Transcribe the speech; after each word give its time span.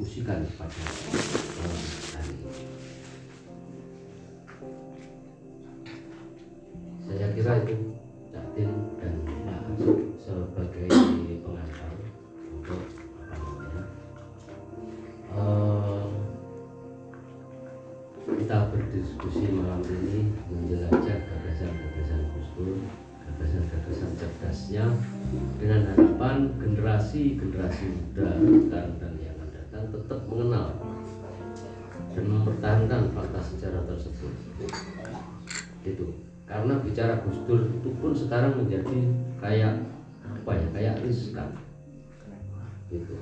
diskusikan 0.00 0.40
pada 0.56 0.72
hari 2.16 2.32
ini. 2.32 2.64
Tersebut. 34.00 34.32
Itu 35.84 36.06
karena 36.48 36.82
bicara 36.82 37.22
Gus 37.22 37.38
Dur 37.46 37.70
itu 37.70 37.88
pun 38.02 38.12
sekarang 38.16 38.58
menjadi 38.58 38.98
kayak 39.38 39.86
apa 40.26 40.50
ya 40.56 40.66
kayak 40.74 40.94
riskan 41.06 41.54
gitu. 42.90 43.16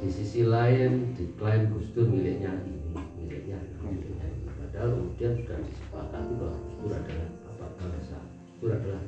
Di 0.00 0.08
sisi 0.08 0.48
lain 0.48 1.12
diklaim 1.14 1.70
Gus 1.76 1.92
Dur 1.92 2.08
miliknya 2.08 2.56
ini 2.64 2.96
miliknya 3.20 3.58
ini 3.60 3.76
miliknya 3.84 4.26
ini. 4.32 4.48
Padahal 4.48 4.96
kemudian 4.96 5.32
sudah 5.44 5.58
disepakati 5.60 6.32
bahwa 6.40 6.56
Gus 6.56 6.74
Dur 6.80 6.92
adalah 6.96 7.28
bapak 7.46 7.70
bangsa 7.78 8.18
Gus 8.24 8.54
Dur 8.58 8.70
adalah 8.80 9.02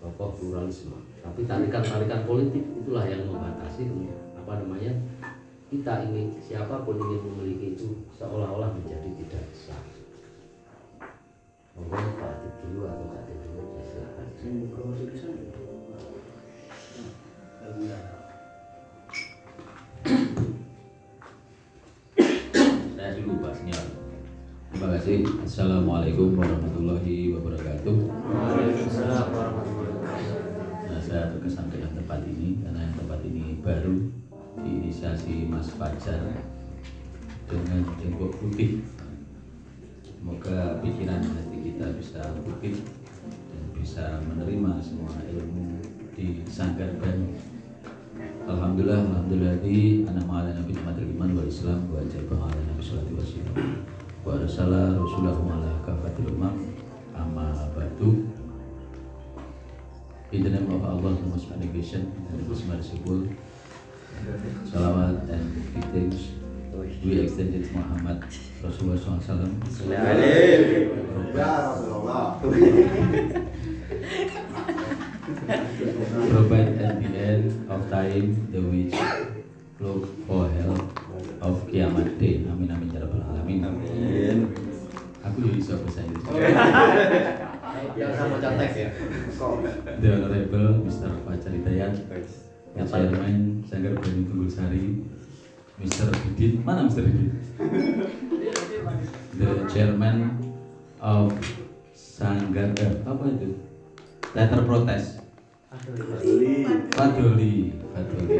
tokoh 0.00 0.30
pluralisme. 0.40 0.98
Tapi 1.20 1.44
tarikan-tarikan 1.44 2.24
politik 2.24 2.64
itulah 2.80 3.04
yang 3.04 3.28
membatasi 3.28 3.92
apa 4.40 4.52
namanya 4.64 4.92
kita 5.70 6.02
ingin 6.02 6.34
siapa 6.42 6.82
pun 6.82 6.98
ingin 6.98 7.22
memiliki 7.30 7.78
itu 7.78 8.02
seolah-olah 8.18 8.74
menjadi 8.74 9.06
tidak 9.22 9.46
sah 9.54 9.78
Pak 11.78 12.26
Atik 12.26 12.54
dulu 12.66 12.90
atau 12.90 13.06
Pak 13.06 13.22
Atik 13.22 13.38
dulu 13.46 13.78
ya, 13.78 13.82
silakan 13.86 14.26
Saya 22.98 23.10
dulu 23.14 23.32
Pak 23.38 23.54
Senior. 23.54 23.86
Terima 24.74 24.88
kasih. 24.98 25.22
Assalamualaikum 25.46 26.34
warahmatullahi 26.34 27.30
wabarakatuh. 27.38 27.96
Nah, 30.82 30.98
saya 30.98 31.30
terkesan 31.30 31.70
dengan 31.70 31.94
tempat 31.94 32.26
ini 32.26 32.58
karena 32.58 32.90
yang 32.90 32.94
tempat 32.98 33.22
ini 33.22 33.62
baru 33.62 34.19
diinisiasi 34.90 35.46
Mas 35.46 35.70
Fajar 35.78 36.18
dengan 37.46 37.86
tembok 37.94 38.34
putih. 38.42 38.82
Semoga 40.02 40.82
pikiran 40.82 41.22
hati 41.22 41.56
kita 41.62 41.94
bisa 41.94 42.18
putih 42.42 42.74
dan 43.22 43.62
bisa 43.70 44.18
menerima 44.26 44.82
semua 44.82 45.14
ilmu 45.30 45.78
di 46.18 46.42
Sanggar 46.50 46.90
Banyu. 46.98 47.38
Alhamdulillah, 48.50 49.06
alhamdulillah 49.14 49.62
di 49.62 50.02
anak 50.10 50.26
ma'ala 50.26 50.58
nabi 50.58 50.74
Muhammad 50.74 51.06
iman 51.06 51.30
wa 51.38 51.44
islam 51.46 51.86
wa 51.86 52.02
jabah 52.10 52.50
ala 52.50 52.60
nabi 52.66 52.82
sallallahu 52.82 53.14
alaihi 53.14 53.22
wasallam 53.22 53.56
wa 54.26 54.30
arsala 54.42 54.82
rasulahu 54.98 55.42
ala 55.54 55.70
kafatil 55.86 56.34
umam 56.34 56.54
amma 57.14 57.54
ba'du 57.78 58.26
In 60.34 60.42
the 60.42 60.50
name 60.50 60.70
of 60.70 60.82
Allah, 60.82 61.14
the 61.14 61.26
most 61.26 61.46
magnificent 61.50 62.06
and 62.10 62.38
the 62.38 62.46
most 62.46 62.66
merciful 62.66 63.26
Salawat 64.68 65.24
and 65.32 65.48
greetings 65.72 66.36
We 67.00 67.24
extend 67.24 67.56
it 67.56 67.64
to 67.68 67.80
Muhammad 67.80 68.20
Rasulullah 68.60 69.00
SAW 69.00 69.48
Provide 76.28 76.76
at 76.84 77.00
the 77.00 77.08
end 77.16 77.48
of 77.70 77.80
time 77.88 78.36
the 78.52 78.60
which 78.60 78.92
look 79.80 80.04
for 80.28 80.52
help 80.60 80.84
of 81.40 81.64
kiamat 81.72 82.20
day. 82.20 82.44
Amin 82.44 82.68
amin 82.68 82.92
ya 82.92 83.00
rabbal 83.00 83.24
alamin. 83.32 83.64
Aku 85.24 85.36
juga 85.40 85.52
bisa 85.56 85.72
bahasa 85.80 86.00
Inggris 86.04 86.28
yang 87.96 88.12
sama 88.12 88.36
catek 88.36 88.72
ya. 88.76 88.88
The 90.00 90.08
Honorable 90.20 90.84
Mr. 90.84 91.12
Fajar 91.24 91.52
Hidayat 91.56 91.96
The 92.76 92.86
Chairman 92.86 93.64
Sanggar 93.66 93.98
Bani 93.98 94.22
Tunggul 94.30 94.46
Sari 94.46 95.02
Mr. 95.82 96.06
Didit 96.38 96.62
Mana 96.62 96.86
Mr. 96.86 97.02
Didit? 97.02 97.34
The 99.34 99.50
Chairman 99.66 100.38
of 101.02 101.34
Sanggar 101.90 102.70
eh, 102.78 102.94
Apa 103.02 103.24
itu? 103.26 103.58
Letter 104.38 104.62
Protest 104.62 105.18
Fadoli 106.94 107.74
Fadoli 107.90 108.38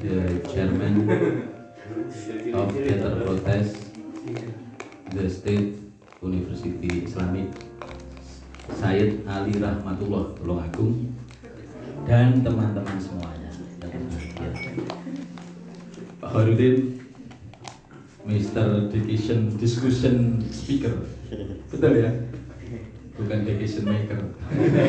The 0.00 0.16
Chairman 0.48 0.94
of 2.56 2.68
Letter 2.72 3.12
Protest 3.28 3.76
The 5.12 5.28
State 5.28 5.76
University 6.24 7.04
Islamic 7.04 7.52
Said 8.80 9.20
Ali 9.28 9.60
Rahmatullah 9.60 10.32
Tulungagung 10.40 11.12
dan 12.08 12.42
teman-teman 12.42 12.98
semuanya. 12.98 13.50
Pak 16.22 16.30
Harudin 16.30 17.02
Mr. 18.22 18.90
Decision 18.90 19.58
Discussion 19.58 20.38
Speaker 20.50 20.94
betul 21.72 22.04
ya 22.04 22.12
bukan 23.16 23.38
decision 23.48 23.88
maker 23.88 24.20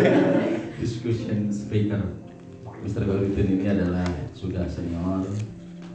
discussion 0.81 1.47
speaker 1.51 2.01
Mr. 2.83 3.07
Harudin 3.07 3.47
ini 3.59 3.65
adalah 3.71 4.07
sudah 4.35 4.67
senior 4.67 5.23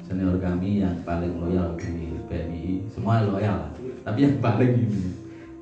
senior 0.08 0.40
kami 0.40 0.80
yang 0.80 0.96
paling 1.04 1.36
loyal 1.36 1.76
di 1.76 2.16
PMI 2.28 2.88
semua 2.88 3.24
loyal 3.24 3.68
tapi 4.04 4.24
yang 4.24 4.36
paling 4.40 4.72
ini 4.88 5.12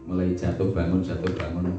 mulai 0.07 0.39
jatuh 0.39 0.71
bangun 0.71 1.03
jatuh 1.03 1.35
bangun 1.35 1.75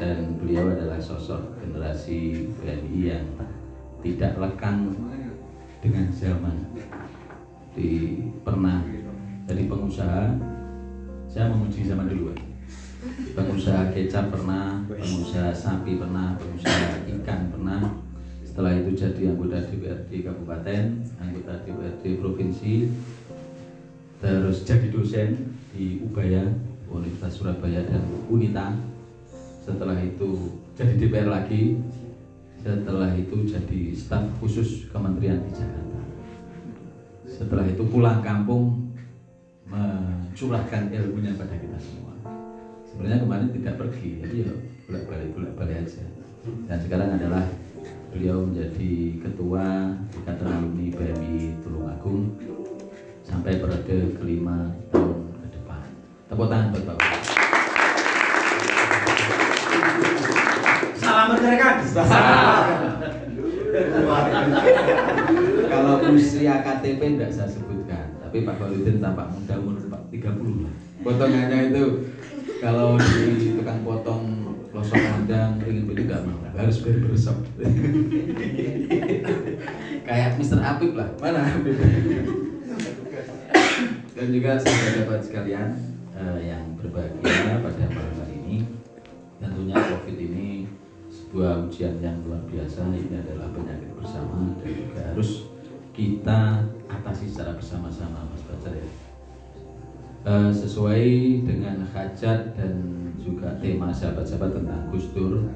dan 0.00 0.40
beliau 0.40 0.72
adalah 0.72 0.96
sosok 0.96 1.60
generasi 1.60 2.48
BNI 2.56 2.98
yang 3.04 3.26
tidak 4.00 4.32
lekang 4.40 4.96
dengan 5.84 6.08
zaman. 6.08 6.56
Di 7.76 8.16
pernah 8.40 8.80
jadi 9.44 9.68
pengusaha 9.68 10.34
saya 11.28 11.52
memuji 11.52 11.86
zaman 11.86 12.08
dulu 12.08 12.34
pengusaha 13.32 13.94
kecap 13.96 14.28
pernah 14.28 14.82
pengusaha 14.84 15.54
sapi 15.54 15.96
pernah 15.96 16.36
pengusaha 16.36 17.06
ikan 17.20 17.40
pernah. 17.52 17.80
Setelah 18.44 18.82
itu 18.82 18.90
jadi 18.98 19.30
anggota 19.30 19.62
DPRD 19.62 20.26
kabupaten 20.26 20.84
anggota 21.22 21.52
DPRD 21.64 22.18
provinsi. 22.18 22.90
Terus 24.20 24.68
jadi 24.68 24.92
dosen 24.92 25.56
di 25.72 26.02
Ubaya 26.04 26.44
Universitas 26.90 27.40
Surabaya 27.40 27.80
dan 27.86 28.04
Unita 28.28 28.74
setelah 29.60 29.96
itu 30.00 30.56
jadi 30.74 30.92
DPR 30.96 31.28
lagi. 31.30 31.78
Setelah 32.60 33.16
itu 33.16 33.48
jadi 33.48 33.96
staf 33.96 34.28
khusus 34.36 34.84
Kementerian 34.92 35.40
di 35.40 35.52
Jakarta 35.56 35.90
setelah 37.40 37.64
itu 37.64 37.80
pulang 37.88 38.20
kampung 38.20 38.92
mencurahkan 39.64 40.92
ilmunya 40.92 41.32
pada 41.40 41.56
kita 41.56 41.80
semua. 41.80 42.12
Sebenarnya 42.84 43.24
kemarin 43.24 43.48
tidak 43.56 43.80
pergi 43.80 44.20
jadi 44.20 44.36
ya 44.44 44.52
bolak 44.84 45.04
balik 45.08 45.30
bolak 45.32 45.54
balik 45.56 45.76
aja. 45.88 46.04
Dan 46.68 46.78
sekarang 46.84 47.16
adalah 47.16 47.48
beliau 48.12 48.44
menjadi 48.44 49.24
ketua 49.24 49.96
ikatan 50.20 50.48
alumni 50.52 50.86
BMI 50.92 51.64
Tulungagung 51.64 52.36
sampai 53.24 53.56
periode 53.56 54.20
kelima 54.20 54.68
tahun 54.92 55.32
ke 55.40 55.48
depan. 55.56 55.84
Tepuk 56.28 56.46
tangan 56.52 56.76
buat 56.76 56.84
bapak 56.92 57.39
salam 61.30 61.38
bergerak 61.38 61.76
Kalau 65.70 66.02
usia 66.10 66.58
KTP 66.66 67.00
tidak 67.14 67.30
saya 67.30 67.46
sebutkan, 67.46 68.18
tapi 68.18 68.42
Pak 68.42 68.58
Baludin 68.58 68.98
tampak 68.98 69.30
muda 69.30 69.54
umur 69.62 69.78
30 70.10 70.66
lah. 70.66 70.74
Potongannya 71.06 71.70
itu 71.70 72.10
kalau 72.58 72.98
di 72.98 73.54
tukang 73.54 73.86
potong 73.86 74.24
losok 74.74 74.98
kandang 74.98 75.62
ringin 75.62 75.86
itu 75.86 76.02
nggak 76.02 76.26
mau, 76.26 76.42
harus 76.58 76.82
berbersop. 76.82 77.38
Kayak 80.06 80.34
Mr. 80.34 80.58
Apip 80.58 80.98
lah, 80.98 81.14
mana 81.22 81.46
Apip? 81.46 81.78
Dan 84.18 84.26
juga 84.34 84.58
sahabat 84.58 85.22
sekalian 85.22 85.78
eh, 86.18 86.38
yang 86.50 86.74
berbahagia 86.74 87.62
pada 87.62 87.86
malam 87.86 88.14
hari 88.18 88.34
ini, 88.42 88.56
tentunya 89.38 89.78
COVID 89.78 90.18
ini 90.18 90.49
sebuah 91.30 91.70
ujian 91.70 92.02
yang 92.02 92.18
luar 92.26 92.42
biasa. 92.50 92.90
Ini 92.90 93.22
adalah 93.22 93.54
penyakit 93.54 93.94
bersama 93.94 94.50
dan 94.58 94.66
juga 94.66 95.00
harus 95.14 95.46
kita 95.94 96.66
atasi 96.90 97.30
secara 97.30 97.54
bersama-sama 97.54 98.26
Mas 98.34 98.42
Bacar 98.50 98.74
ya. 98.74 98.88
Eh, 100.26 100.50
sesuai 100.50 101.06
dengan 101.46 101.86
hajat 101.86 102.58
dan 102.58 102.74
juga 103.22 103.54
tema 103.62 103.94
sahabat-sahabat 103.94 104.58
tentang 104.58 104.90
Gus 104.90 105.06
Dur 105.14 105.46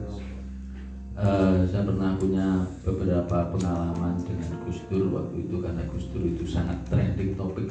Eh, 1.14 1.62
saya 1.70 1.86
pernah 1.86 2.18
punya 2.18 2.66
beberapa 2.82 3.46
pengalaman 3.54 4.18
dengan 4.18 4.50
Gus 4.66 4.82
Dur 4.90 5.14
waktu 5.14 5.46
itu 5.46 5.62
karena 5.62 5.86
Gus 5.86 6.10
Dur 6.10 6.26
itu 6.26 6.42
sangat 6.42 6.74
trending 6.90 7.38
topik. 7.38 7.70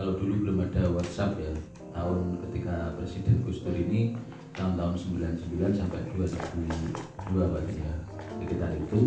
Kalau 0.00 0.16
dulu 0.16 0.48
belum 0.48 0.64
ada 0.64 0.88
WhatsApp 0.88 1.36
ya, 1.44 1.52
tahun 1.92 2.40
ketika 2.40 2.96
Presiden 2.96 3.44
Gus 3.44 3.60
Dur 3.60 3.76
ini 3.76 4.16
tahun-tahun 4.54 4.94
99 5.46 5.70
sampai 5.70 6.00
2002 6.14 7.34
berarti 7.34 7.74
ya. 7.78 7.94
Sekitar 8.40 8.70
itu. 8.74 9.00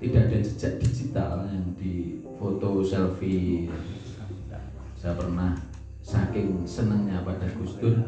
Tidak 0.00 0.22
ada 0.32 0.38
jejak 0.40 0.80
digital 0.80 1.44
yang 1.52 1.76
di 1.76 2.24
foto 2.40 2.80
selfie. 2.80 3.68
Saya 4.96 5.12
pernah 5.12 5.52
saking 6.00 6.64
senangnya 6.64 7.20
pada 7.20 7.44
Gus 7.60 7.76
Dur. 7.76 8.00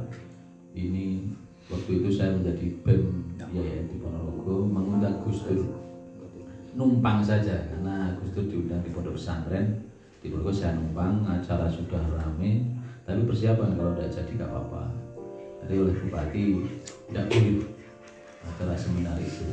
Ini 0.73 1.29
waktu 1.69 1.91
itu 2.01 2.09
saya 2.09 2.33
menjadi 2.33 2.81
BEM 2.81 3.37
YAYN 3.37 3.93
di 3.93 3.97
Ponorogo 4.01 4.65
mengundang 4.65 5.21
Gus 5.29 5.45
Dur. 5.45 5.69
Numpang 6.73 7.21
saja 7.21 7.61
karena 7.69 8.17
Gus 8.25 8.33
Dur 8.33 8.49
diundang 8.49 8.81
di 8.81 8.89
pondok 8.89 9.21
pesantren. 9.21 9.85
Di 10.25 10.33
Ponorogo 10.33 10.49
saya 10.49 10.81
numpang 10.81 11.29
acara 11.29 11.69
sudah 11.69 12.01
rame. 12.17 12.73
Tapi 13.05 13.21
persiapan 13.29 13.77
kalau 13.77 13.93
tidak 13.93 14.17
jadi 14.17 14.33
nggak 14.41 14.49
apa-apa 14.49 15.02
jadi 15.63 15.75
oleh 15.79 15.95
bupati 16.03 16.45
tidak 17.11 17.25
boleh 17.31 17.67
acara 18.43 18.75
seminar 18.75 19.17
itu. 19.23 19.47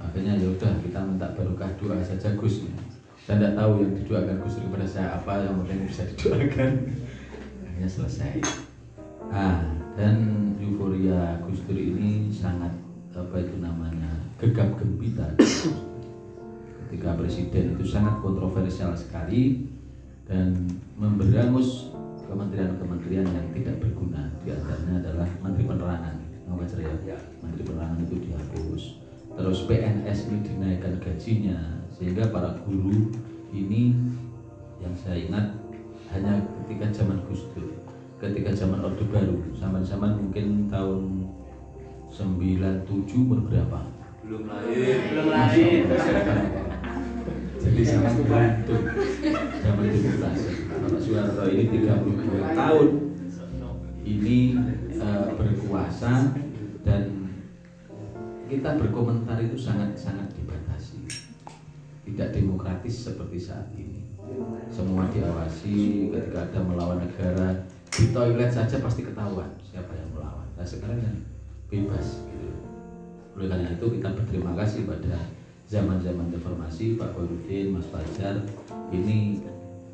Akhirnya 0.00 0.34
ya 0.36 0.48
udah 0.50 0.72
kita 0.82 0.98
minta 1.06 1.30
barokah 1.32 1.70
doa 1.78 2.02
saja 2.02 2.34
Gus. 2.34 2.66
Saya 3.24 3.40
tidak 3.40 3.54
tahu 3.56 3.72
yang 3.80 3.92
didoakan 3.96 4.36
Gus 4.44 4.60
kepada 4.60 4.86
saya 4.86 5.08
apa 5.16 5.46
yang 5.46 5.62
penting 5.64 5.86
bisa 5.86 6.02
didoakan. 6.12 6.72
Akhirnya 7.62 7.88
selesai. 7.88 8.32
Ah 9.30 9.74
dan 9.94 10.16
euforia 10.58 11.38
Gus 11.46 11.62
Dur 11.66 11.78
ini 11.78 12.30
sangat 12.34 12.74
apa 13.14 13.36
itu 13.38 13.54
namanya 13.62 14.10
gegap 14.42 14.74
gempita 14.74 15.22
ketika 16.86 17.14
presiden 17.14 17.78
itu 17.78 17.86
sangat 17.86 18.18
kontroversial 18.18 18.90
sekali 18.98 19.70
dan 20.26 20.66
memberangus 20.98 21.93
kementerian-kementerian 22.28 23.26
yang 23.28 23.46
tidak 23.52 23.76
berguna 23.80 24.32
di 24.42 24.52
antaranya 24.52 24.94
adalah 25.04 25.28
Menteri 25.44 25.64
Penerangan. 25.68 26.16
Nggak 26.44 26.56
baca 26.60 26.76
ya? 26.80 27.18
Menteri 27.40 27.62
Penerangan 27.64 27.98
itu 28.04 28.14
dihapus. 28.20 28.82
Terus 29.34 29.58
PNS 29.66 30.18
ini 30.30 30.38
dinaikkan 30.46 30.94
gajinya 31.02 31.58
sehingga 31.90 32.30
para 32.30 32.54
guru 32.62 33.10
ini 33.50 33.94
yang 34.78 34.94
saya 34.94 35.26
ingat 35.26 35.46
hanya 36.14 36.42
ketika 36.62 37.02
zaman 37.02 37.18
Gus 37.26 37.42
Dur 37.54 37.84
ketika 38.22 38.50
zaman 38.56 38.80
Orde 38.80 39.04
Baru. 39.10 39.36
Zaman-zaman 39.58 40.16
mungkin 40.16 40.70
tahun 40.72 41.28
97 42.08 42.86
berberapa 43.26 43.80
Belum 44.24 44.48
lahir. 44.48 44.96
Belum 45.12 45.26
lahir. 45.28 45.84
jadi 47.64 47.82
sangat 47.84 48.12
beruntung 48.24 48.84
zaman 49.60 49.84
demokrasi 49.88 50.44
Bapak 50.44 50.53
Soeharto 51.04 51.44
ini 51.52 51.64
32 51.84 52.56
tahun. 52.56 52.88
Ini 54.04 54.38
eh, 54.96 55.26
berkuasa 55.36 56.32
dan 56.80 57.02
kita 58.48 58.80
berkomentar 58.80 59.36
itu 59.44 59.56
sangat-sangat 59.56 60.32
dibatasi. 60.32 61.04
Tidak 62.08 62.28
demokratis 62.32 63.04
seperti 63.04 63.36
saat 63.36 63.68
ini. 63.76 64.00
Semua 64.72 65.04
diawasi 65.12 66.08
ketika 66.08 66.48
ada 66.48 66.60
melawan 66.64 67.04
negara 67.04 67.68
di 67.92 68.08
toilet 68.12 68.48
saja 68.48 68.80
pasti 68.80 69.04
ketahuan 69.04 69.52
siapa 69.60 69.92
yang 69.92 70.08
melawan. 70.16 70.48
Nah 70.56 70.64
sekarang 70.64 71.04
kan 71.04 71.16
bebas 71.68 72.24
gitu. 72.28 72.48
Oleh 73.36 73.48
karena 73.52 73.76
itu 73.76 73.86
kita 74.00 74.08
berterima 74.16 74.52
kasih 74.56 74.88
pada 74.88 75.20
zaman-zaman 75.68 76.32
reformasi 76.32 76.96
Pak 76.96 77.12
Koirudin, 77.12 77.76
Mas 77.76 77.88
Fajar 77.88 78.40
ini 78.92 79.40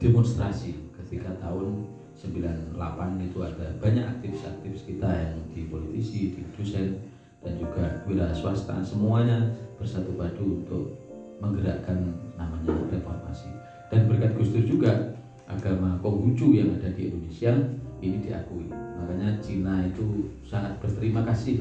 demonstrasi 0.03 0.90
ketika 1.11 1.35
tahun 1.43 1.91
98 2.15 2.79
itu 3.19 3.39
ada 3.43 3.67
banyak 3.83 4.07
aktivis-aktivis 4.07 4.87
kita 4.87 5.11
yang 5.11 5.35
di 5.51 5.67
politisi, 5.67 6.39
di 6.39 6.47
dosen 6.55 7.03
dan 7.43 7.59
juga 7.59 8.07
wira 8.07 8.31
swasta. 8.31 8.79
Semuanya 8.87 9.51
bersatu 9.75 10.15
padu 10.15 10.63
untuk 10.63 10.95
menggerakkan 11.43 12.15
namanya 12.39 12.79
reformasi. 12.95 13.51
Dan 13.91 14.07
berkat 14.07 14.39
Gus 14.39 14.55
Dur 14.55 14.63
juga 14.63 15.19
agama 15.51 15.99
Konghucu 15.99 16.55
yang 16.55 16.79
ada 16.79 16.95
di 16.95 17.11
Indonesia 17.11 17.59
ini 17.99 18.23
diakui. 18.23 18.71
Makanya 18.71 19.43
Cina 19.43 19.83
itu 19.83 20.31
sangat 20.47 20.79
berterima 20.79 21.27
kasih 21.27 21.59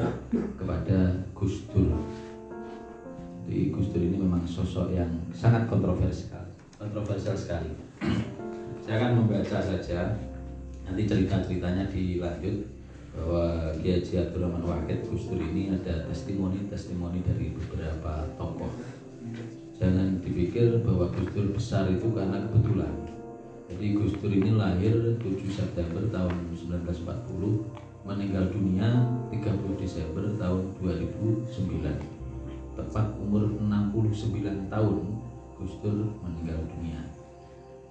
kepada 0.61 1.25
Gus 1.33 1.65
Dur. 1.73 1.97
Jadi 3.49 3.73
Gus 3.73 3.89
Dur 3.89 4.03
ini 4.05 4.21
memang 4.21 4.45
sosok 4.45 4.93
yang 4.93 5.09
sangat 5.33 5.65
kontroversial. 5.65 6.45
Kontroversial 6.77 7.33
sekali 7.33 7.73
saya 8.89 9.05
akan 9.05 9.21
membaca 9.21 9.61
saja 9.61 10.17
nanti 10.81 11.05
cerita-ceritanya 11.05 11.93
dilanjut 11.93 12.65
bahwa 13.13 13.69
Kiai 13.77 14.01
Haji 14.01 14.17
Abdul 14.17 14.49
Rahman 14.49 14.65
Wahid 14.65 15.05
Gus 15.05 15.29
Dur 15.29 15.37
ini 15.37 15.69
ada 15.69 16.09
testimoni-testimoni 16.09 17.21
dari 17.21 17.53
beberapa 17.53 18.25
tokoh. 18.33 18.73
Jangan 19.77 20.17
dipikir 20.25 20.81
bahwa 20.81 21.05
Gus 21.13 21.29
Dur 21.37 21.53
besar 21.53 21.85
itu 21.93 22.09
karena 22.17 22.41
kebetulan. 22.49 22.89
Jadi 23.69 23.85
Gus 23.93 24.17
Dur 24.17 24.33
ini 24.33 24.57
lahir 24.57 25.21
7 25.21 25.37
September 25.53 26.09
tahun 26.09 26.49
1940 26.57 28.09
meninggal 28.09 28.49
dunia 28.49 29.05
30 29.29 29.77
Desember 29.77 30.25
tahun 30.41 30.65
2009 30.81 31.45
tepat 32.73 33.05
umur 33.21 33.53
69 33.53 34.73
tahun 34.73 34.97
Gus 35.61 35.73
Dur 35.77 36.09
meninggal 36.25 36.57
dunia 36.73 37.08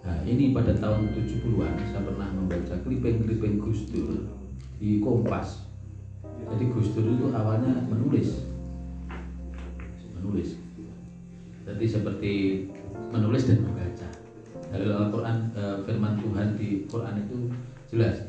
Nah 0.09 0.25
ini 0.25 0.57
pada 0.57 0.73
tahun 0.73 1.13
70-an 1.13 1.85
saya 1.93 2.01
pernah 2.01 2.33
membaca 2.33 2.81
kliping-kliping 2.81 3.61
Gus 3.61 3.85
Dur 3.93 4.25
di 4.81 5.05
Kompas. 5.05 5.69
Jadi 6.25 6.65
Gus 6.73 6.97
Dur 6.97 7.13
itu 7.13 7.29
awalnya 7.37 7.85
menulis, 7.93 8.41
menulis. 10.17 10.57
Jadi 11.69 11.85
seperti 11.85 12.33
menulis 13.13 13.53
dan 13.53 13.69
membaca. 13.69 14.09
Dari 14.73 14.89
Al-Quran 14.89 15.37
eh, 15.53 15.77
firman 15.85 16.17
Tuhan 16.25 16.57
di 16.57 16.89
Quran 16.89 17.15
itu 17.29 17.37
jelas 17.93 18.25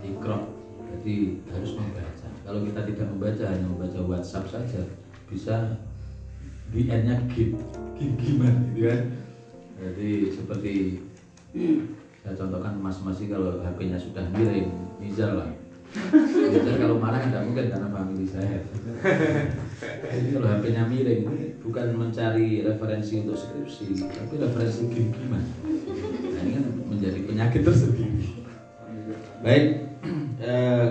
ikro. 0.00 0.56
Jadi 0.88 1.44
harus 1.52 1.76
membaca. 1.76 2.28
Kalau 2.48 2.64
kita 2.64 2.80
tidak 2.88 3.06
membaca 3.12 3.44
hanya 3.44 3.66
membaca 3.68 4.00
WhatsApp 4.08 4.48
saja 4.48 4.80
bisa 5.28 5.76
di 6.72 6.88
nya 6.88 7.20
gim, 7.28 7.60
gim 8.00 8.40
gitu 8.72 8.88
kan. 8.88 9.23
Jadi 9.84 10.32
seperti 10.32 11.04
saya 12.24 12.34
contohkan 12.40 12.80
mas-mas 12.80 13.20
sih 13.20 13.28
kalau 13.28 13.60
HP-nya 13.60 14.00
sudah 14.00 14.24
miring, 14.32 14.72
Nizar 14.96 15.36
lah. 15.36 15.50
Nizar 15.92 16.76
kalau 16.80 16.96
marah 16.96 17.20
tidak 17.20 17.44
mungkin 17.44 17.68
karena 17.68 17.88
family 17.92 18.24
saya. 18.24 18.64
Jadi 20.08 20.28
kalau 20.32 20.48
HP-nya 20.48 20.88
miring 20.88 21.22
bukan 21.60 21.86
mencari 22.00 22.64
referensi 22.64 23.20
untuk 23.20 23.36
skripsi, 23.36 24.08
tapi 24.08 24.34
referensi 24.40 24.88
game-gamean. 24.88 25.44
Nah, 25.44 26.40
ini 26.40 26.50
kan 26.56 26.64
menjadi 26.88 27.18
penyakit 27.28 27.60
tersendiri. 27.60 28.40
Baik, 29.44 29.64
eh, 30.40 30.86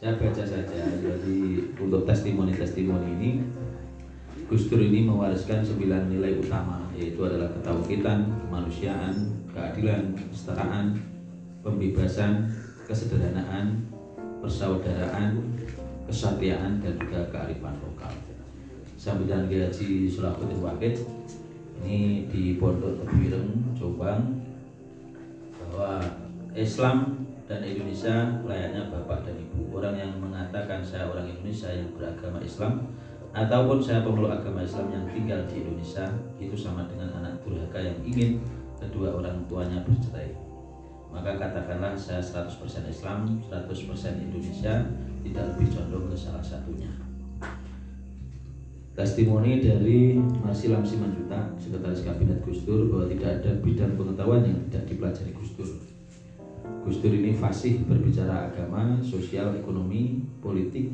saya 0.00 0.12
baca 0.16 0.44
saja. 0.48 0.80
Jadi 1.04 1.38
untuk 1.76 2.08
testimoni-testimoni 2.08 3.08
ini 3.20 3.30
Gus 4.52 4.68
Dur 4.68 4.84
ini 4.84 5.08
mewariskan 5.08 5.64
sembilan 5.64 6.12
nilai 6.12 6.36
utama 6.36 6.84
yaitu 6.92 7.24
adalah 7.24 7.48
ketauhidan, 7.56 8.28
kemanusiaan, 8.44 9.16
keadilan, 9.48 10.12
kesetaraan, 10.28 10.92
pembebasan, 11.64 12.52
kesederhanaan, 12.84 13.80
persaudaraan, 14.44 15.40
kesatiaan 16.04 16.84
dan 16.84 17.00
juga 17.00 17.32
kearifan 17.32 17.80
lokal. 17.80 18.12
Sambilan 19.00 19.48
Kiai 19.48 19.72
Haji 19.72 20.12
Sulahuddin 20.12 20.60
Wahid 20.60 21.00
ini 21.80 22.28
di 22.28 22.60
Pondok 22.60 23.00
Tebireng, 23.08 23.72
Jombang 23.72 24.36
bahwa 25.56 25.96
Islam 26.52 27.24
dan 27.48 27.64
Indonesia 27.64 28.44
layaknya 28.44 28.92
bapak 28.92 29.24
dan 29.24 29.32
ibu. 29.32 29.80
Orang 29.80 29.96
yang 29.96 30.12
mengatakan 30.20 30.84
saya 30.84 31.08
orang 31.08 31.24
Indonesia 31.24 31.72
yang 31.72 31.88
beragama 31.96 32.44
Islam 32.44 32.92
ataupun 33.32 33.80
saya 33.80 34.04
pemeluk 34.04 34.28
agama 34.28 34.60
Islam 34.60 34.92
yang 34.92 35.04
tinggal 35.08 35.40
di 35.48 35.64
Indonesia 35.64 36.04
itu 36.36 36.52
sama 36.52 36.84
dengan 36.84 37.08
anak 37.16 37.40
durhaka 37.40 37.80
yang 37.80 37.96
ingin 38.04 38.44
kedua 38.76 39.16
orang 39.16 39.40
tuanya 39.48 39.80
bercerai 39.88 40.36
maka 41.12 41.36
katakanlah 41.36 41.96
saya 41.96 42.20
100% 42.20 42.52
Islam 42.88 43.40
100% 43.48 43.72
Indonesia 44.20 44.84
tidak 45.24 45.44
lebih 45.56 45.68
condong 45.72 46.12
ke 46.12 46.16
salah 46.16 46.44
satunya 46.44 46.92
testimoni 48.92 49.64
dari 49.64 50.20
Marsilam 50.44 50.84
Simanjuta, 50.84 51.56
Sekretaris 51.56 52.04
Kabinet 52.04 52.44
Gus 52.44 52.68
Dur 52.68 52.92
bahwa 52.92 53.08
tidak 53.08 53.40
ada 53.40 53.50
bidang 53.64 53.96
pengetahuan 53.96 54.44
yang 54.44 54.60
tidak 54.68 54.84
dipelajari 54.84 55.32
Gus 55.32 55.56
Dur. 55.56 55.70
Gus 56.84 57.00
Dur 57.00 57.12
ini 57.16 57.32
fasih 57.32 57.88
berbicara 57.88 58.52
agama, 58.52 59.00
sosial, 59.00 59.56
ekonomi, 59.56 60.20
politik, 60.44 60.92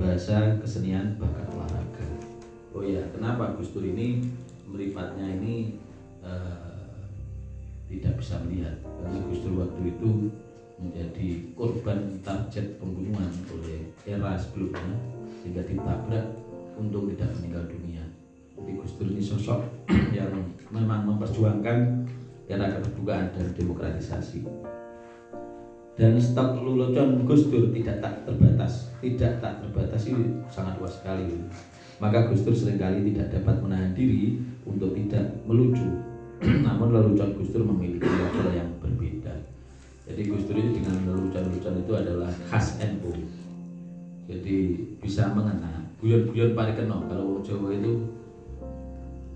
bahasa, 0.00 0.56
kesenian, 0.64 1.20
bahkan 1.20 1.44
olahraga. 1.52 2.08
Oh 2.72 2.80
ya, 2.80 3.04
kenapa 3.12 3.52
Gus 3.60 3.76
Dur 3.76 3.84
ini 3.84 4.24
meripatnya 4.64 5.28
ini 5.28 5.76
eh, 6.24 7.04
tidak 7.92 8.16
bisa 8.16 8.40
melihat? 8.48 8.80
Karena 8.80 9.20
Gus 9.28 9.44
Dur 9.44 9.60
waktu 9.60 9.80
itu 9.92 10.10
menjadi 10.80 11.28
korban 11.52 12.16
target 12.24 12.80
pembunuhan 12.80 13.28
oleh 13.52 13.92
era 14.08 14.40
sebelumnya 14.40 14.96
sehingga 15.44 15.68
ditabrak 15.68 16.32
untuk 16.80 17.12
tidak 17.12 17.36
meninggal 17.36 17.68
dunia. 17.68 18.04
Jadi 18.56 18.70
Gus 18.80 18.96
Dur 18.96 19.08
ini 19.12 19.20
sosok 19.20 19.60
yang 20.16 20.32
memang 20.72 21.04
memperjuangkan 21.04 22.08
era 22.48 22.66
keterbukaan 22.72 23.36
dan 23.36 23.52
demokratisasi. 23.52 24.69
Dan 25.98 26.16
stok 26.20 26.62
lelucon 26.62 27.26
Gus 27.26 27.50
tidak 27.50 27.98
tak 27.98 28.14
terbatas, 28.24 28.88
tidak 29.02 29.42
tak 29.42 29.60
terbatas 29.64 30.02
ini 30.06 30.38
sangat 30.48 30.78
luas 30.78 30.96
sekali. 30.96 31.28
Maka 32.00 32.32
Gus 32.32 32.46
sering 32.46 32.80
kali 32.80 33.12
tidak 33.12 33.34
dapat 33.34 33.60
menahan 33.60 33.92
diri 33.92 34.40
untuk 34.64 34.96
tidak 34.96 35.44
melucu. 35.44 36.00
Namun 36.66 36.94
lelucon 36.94 37.36
Gus 37.36 37.52
Dur 37.52 37.68
memiliki 37.68 38.08
level 38.08 38.48
yang 38.56 38.70
berbeda. 38.80 39.34
Jadi 40.08 40.20
Gus 40.26 40.48
ini 40.48 40.80
dengan 40.80 40.96
lelucon-lelucon 41.04 41.84
itu 41.84 41.92
adalah 41.92 42.32
khas 42.48 42.80
NU. 42.80 43.12
Jadi 44.30 44.56
bisa 45.02 45.34
mengena. 45.34 45.84
Guyon-guyon 46.00 46.56
paling 46.56 46.78
kena 46.78 46.96
kalau 47.10 47.36
wong 47.36 47.42
Jawa 47.44 47.76
itu 47.76 48.08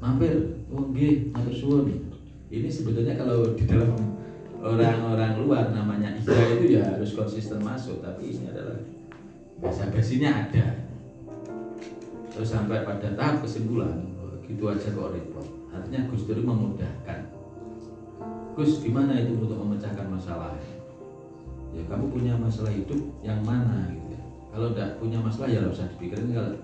mampir, 0.00 0.64
oh 0.72 0.88
nggih, 0.88 1.28
matur. 1.34 1.84
Ini 2.48 2.68
sebetulnya 2.70 3.18
kalau 3.18 3.52
di 3.52 3.66
dalam 3.66 4.13
orang-orang 4.64 5.32
luar 5.44 5.64
namanya 5.76 6.16
Ida 6.16 6.56
itu 6.56 6.80
ya 6.80 6.96
harus 6.96 7.12
konsisten 7.12 7.60
masuk, 7.60 8.00
tapi 8.00 8.32
ini 8.32 8.48
adalah 8.48 8.80
bahasa 9.60 9.92
basinya 9.92 10.48
ada. 10.48 10.88
Terus 12.32 12.48
sampai 12.48 12.82
pada 12.82 13.12
tahap 13.12 13.44
kesimpulan, 13.44 14.08
gitu 14.48 14.72
aja 14.72 14.88
kok 14.88 15.12
repot. 15.12 15.46
Artinya 15.70 16.08
Gus 16.08 16.24
Dur 16.24 16.40
memudahkan. 16.40 17.20
Gus, 18.56 18.80
gimana 18.80 19.20
itu 19.20 19.36
untuk 19.36 19.60
memecahkan 19.60 20.08
masalah? 20.08 20.56
Ya 21.74 21.82
kamu 21.90 22.08
punya 22.08 22.34
masalah 22.38 22.70
hidup 22.70 23.02
yang 23.20 23.42
mana 23.42 23.90
gitu 23.90 24.14
ya. 24.14 24.22
Kalau 24.54 24.70
tidak 24.72 24.90
punya 25.02 25.18
masalah 25.18 25.50
ya 25.50 25.58
nggak 25.58 25.74
usah 25.74 25.90
dipikirin 25.90 26.30
kalau 26.30 26.54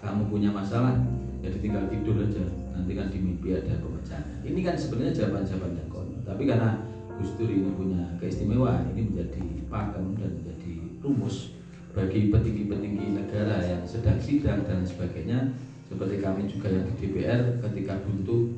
kamu 0.00 0.22
punya 0.28 0.50
masalah 0.52 0.96
jadi 1.40 1.56
tinggal 1.60 1.84
tidur 1.88 2.16
aja 2.20 2.44
nanti 2.72 2.92
kan 2.96 3.08
di 3.08 3.18
mimpi 3.20 3.56
ada 3.56 3.76
pemecahan 3.80 4.24
ini 4.44 4.60
kan 4.64 4.76
sebenarnya 4.76 5.12
jawaban-jawaban 5.12 5.76
yang 5.76 5.88
konyol 5.92 6.20
tapi 6.24 6.42
karena 6.48 6.76
Gus 7.20 7.36
Dur 7.36 7.52
ini 7.52 7.68
punya 7.76 8.16
keistimewaan 8.16 8.96
ini 8.96 9.12
menjadi 9.12 9.44
pakem 9.68 10.16
dan 10.16 10.40
menjadi 10.40 10.72
rumus 11.04 11.52
bagi 11.92 12.32
petinggi-petinggi 12.32 13.06
negara 13.12 13.60
yang 13.60 13.84
sedang 13.84 14.16
sidang 14.16 14.64
dan 14.64 14.80
sebagainya 14.88 15.52
seperti 15.84 16.24
kami 16.24 16.48
juga 16.48 16.72
yang 16.72 16.88
di 16.88 16.94
DPR 16.96 17.60
ketika 17.60 18.00
buntu 18.00 18.56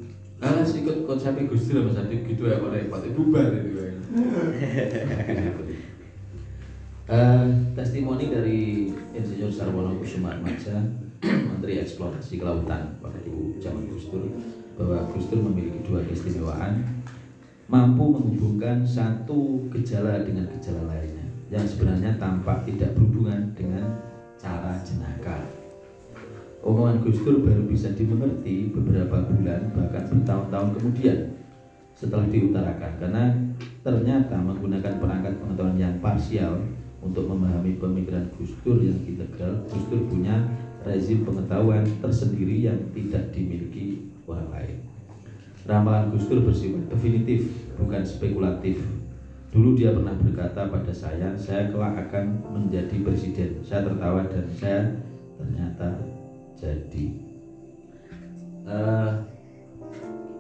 sih 0.63 0.87
ikut 0.87 1.07
konsepnya 1.11 1.51
Gus 1.51 1.67
Dur 1.67 1.91
mas 1.91 1.99
Adi 1.99 2.23
gitu 2.23 2.47
ya 2.47 2.63
kok 2.63 2.71
repot 2.71 3.03
itu 3.03 3.19
bubar 3.19 3.51
itu 3.51 3.71
ya. 3.83 3.91
Eh, 7.13 7.47
testimoni 7.75 8.31
dari 8.31 8.89
Insinyur 9.13 9.51
Sarwono 9.51 9.99
Kusuma 9.99 10.39
Atmaja, 10.39 10.81
Menteri 11.51 11.83
Eksplorasi 11.83 12.39
Kelautan 12.39 12.97
waktu 13.03 13.59
zaman 13.59 13.91
Gus 13.91 14.09
Dur, 14.09 14.31
bahwa 14.79 15.11
Gus 15.11 15.27
Dur 15.29 15.43
memiliki 15.45 15.83
dua 15.83 16.01
keistimewaan, 16.07 17.03
mampu 17.73 18.05
menghubungkan 18.13 18.85
satu 18.85 19.65
gejala 19.73 20.21
dengan 20.29 20.45
gejala 20.53 20.93
lainnya, 20.93 21.25
yang 21.49 21.65
sebenarnya 21.65 22.21
tampak 22.21 22.69
tidak 22.69 22.93
berhubungan 22.93 23.49
dengan 23.57 23.97
cara 24.37 24.77
jenaka. 24.85 25.41
Omongan 26.61 27.01
Gus 27.01 27.25
Dur 27.25 27.41
baru 27.41 27.65
bisa 27.65 27.89
dimengerti 27.97 28.69
beberapa 28.77 29.25
bulan 29.25 29.73
bahkan 29.73 30.05
bertahun-tahun 30.05 30.71
kemudian 30.77 31.19
setelah 31.97 32.29
diutarakan 32.29 32.93
karena 33.01 33.25
ternyata 33.81 34.37
menggunakan 34.37 35.01
perangkat 35.01 35.35
pengetahuan 35.41 35.81
yang 35.81 35.97
parsial 36.05 36.61
untuk 37.01 37.25
memahami 37.25 37.81
pemikiran 37.81 38.29
Gus 38.37 38.53
Dur 38.61 38.85
yang 38.85 39.01
integral, 39.09 39.65
Gus 39.73 39.85
Dur 39.89 40.13
punya 40.13 40.45
rezim 40.85 41.25
pengetahuan 41.25 41.89
tersendiri 42.05 42.69
yang 42.69 42.79
tidak 42.93 43.33
dimiliki 43.33 44.13
orang 44.29 44.53
lain. 44.53 44.77
Ramalan 45.63 46.11
Gus 46.11 46.27
Dur 46.27 46.43
bersifat 46.43 46.91
definitif, 46.91 47.62
bukan 47.77 48.03
spekulatif. 48.05 48.81
Dulu 49.53 49.77
dia 49.77 49.93
pernah 49.93 50.17
berkata 50.17 50.65
pada 50.73 50.93
saya, 50.97 51.37
saya 51.37 51.69
kelak 51.69 52.09
akan 52.09 52.41
menjadi 52.49 53.05
presiden. 53.05 53.61
Saya 53.61 53.85
tertawa 53.85 54.25
dan 54.25 54.47
saya 54.57 54.81
ternyata 55.37 55.89
jadi. 56.57 57.07
Uh, 58.63 59.13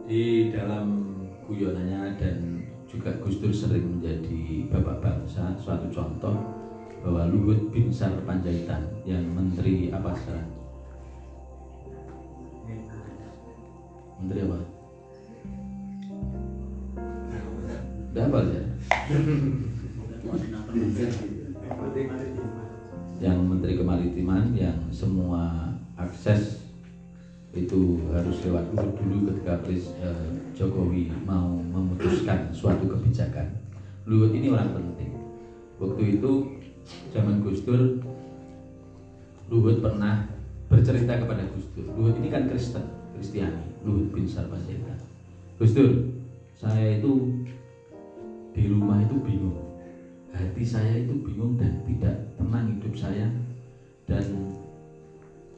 di 0.09 0.55
dalam 0.55 1.13
guyonannya 1.45 2.17
dan 2.17 2.65
juga 2.89 3.13
Gus 3.21 3.41
Dur 3.41 3.53
sering 3.53 3.99
menjadi 3.99 4.69
bapak 4.69 5.01
bangsa 5.01 5.53
suatu 5.61 5.89
contoh 5.93 6.37
bahwa 7.03 7.27
Luhut 7.29 7.73
bin 7.75 7.91
Sar 7.91 8.15
Panjaitan 8.23 8.87
yang 9.03 9.27
menteri 9.33 9.91
apa 9.91 10.15
sekarang? 10.15 10.51
Menteri 14.23 14.41
apa? 14.47 14.72
Ya? 18.13 18.29
yang 23.23 23.39
Menteri 23.47 23.79
Kemaritiman 23.79 24.51
yang 24.53 24.77
semua 24.91 25.73
akses 25.95 26.67
itu 27.53 28.01
harus 28.11 28.37
lewat 28.43 28.73
dulu 28.73 29.31
ketika 29.31 29.61
Pres, 29.63 29.93
eh, 30.01 30.29
Jokowi 30.57 31.13
mau 31.23 31.53
memutuskan 31.57 32.49
suatu 32.51 32.89
kebijakan. 32.89 33.53
Luhut 34.09 34.33
ini 34.35 34.51
orang 34.51 34.73
penting. 34.73 35.13
Waktu 35.79 36.19
itu 36.19 36.33
zaman 37.13 37.45
Gus 37.45 37.63
Dur, 37.63 38.01
Luhut 39.53 39.85
pernah 39.85 40.27
bercerita 40.67 41.21
kepada 41.21 41.45
Gus 41.53 41.69
Dur. 41.77 41.87
Luhut 41.93 42.17
ini 42.19 42.33
kan 42.33 42.49
Kristen, 42.49 42.89
Kristiani, 43.15 43.85
Luhut 43.85 44.11
bin 44.11 44.25
Sarpajaitan. 44.25 44.99
Gus 45.61 45.77
Dur, 45.77 45.93
saya 46.57 46.99
itu 46.99 47.45
di 48.53 48.69
rumah 48.69 49.01
itu 49.01 49.17
bingung. 49.21 49.59
Hati 50.33 50.65
saya 50.65 51.05
itu 51.05 51.13
bingung 51.21 51.61
dan 51.61 51.81
tidak 51.85 52.17
tenang 52.41 52.77
hidup 52.77 52.95
saya 52.97 53.29
dan 54.09 54.25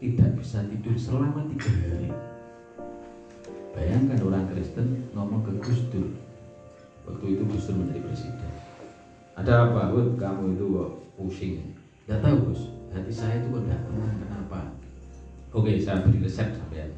tidak 0.02 0.30
bisa 0.38 0.66
tidur 0.66 0.96
selama 0.98 1.46
tiga 1.54 1.70
hari. 1.70 2.10
Bayangkan 3.74 4.18
orang 4.22 4.46
Kristen 4.50 5.10
ngomong 5.14 5.42
ke 5.42 5.52
Gus 5.62 5.80
Dur. 5.90 6.06
Waktu 7.06 7.38
itu 7.38 7.42
Gus 7.50 7.66
Dur 7.66 7.82
menjadi 7.82 8.02
presiden. 8.06 8.52
Ada 9.34 9.70
apa, 9.70 9.90
Hud? 9.90 10.14
Kamu 10.14 10.54
itu 10.54 10.64
kok 10.70 10.90
pusing? 11.18 11.54
Gak 12.06 12.22
tahu 12.22 12.50
Gus. 12.50 12.70
Hati 12.94 13.10
saya 13.10 13.42
itu 13.42 13.50
kok 13.50 13.66
tidak 13.66 13.82
tenang. 13.90 14.14
Kenapa? 14.22 14.60
Oke, 15.50 15.78
saya 15.82 16.02
beri 16.06 16.22
resep 16.22 16.54
sampean. 16.54 16.90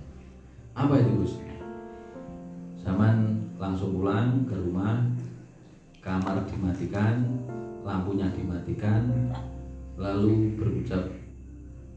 Apa 0.76 1.00
itu 1.00 1.25
Gus? 1.25 1.33
Zaman 2.85 3.41
langsung 3.57 3.97
pulang 3.97 4.45
ke 4.45 4.53
rumah, 4.53 5.00
kamar 6.07 6.39
dimatikan, 6.47 7.27
lampunya 7.83 8.31
dimatikan, 8.31 9.35
lalu 9.99 10.55
berucap 10.55 11.11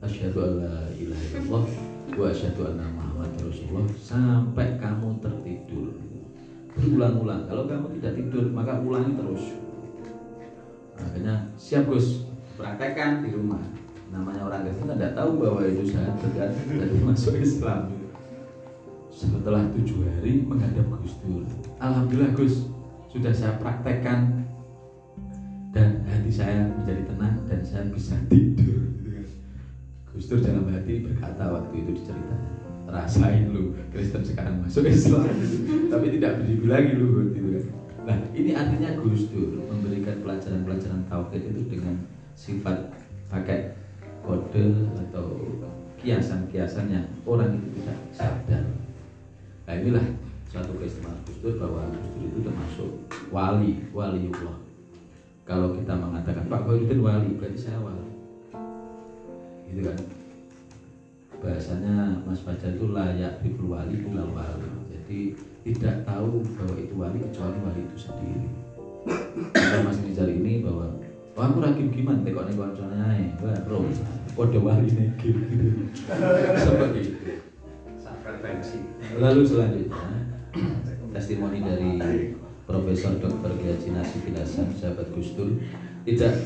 asyhadu 0.02 0.42
alla 0.42 0.90
ilaha 0.98 1.24
illallah 1.30 1.66
wa 2.18 2.26
asyhadu 2.26 2.74
anna 2.74 2.90
muhammad 2.90 3.30
rasulullah 3.38 3.86
sampai 4.02 4.82
kamu 4.82 5.22
tertidur. 5.22 5.94
Berulang-ulang. 6.74 7.46
Kalau 7.46 7.70
kamu 7.70 8.02
tidak 8.02 8.14
tidur 8.18 8.50
maka 8.50 8.82
ulangi 8.82 9.14
terus. 9.14 9.44
Makanya 10.98 11.54
siap 11.54 11.86
Gus? 11.86 12.26
Praktekkan 12.58 13.22
di 13.22 13.30
rumah. 13.30 13.62
Namanya 14.10 14.50
orang 14.50 14.66
Kristen 14.66 14.90
tidak 14.98 15.14
tahu 15.14 15.38
bahwa 15.38 15.62
itu 15.70 15.86
syahadat 15.86 16.32
kan 16.34 16.52
dari 16.66 16.98
masuk 17.06 17.38
Islam. 17.38 17.94
Setelah 19.14 19.70
tujuh 19.76 20.02
hari 20.02 20.42
menghadap 20.50 20.88
Gus 20.98 21.14
Dur. 21.22 21.46
Alhamdulillah 21.78 22.34
Gus 22.34 22.69
sudah 23.10 23.34
saya 23.34 23.54
praktekkan. 23.58 24.46
Dan 25.70 26.02
hati 26.10 26.34
saya 26.34 26.66
menjadi 26.66 27.14
tenang 27.14 27.46
dan 27.46 27.62
saya 27.62 27.86
bisa 27.94 28.18
tidur 28.26 28.90
Gus 30.10 30.26
Dur 30.26 30.42
dalam 30.42 30.66
hati 30.74 31.06
berkata 31.06 31.46
waktu 31.48 31.86
itu 31.86 31.94
diceritakan 31.94 32.42
rasain 32.90 33.54
lu 33.54 33.78
Kristen 33.94 34.26
sekarang 34.26 34.66
masuk 34.66 34.90
Islam. 34.90 35.30
Tapi 35.94 36.06
tidak 36.18 36.42
begitu 36.42 36.66
lagi 36.66 36.92
lu 36.98 37.30
gitu 37.32 37.50
kan. 37.54 37.66
Nah 38.10 38.18
ini 38.34 38.52
artinya 38.58 38.98
Gus 38.98 39.30
Dur 39.30 39.62
memberikan 39.70 40.26
pelajaran-pelajaran 40.26 41.06
tauhid 41.06 41.54
itu 41.54 41.62
dengan 41.70 42.02
sifat 42.34 42.90
pakai 43.30 43.78
kode 44.26 44.90
atau 45.08 45.38
kiasan-kiasan 46.02 46.90
yang 46.90 47.06
orang 47.30 47.62
itu 47.62 47.80
tidak 47.80 47.98
sadar. 48.12 48.66
Nah 49.70 49.74
inilah 49.78 50.06
satu 50.50 50.74
keistimewaan 50.82 51.22
Gus 51.30 51.38
Dur 51.46 51.54
bahwa 51.62 51.86
Gus 51.94 52.10
Dur 52.18 52.26
itu 52.26 52.40
termasuk 52.42 52.90
wali, 53.30 53.86
waliullah. 53.94 54.58
Kalau 55.46 55.78
kita 55.78 55.94
mengatakan 55.94 56.50
Pak 56.50 56.66
Khairuddin 56.66 57.02
wali, 57.06 57.38
berarti 57.38 57.58
saya 57.58 57.78
wali. 57.78 58.06
Gitu 59.70 59.82
kan? 59.86 59.98
Bahasanya 61.40 62.26
Mas 62.26 62.42
Fajar 62.42 62.74
itu 62.74 62.90
layak 62.90 63.46
ribul 63.46 63.78
wali 63.78 64.02
bukan 64.02 64.34
wali. 64.34 64.70
Jadi 64.90 65.20
tidak 65.70 66.06
tahu 66.10 66.42
bahwa 66.58 66.76
itu 66.82 66.94
wali 66.98 67.18
kecuali 67.22 67.58
wali 67.62 67.82
itu 67.86 67.98
sendiri. 68.10 68.50
Kita 69.54 69.86
masih 69.86 70.04
bicara 70.10 70.32
ini 70.34 70.66
bahwa 70.66 70.98
Wah, 71.38 71.48
aku 71.48 71.64
lagi 71.64 71.88
gimana? 71.88 72.20
Tekok 72.20 72.52
nih 72.52 72.56
konconnya 72.60 73.00
aja. 73.00 73.32
Wah, 73.40 73.56
bro, 73.64 73.88
kode 74.36 74.60
wali 74.60 74.92
nih 74.92 75.08
gitu. 75.24 75.88
Seperti 76.68 77.00
itu. 77.00 77.32
Frekuensi. 78.20 78.80
Lalu 79.16 79.42
selanjutnya 79.48 80.29
testimoni 81.14 81.62
dari 81.62 82.34
Profesor 82.70 83.18
Dr. 83.18 83.52
Kiai 83.58 83.90
Nasi 83.90 84.22
Hasan 84.34 84.70
sahabat 84.78 85.10
Gus 85.18 85.34
Dur 85.34 85.58
tidak 86.06 86.38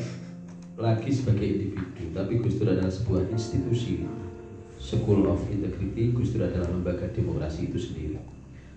lagi 0.80 1.12
sebagai 1.12 1.44
individu, 1.44 2.10
tapi 2.16 2.40
Gus 2.40 2.56
Dur 2.56 2.72
adalah 2.72 2.90
sebuah 2.90 3.28
institusi. 3.30 4.08
School 4.84 5.24
of 5.32 5.40
Integrity, 5.48 6.12
Gus 6.12 6.36
Dur 6.36 6.44
adalah 6.44 6.68
lembaga 6.68 7.08
demokrasi 7.08 7.72
itu 7.72 7.80
sendiri. 7.80 8.20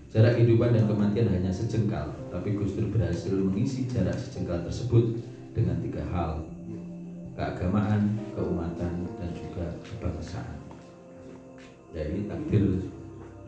Jarak 0.08 0.40
kehidupan 0.40 0.72
dan 0.72 0.88
kematian 0.88 1.28
hanya 1.28 1.52
sejengkal, 1.52 2.16
tapi 2.32 2.56
Gus 2.56 2.80
Dur 2.80 2.88
berhasil 2.88 3.36
mengisi 3.36 3.92
jarak 3.92 4.16
sejengkal 4.16 4.64
tersebut 4.64 5.20
dengan 5.52 5.76
tiga 5.84 6.04
hal, 6.08 6.48
keagamaan, 7.36 8.16
keumatan, 8.32 9.04
dan 9.20 9.30
juga 9.36 9.68
kebangsaan. 9.84 10.58
Jadi 11.92 12.30
takdir 12.32 12.66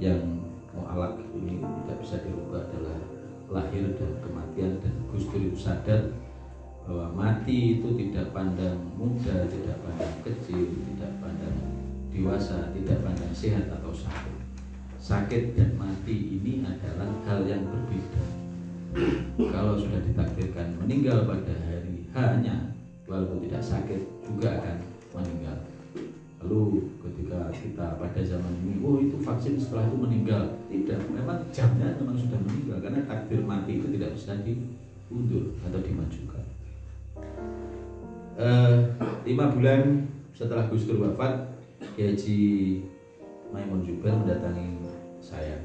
yang 0.03 0.19
mu'alak 0.79 1.19
ini 1.35 1.59
tidak 1.59 1.97
bisa 1.99 2.15
dirubah 2.23 2.63
adalah 2.71 2.99
lahir 3.51 3.91
dan 3.99 4.11
kematian 4.23 4.79
dan 4.79 4.95
Gus 5.11 5.27
Dur 5.27 5.51
sadar 5.57 6.15
bahwa 6.89 7.07
mati 7.13 7.77
itu 7.77 7.93
tidak 7.93 8.33
pandang 8.33 8.81
muda, 8.97 9.45
tidak 9.45 9.77
pandang 9.85 10.15
kecil, 10.25 10.73
tidak 10.73 11.11
pandang 11.21 11.57
dewasa, 12.09 12.73
tidak 12.73 12.97
pandang 13.05 13.33
sehat 13.35 13.69
atau 13.69 13.93
sakit. 13.93 14.37
Sakit 14.97 15.53
dan 15.53 15.77
mati 15.77 16.41
ini 16.41 16.65
adalah 16.65 17.09
hal 17.29 17.45
yang 17.45 17.61
berbeda. 17.69 18.23
Kalau 19.37 19.77
sudah 19.77 20.01
ditakdirkan 20.01 20.81
meninggal 20.81 21.29
pada 21.29 21.53
hari 21.69 22.09
hanya 22.17 22.73
walaupun 23.05 23.45
tidak 23.45 23.61
sakit 23.61 24.01
juga 24.25 24.57
akan 24.57 24.77
meninggal. 25.13 25.68
Lalu 26.39 26.87
ketika 27.03 27.51
kita 27.51 27.87
pada 27.99 28.21
zaman 28.23 28.53
ini, 28.63 28.79
oh 28.79 28.95
itu 28.95 29.19
vaksin 29.19 29.59
setelah 29.59 29.91
itu 29.91 29.97
meninggal. 29.99 30.55
Tidak, 30.71 30.99
memang 31.11 31.43
jamnya 31.51 31.99
memang 31.99 32.15
sudah 32.15 32.39
meninggal 32.39 32.79
karena 32.79 33.03
takdir 33.03 33.43
mati 33.43 33.83
itu 33.83 33.87
tidak 33.91 34.15
bisa 34.15 34.39
diundur 34.39 35.51
atau 35.67 35.79
dimajukan. 35.83 36.43
Eh, 38.39 38.75
lima 39.27 39.51
bulan 39.51 40.07
setelah 40.31 40.71
Gus 40.71 40.87
Dur 40.87 41.03
wafat, 41.03 41.59
Kiai 41.99 42.15
Haji 42.15 42.39
Maimun 43.51 43.83
mendatangi 43.83 44.79
saya, 45.19 45.59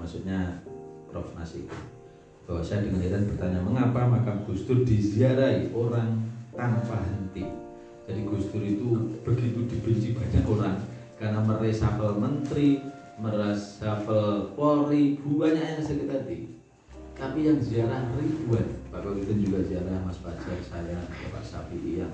maksudnya 0.00 0.64
Prof 1.12 1.36
Nasik 1.36 1.68
bahwa 2.46 2.62
saya 2.62 2.86
dengan 2.86 3.26
bertanya 3.26 3.60
mengapa 3.60 4.06
makam 4.06 4.46
Gus 4.46 4.64
Dur 4.64 4.86
diziarahi 4.86 5.74
orang 5.74 6.24
tanpa 6.54 7.02
henti. 7.04 7.55
Jadi 8.06 8.20
Gus 8.22 8.46
Dur 8.54 8.62
itu 8.62 8.88
begitu 9.26 9.66
dibenci 9.66 10.14
banyak 10.14 10.46
orang 10.46 10.78
karena 11.18 11.42
meresapel 11.42 12.14
menteri, 12.22 12.78
meresapel 13.18 14.54
Polri, 14.54 15.18
banyak 15.18 15.58
yang 15.58 15.82
sakit 15.82 16.08
hati. 16.08 16.38
Tapi 17.16 17.48
yang 17.48 17.58
ziarah 17.58 18.06
ribuan. 18.14 18.78
Pak 18.92 19.00
Khairuddin 19.02 19.40
juga 19.42 19.58
ziarah 19.64 20.04
Mas 20.04 20.20
Fajar, 20.20 20.60
saya, 20.60 21.00
Pak 21.32 21.42
Sapi 21.42 21.98
yang 21.98 22.12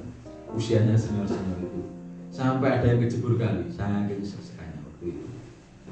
usianya 0.54 0.94
senior-senior 0.94 1.58
itu. 1.58 1.82
Sampai 2.32 2.80
ada 2.80 2.86
yang 2.88 3.02
kecebur 3.02 3.36
kali, 3.36 3.68
saya 3.68 4.06
yakin 4.06 4.22
sekanya 4.24 4.78
waktu 4.86 5.12
itu. 5.12 5.26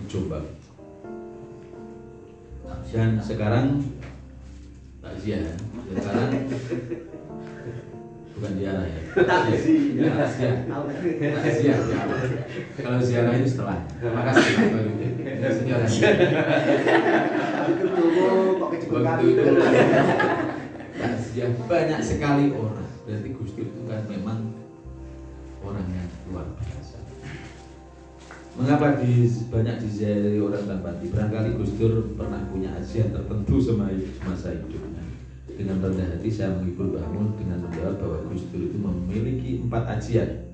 Dicoba. 0.00 0.38
Dan 2.88 3.20
sekarang 3.20 3.82
takziah. 5.02 5.58
Sekarang 5.90 6.30
bukan 8.40 8.56
ziarah 8.56 8.88
ya. 8.88 9.00
Takziah. 9.20 10.12
Takziah. 10.16 10.56
Takziah. 11.36 11.76
Kalau 12.80 12.98
ziarah 13.04 13.36
itu 13.36 13.48
setelah. 13.52 13.84
Makasih 14.00 14.52
Pak 18.90 19.20
itu 19.22 19.42
takziah 21.00 21.50
banyak 21.68 22.00
sekali 22.00 22.44
orang. 22.56 22.88
Berarti 23.06 23.28
Gus 23.36 23.52
Dur 23.54 23.68
itu 23.68 23.80
kan 23.86 24.02
memang 24.08 24.38
orang 25.62 25.86
yang 25.92 26.08
luar 26.32 26.46
biasa. 26.58 26.98
Mengapa 28.58 28.98
di, 28.98 29.30
banyak 29.46 29.76
diziarahi 29.78 30.42
orang 30.42 30.64
tanpa 30.66 30.90
hati? 30.90 31.06
Barangkali 31.08 31.54
Gus 31.54 31.72
Dur 31.78 32.12
pernah 32.18 32.42
punya 32.50 32.74
ajian 32.76 33.14
tertentu 33.14 33.62
sama 33.62 33.88
masa 34.26 34.52
hidupnya. 34.52 34.89
Dengan 35.60 35.76
rendah 35.76 36.08
hati 36.16 36.32
saya 36.32 36.56
menghibur 36.56 36.88
Mbah 36.88 37.04
Mun 37.12 37.36
dengan 37.36 37.60
menjawab 37.68 38.00
bahwa 38.00 38.32
Gus 38.32 38.48
Dur 38.48 38.64
itu 38.64 38.80
memiliki 38.80 39.60
empat 39.60 39.92
ajian. 39.92 40.48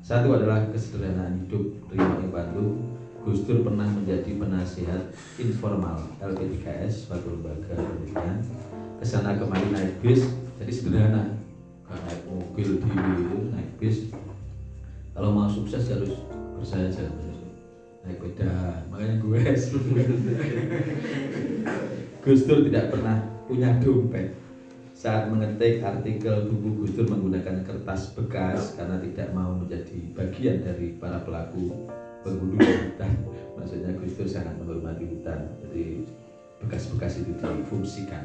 Satu 0.00 0.32
adalah 0.32 0.64
kesederhanaan 0.72 1.44
hidup, 1.44 1.76
terima 1.92 2.24
bantu. 2.32 2.80
Gus 3.20 3.44
Dur 3.44 3.60
pernah 3.60 3.84
menjadi 3.84 4.32
penasihat 4.32 5.12
informal 5.36 6.08
LP3S 6.24 7.04
suatu 7.04 7.36
lembaga 7.36 7.76
pendidikan. 7.76 8.40
Ke 8.96 9.04
sana 9.04 9.36
kemari 9.36 9.68
naik 9.76 10.00
bis, 10.00 10.24
jadi 10.56 10.72
sederhana. 10.72 11.36
Naik 11.92 12.24
mobil 12.24 12.80
di 12.80 12.88
naik 13.52 13.76
bis. 13.76 14.08
Kalau 15.12 15.36
mau 15.36 15.52
sukses 15.52 15.84
harus 15.92 16.16
bersahaja 16.56 17.12
naik 18.08 18.22
beda 18.22 18.86
makanya 18.86 19.18
gue 19.18 19.40
Gus 22.22 22.46
Dur 22.46 22.62
tidak 22.70 22.94
pernah 22.94 23.18
punya 23.50 23.74
dompet 23.82 24.45
saat 24.96 25.28
mengetik 25.28 25.84
artikel 25.84 26.48
buku 26.48 26.80
Gus 26.80 26.96
Dur 26.96 27.04
menggunakan 27.12 27.60
kertas 27.68 28.16
bekas 28.16 28.80
karena 28.80 28.96
tidak 28.96 29.28
mau 29.36 29.52
menjadi 29.52 30.00
bagian 30.16 30.64
dari 30.64 30.96
para 30.96 31.20
pelaku 31.20 31.84
penghulu 32.24 32.56
hutan 32.56 33.12
maksudnya 33.60 33.92
Gus 34.00 34.16
Dur 34.16 34.24
sangat 34.24 34.56
menghormati 34.56 35.04
hutan. 35.04 35.52
Jadi 35.60 36.00
bekas-bekas 36.64 37.20
itu 37.20 37.36
difungsikan. 37.36 38.24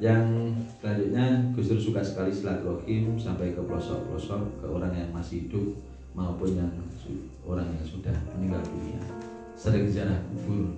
Yang 0.00 0.56
selanjutnya 0.80 1.52
Gus 1.52 1.68
Dur 1.68 1.80
suka 1.84 2.00
sekali 2.00 2.32
silaturahim 2.32 3.20
sampai 3.20 3.52
ke 3.52 3.60
pelosok-pelosok 3.60 4.64
ke 4.64 4.66
orang 4.72 4.96
yang 4.96 5.12
masih 5.12 5.44
hidup 5.44 5.76
maupun 6.16 6.56
yang 6.56 6.72
orang 7.44 7.68
yang 7.76 7.84
sudah 7.84 8.16
meninggal 8.32 8.64
dunia. 8.64 9.04
Sering 9.52 9.84
ziarah 9.84 10.16
kubur. 10.32 10.72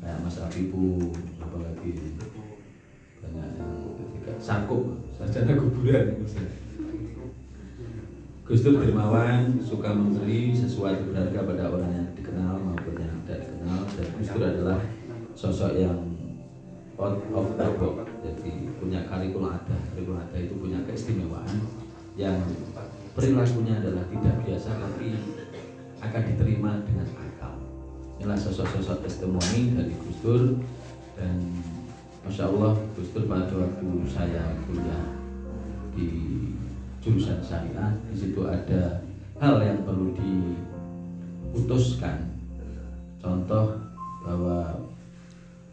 Kayak 0.00 0.22
Mas 0.22 0.38
Afibu 0.38 1.12
apalagi 1.42 1.92
banyak 3.20 3.52
yang 3.52 3.72
sakup 4.40 4.98
sarjana 5.14 5.52
kuburan 5.54 6.24
Gus 8.50 8.66
Dur 8.66 8.82
dermawan 8.82 9.62
suka 9.62 9.94
memberi 9.94 10.50
sesuatu 10.50 11.06
berharga 11.06 11.46
pada 11.46 11.70
orang 11.70 11.92
yang 11.94 12.08
dikenal 12.18 12.58
maupun 12.58 12.98
yang 12.98 13.22
tidak 13.22 13.46
dikenal. 13.46 13.86
Dan 13.94 14.06
Gus 14.18 14.26
Dur 14.34 14.42
adalah 14.42 14.78
sosok 15.38 15.78
yang 15.78 16.02
out 16.98 17.22
of 17.30 17.54
the 17.54 17.66
box. 17.78 18.10
Jadi 18.26 18.74
punya 18.82 19.06
kurikulum 19.06 19.54
ada 19.54 19.76
kurikulum 19.94 20.18
ada 20.18 20.34
itu 20.34 20.58
punya 20.58 20.82
keistimewaan 20.82 21.62
yang 22.18 22.42
perilakunya 23.14 23.78
adalah 23.78 24.02
tidak 24.10 24.34
biasa 24.42 24.70
tapi 24.82 25.14
akan 26.02 26.22
diterima 26.34 26.82
dengan 26.82 27.06
akal. 27.22 27.54
Inilah 28.18 28.34
sosok-sosok 28.34 29.06
testimoni 29.06 29.78
dari 29.78 29.94
Gus 29.94 30.18
Dur 30.26 30.58
dan 31.14 31.38
Masya 32.30 32.46
Allah 32.46 32.78
Gus 32.94 33.10
Dur 33.10 33.26
pada 33.26 33.50
waktu 33.58 33.90
saya 34.06 34.54
kuliah 34.62 35.02
di 35.98 36.06
jurusan 37.02 37.42
syariah 37.42 37.90
di 38.06 38.14
situ 38.14 38.46
ada 38.46 39.02
hal 39.42 39.58
yang 39.58 39.82
perlu 39.82 40.14
diputuskan. 40.14 42.30
Contoh 43.18 43.82
bahwa 44.22 44.78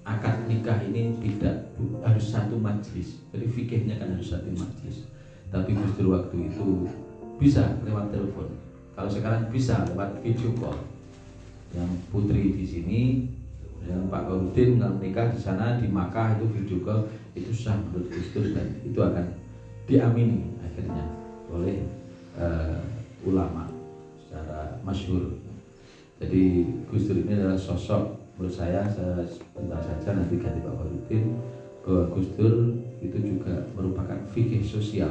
akad 0.02 0.50
nikah 0.50 0.82
ini 0.82 1.13
tidak 1.22 1.78
harus 2.02 2.26
satu 2.26 2.58
majlis. 2.58 3.22
Jadi 3.30 3.46
fikihnya 3.54 4.02
kan 4.02 4.17
harus 4.17 4.34
satu 4.34 4.50
majlis. 4.50 5.06
Tapi 5.54 5.78
Gus 5.78 5.93
Dur 5.93 6.17
waktu 6.17 6.41
itu 6.41 6.89
bisa 7.38 7.70
lewat 7.86 8.10
telepon. 8.10 8.50
Kalau 8.98 9.13
sekarang 9.13 9.54
bisa 9.54 9.86
lewat 9.93 10.26
video 10.26 10.50
call. 10.58 10.82
Yang 11.78 12.02
putri 12.10 12.58
di 12.58 12.65
sini 12.65 13.30
yang 13.88 14.12
Pak 14.12 14.28
Khairuddin 14.28 14.78
nggak 14.78 14.93
menikah 15.00 15.28
di 15.32 15.39
sana 15.39 15.80
di 15.80 15.88
Makkah 15.88 16.36
itu 16.36 16.45
video 16.52 16.78
call 16.84 17.08
itu 17.34 17.52
sah 17.56 17.80
menurut 17.80 18.12
Dur 18.12 18.45
dan 18.52 18.67
itu 18.84 19.00
akan 19.00 19.26
diamini 19.88 20.43
akhirnya 20.60 21.06
oleh 21.47 21.88
eh, 22.36 22.80
ulama 23.23 23.71
secara 24.19 24.78
masyhur. 24.84 25.39
Jadi 26.19 26.67
Gus 26.91 27.08
Dur 27.08 27.23
ini 27.23 27.34
adalah 27.39 27.58
sosok 27.58 28.19
menurut 28.38 28.54
saya 28.54 28.86
sebentar 29.26 29.82
saja 29.82 30.13
nanti 30.13 30.38
ganti 30.38 30.62
Pak 30.62 30.76
Farudin 30.76 31.23
bahwa 31.82 32.04
Gus 32.13 32.30
Dur 32.36 32.56
itu 33.00 33.17
juga 33.17 33.65
merupakan 33.73 34.17
fikih 34.36 34.62
sosial 34.62 35.10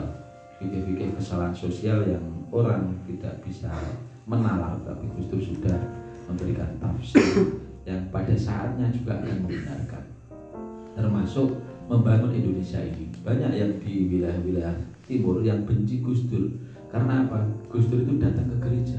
fikih-fikih 0.60 1.16
kesalahan 1.16 1.52
sosial 1.52 2.06
yang 2.06 2.24
orang 2.52 2.96
tidak 3.04 3.40
bisa 3.44 3.72
menalar 4.28 4.76
tapi 4.84 5.08
Gus 5.16 5.26
Dur 5.32 5.42
sudah 5.42 5.78
memberikan 6.26 6.70
tafsir 6.78 7.65
yang 7.86 8.02
pada 8.10 8.34
saatnya 8.34 8.90
juga 8.90 9.22
akan 9.22 9.46
membenarkan 9.46 10.04
termasuk 10.96 11.48
membangun 11.86 12.32
Indonesia 12.34 12.82
ini. 12.82 13.12
Banyak 13.22 13.52
yang 13.54 13.72
di 13.78 14.10
wilayah-wilayah 14.10 14.74
timur 15.06 15.44
yang 15.44 15.62
benci 15.62 16.02
Gus 16.02 16.26
Dur. 16.26 16.50
Karena 16.90 17.28
apa? 17.28 17.46
Gus 17.70 17.86
Dur 17.86 18.02
itu 18.02 18.18
datang 18.18 18.48
ke 18.50 18.56
gereja. 18.58 18.98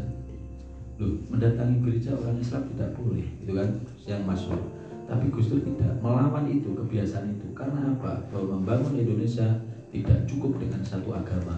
Loh, 0.97 1.19
mendatangi 1.29 1.83
gereja 1.83 2.15
orang 2.15 2.41
Islam 2.41 2.63
tidak 2.73 2.95
boleh 2.95 3.27
itu 3.43 3.51
kan? 3.53 3.69
Yang 4.07 4.23
masuk. 4.23 4.61
Tapi 5.09 5.25
Gus 5.33 5.51
Dur 5.51 5.61
tidak 5.65 5.93
melawan 5.99 6.45
itu 6.47 6.69
kebiasaan 6.71 7.35
itu. 7.35 7.47
Karena 7.51 7.91
apa? 7.91 8.23
Bahwa 8.31 8.61
membangun 8.61 8.95
Indonesia 8.95 9.59
tidak 9.91 10.23
cukup 10.29 10.61
dengan 10.61 10.81
satu 10.85 11.11
agama 11.11 11.57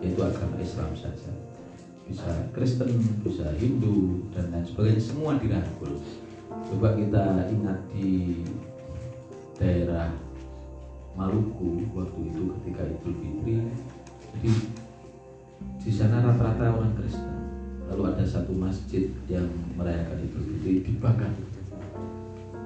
yaitu 0.00 0.20
agama 0.24 0.56
Islam 0.56 0.96
saja. 0.96 1.32
Bisa 2.08 2.26
Kristen 2.56 2.90
bisa 3.22 3.52
Hindu 3.60 4.26
dan 4.32 4.48
lain 4.50 4.64
sebagainya. 4.64 5.02
Semua 5.02 5.36
dirangkul 5.36 6.00
coba 6.68 6.98
kita 6.98 7.48
ingat 7.48 7.78
di 7.94 8.42
daerah 9.56 10.12
Maluku 11.18 11.84
waktu 11.92 12.20
itu 12.32 12.42
ketika 12.56 12.82
Idul 12.86 13.14
Fitri 13.18 13.54
jadi 14.30 14.52
di 15.80 15.92
sana 15.92 16.22
rata-rata 16.24 16.70
orang 16.72 16.94
Kristen. 16.96 17.28
Lalu 17.90 18.02
ada 18.14 18.24
satu 18.24 18.54
masjid 18.54 19.10
yang 19.26 19.48
merayakan 19.74 20.22
Idul 20.22 20.44
Fitri 20.46 20.86
dibakar. 20.86 21.32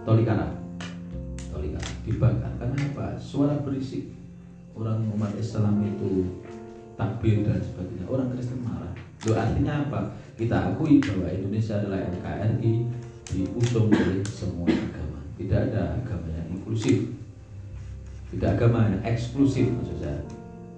Tolikara 0.04 0.52
Tolikara 1.48 1.90
dibakar. 2.04 2.52
Karena 2.60 2.76
apa? 2.92 3.06
Suara 3.16 3.58
berisik. 3.64 4.12
Orang 4.74 5.06
umat 5.14 5.30
Islam 5.38 5.86
itu 5.86 6.42
takbir 6.98 7.46
dan 7.46 7.62
sebagainya. 7.62 8.04
Orang 8.10 8.34
Kristen 8.34 8.60
marah. 8.60 8.92
Loh, 9.24 9.36
artinya 9.38 9.88
apa? 9.88 10.00
Kita 10.34 10.74
akui 10.74 11.00
bahwa 11.00 11.30
Indonesia 11.30 11.78
adalah 11.80 12.02
NKRI 12.10 12.72
diusung 13.32 13.88
oleh 13.88 14.20
semua 14.26 14.68
agama. 14.68 15.20
Tidak 15.40 15.60
ada 15.70 16.00
agama 16.00 16.28
yang 16.28 16.48
inklusif. 16.58 17.08
Tidak 18.34 18.50
agama 18.58 18.90
yang 18.90 19.02
eksklusif 19.06 19.70
maksud 19.70 19.98
saya. 20.02 20.20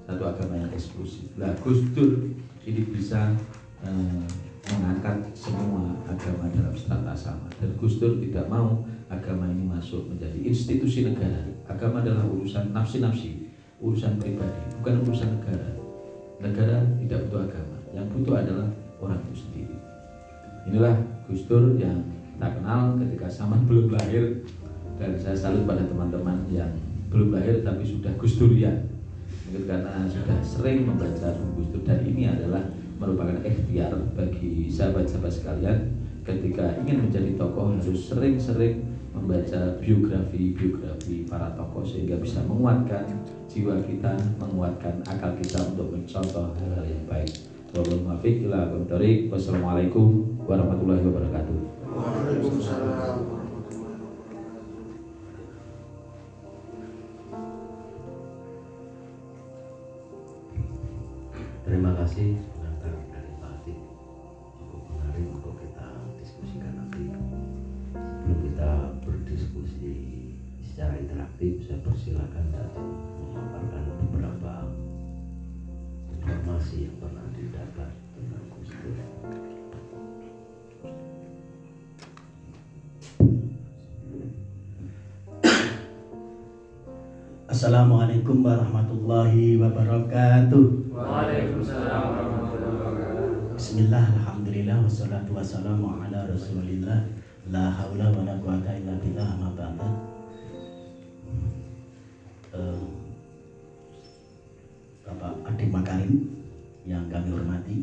Satu 0.07 0.23
agama 0.23 0.55
yang 0.61 0.71
eksklusif. 0.71 1.27
Lah 1.41 1.51
Gus 1.65 1.83
Dur 1.97 2.31
ini 2.63 2.83
bisa 2.87 3.35
eh, 3.83 4.23
mengangkat 4.71 5.27
semua 5.35 5.97
agama 6.07 6.47
dalam 6.53 6.75
strata 6.77 7.15
sama. 7.17 7.49
Dan 7.59 7.75
Gus 7.81 7.99
Dur 7.99 8.21
tidak 8.23 8.47
mau 8.47 8.87
agama 9.11 9.51
ini 9.51 9.67
masuk 9.67 10.07
menjadi 10.07 10.39
institusi 10.47 11.07
negara. 11.07 11.43
Agama 11.67 12.03
adalah 12.03 12.27
urusan 12.27 12.71
nafsi-nafsi 12.71 13.47
urusan 13.81 14.17
pribadi 14.17 14.61
bukan 14.81 15.05
urusan 15.05 15.29
negara. 15.41 15.69
Negara 16.41 16.79
tidak 17.01 17.29
butuh 17.29 17.49
agama. 17.49 17.77
Yang 17.93 18.07
butuh 18.13 18.35
adalah 18.37 18.69
orang 19.01 19.21
itu 19.29 19.35
sendiri. 19.45 19.77
Inilah 20.69 20.97
Gus 21.29 21.45
Dur 21.49 21.77
yang 21.81 22.05
tak 22.37 22.61
kenal 22.61 22.97
ketika 23.01 23.27
zaman 23.33 23.65
belum 23.65 23.97
lahir 23.97 24.45
dan 24.97 25.17
saya 25.17 25.37
salut 25.37 25.65
pada 25.65 25.85
teman-teman 25.85 26.45
yang 26.53 26.73
belum 27.09 27.33
lahir 27.33 27.65
tapi 27.65 27.85
sudah 27.85 28.13
Gus 28.21 28.37
Durian 28.37 28.89
mungkin 29.47 29.65
karena 29.65 30.05
sudah 30.11 30.39
sering 30.43 30.85
membaca 30.85 31.33
Gus 31.57 31.69
Dur 31.73 31.83
dan 31.87 32.05
ini 32.05 32.29
adalah 32.29 32.67
merupakan 32.97 33.41
ikhtiar 33.45 33.93
bagi 34.17 34.69
sahabat-sahabat 34.73 35.33
sekalian 35.33 35.79
ketika 36.27 36.77
ingin 36.83 37.09
menjadi 37.09 37.39
tokoh 37.39 37.79
harus 37.79 38.01
sering-sering 38.11 38.83
membaca 39.17 39.81
biografi-biografi 39.81 41.25
para 41.25 41.55
tokoh 41.57 41.87
sehingga 41.87 42.21
bisa 42.21 42.45
menguatkan 42.45 43.07
jiwa 43.49 43.81
kita, 43.81 44.13
menguatkan 44.37 45.01
akal 45.09 45.33
kita 45.41 45.73
untuk 45.73 45.89
mencontoh 45.97 46.53
hal-hal 46.61 46.85
yang 46.85 47.05
baik. 47.09 47.33
Wassalamualaikum 49.33 50.37
warahmatullahi 50.45 51.01
wabarakatuh. 51.01 51.76
Waalaikumsalam. 51.97 53.19
Terima 61.65 61.91
kasih 61.97 62.37
pengantar 62.53 62.93
dari 63.09 63.33
Pak 63.41 63.65
cukup 64.61 64.83
menarik 64.93 65.25
untuk 65.41 65.57
kita 65.57 65.89
diskusikan 66.21 66.85
nanti. 66.85 67.09
Sebelum 67.97 68.39
kita 68.45 68.71
berdiskusi 69.01 69.97
secara 70.69 71.01
interaktif, 71.01 71.65
saya 71.65 71.81
persilakan 71.81 72.45
tadi 72.53 72.87
memaparkan 73.25 73.85
beberapa 74.05 74.55
informasi 76.13 76.93
yang 76.93 76.97
pernah 77.01 77.25
didapat 77.33 78.06
Assalamualaikum 87.57 88.45
warahmatullahi 88.45 89.57
wabarakatuh. 89.57 90.93
Waalaikumsalam 90.93 92.03
warahmatullahi 92.05 92.77
wabarakatuh. 92.85 93.57
Bismillah, 93.57 94.05
alhamdulillah, 94.13 94.77
wassalatu 94.85 95.33
wassalamu 95.33 95.89
ala 95.89 96.29
rasulillah 96.29 97.09
La 97.49 97.73
hawla 97.73 98.13
wa 98.13 98.29
la 98.29 98.37
quwata 98.45 98.77
illa 98.77 99.01
billah 99.01 99.41
amma 99.41 99.49
ba'da 99.57 99.89
Eh, 102.61 102.85
Bapak 105.09 105.41
Adi 105.49 105.65
Makarim 105.73 106.13
yang 106.85 107.09
kami 107.09 107.41
hormati 107.41 107.77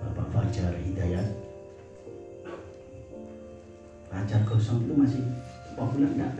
Bapak 0.00 0.32
Fajar 0.32 0.72
Hidayat 0.80 1.28
Fajar 4.08 4.40
Gosong 4.48 4.88
itu 4.88 4.96
masih 4.96 5.28
enggak? 5.76 6.32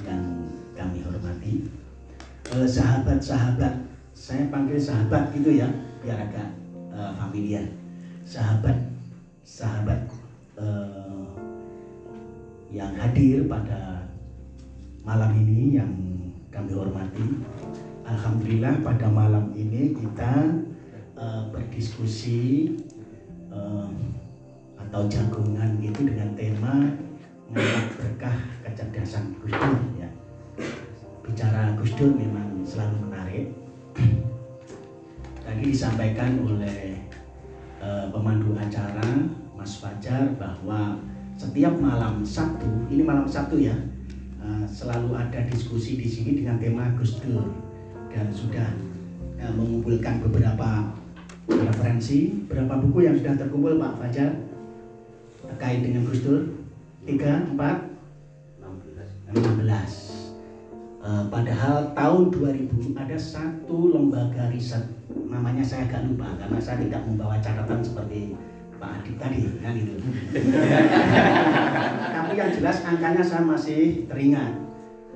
yang 0.00 0.24
kami 0.72 0.98
hormati 1.04 1.68
Eh, 2.50 2.66
sahabat-sahabat 2.66 3.78
saya 4.10 4.50
panggil 4.50 4.74
sahabat 4.74 5.30
gitu 5.38 5.54
ya 5.54 5.70
biar 6.02 6.18
agak 6.18 6.50
eh, 6.90 7.12
familiar 7.14 7.62
sahabat 8.26 8.74
sahabat 9.46 10.10
eh, 10.58 11.30
yang 12.74 12.90
hadir 12.98 13.46
pada 13.46 14.02
malam 15.06 15.30
ini 15.46 15.78
yang 15.78 15.94
kami 16.50 16.74
hormati 16.74 17.22
Alhamdulillah 18.02 18.82
pada 18.82 19.06
malam 19.06 19.54
ini 19.54 19.94
kita 19.94 20.50
eh, 21.22 21.42
berdiskusi 21.54 22.74
eh, 23.46 23.88
atau 24.90 25.06
jagungan 25.06 25.78
itu 25.78 26.02
dengan 26.02 26.34
tema 26.34 26.74
menolak 27.46 27.94
berkah 27.94 28.34
kecerdasan 28.66 29.38
Gus 29.38 29.54
Dur 29.54 29.78
ya. 30.02 30.10
Bicara 31.22 31.78
Gus 31.78 31.94
Dur 31.94 32.10
memang 32.10 32.66
selalu 32.66 33.06
menarik. 33.06 33.46
Tadi 35.46 35.62
disampaikan 35.62 36.42
oleh 36.42 37.06
eh, 37.78 38.04
pemandu 38.10 38.58
acara 38.58 39.30
Mas 39.54 39.78
Fajar 39.78 40.34
bahwa 40.34 40.98
setiap 41.38 41.78
malam 41.78 42.26
Sabtu, 42.26 42.66
ini 42.90 43.06
malam 43.06 43.30
Sabtu 43.30 43.62
ya, 43.62 43.78
eh, 44.42 44.66
selalu 44.66 45.14
ada 45.14 45.38
diskusi 45.46 46.02
di 46.02 46.10
sini 46.10 46.42
dengan 46.42 46.58
tema 46.58 46.90
Gus 46.98 47.22
Dur 47.22 47.46
dan 48.10 48.26
sudah 48.34 48.66
eh, 49.38 49.52
mengumpulkan 49.54 50.18
beberapa 50.18 50.90
referensi, 51.46 52.42
berapa 52.50 52.74
buku 52.82 53.06
yang 53.06 53.14
sudah 53.14 53.38
terkumpul 53.38 53.78
Pak 53.78 53.94
Fajar 54.02 54.49
terkait 55.50 55.82
dengan 55.82 56.06
Gus 56.06 56.22
Dur? 56.22 56.42
Tiga, 57.02 57.42
empat, 57.42 57.90
16. 59.34 60.10
Eh, 61.00 61.24
padahal 61.32 61.96
tahun 61.96 62.22
2000 62.28 62.92
ada 62.92 63.16
satu 63.16 63.96
lembaga 63.96 64.52
riset 64.52 64.84
namanya 65.08 65.64
saya 65.64 65.88
agak 65.88 66.04
lupa 66.06 66.28
karena 66.36 66.60
saya 66.60 66.76
tidak 66.84 67.02
membawa 67.08 67.40
catatan 67.40 67.80
seperti 67.80 68.36
Pak 68.76 69.00
Adit 69.00 69.16
tadi 69.16 69.40
kan 69.64 69.74
itu. 69.80 69.96
Tapi 72.16 72.32
yang 72.36 72.52
jelas 72.52 72.84
angkanya 72.84 73.24
saya 73.24 73.42
masih 73.48 74.04
teringat. 74.12 74.52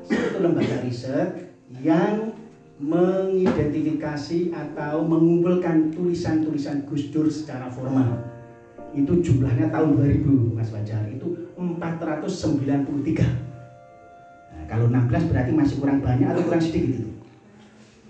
Satu 0.08 0.40
lembaga 0.40 0.80
riset 0.88 1.52
yang 1.84 2.32
mengidentifikasi 2.80 4.56
atau 4.56 5.04
mengumpulkan 5.04 5.92
tulisan-tulisan 5.92 6.88
Gus 6.88 7.12
Dur 7.12 7.28
secara 7.28 7.68
formal 7.68 8.33
itu 8.94 9.12
jumlahnya 9.20 9.74
tahun 9.74 9.98
2000 9.98 10.54
Mas 10.54 10.70
Fajar 10.70 11.02
itu 11.10 11.50
493 11.58 13.44
Nah, 14.54 14.64
kalau 14.70 14.86
16 14.88 15.28
berarti 15.28 15.52
masih 15.52 15.76
kurang 15.82 16.00
banyak 16.00 16.24
atau 16.24 16.42
kurang 16.46 16.62
sedikit 16.62 17.02
itu. 17.02 17.10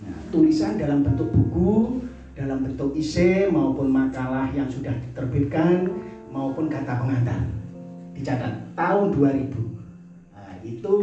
Nah, 0.04 0.14
tulisan 0.28 0.76
dalam 0.76 1.02
bentuk 1.02 1.32
buku 1.32 2.04
dalam 2.38 2.62
bentuk 2.62 2.94
isi 2.94 3.50
maupun 3.50 3.90
makalah 3.90 4.50
yang 4.54 4.70
sudah 4.70 4.92
diterbitkan 4.92 5.90
maupun 6.30 6.70
kata 6.70 7.00
pengantar. 7.00 7.42
Dicatat 8.14 8.76
tahun 8.78 9.18
2000. 9.18 9.50
Nah, 10.30 10.54
itu 10.62 10.94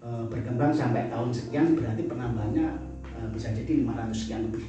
eh, 0.00 0.24
berkembang 0.32 0.72
sampai 0.72 1.12
tahun 1.12 1.28
sekian 1.28 1.76
berarti 1.76 2.08
penambahannya 2.08 2.66
eh, 3.04 3.28
bisa 3.34 3.52
jadi 3.52 3.84
500 3.84 4.16
sekian 4.16 4.48
lebih. 4.48 4.64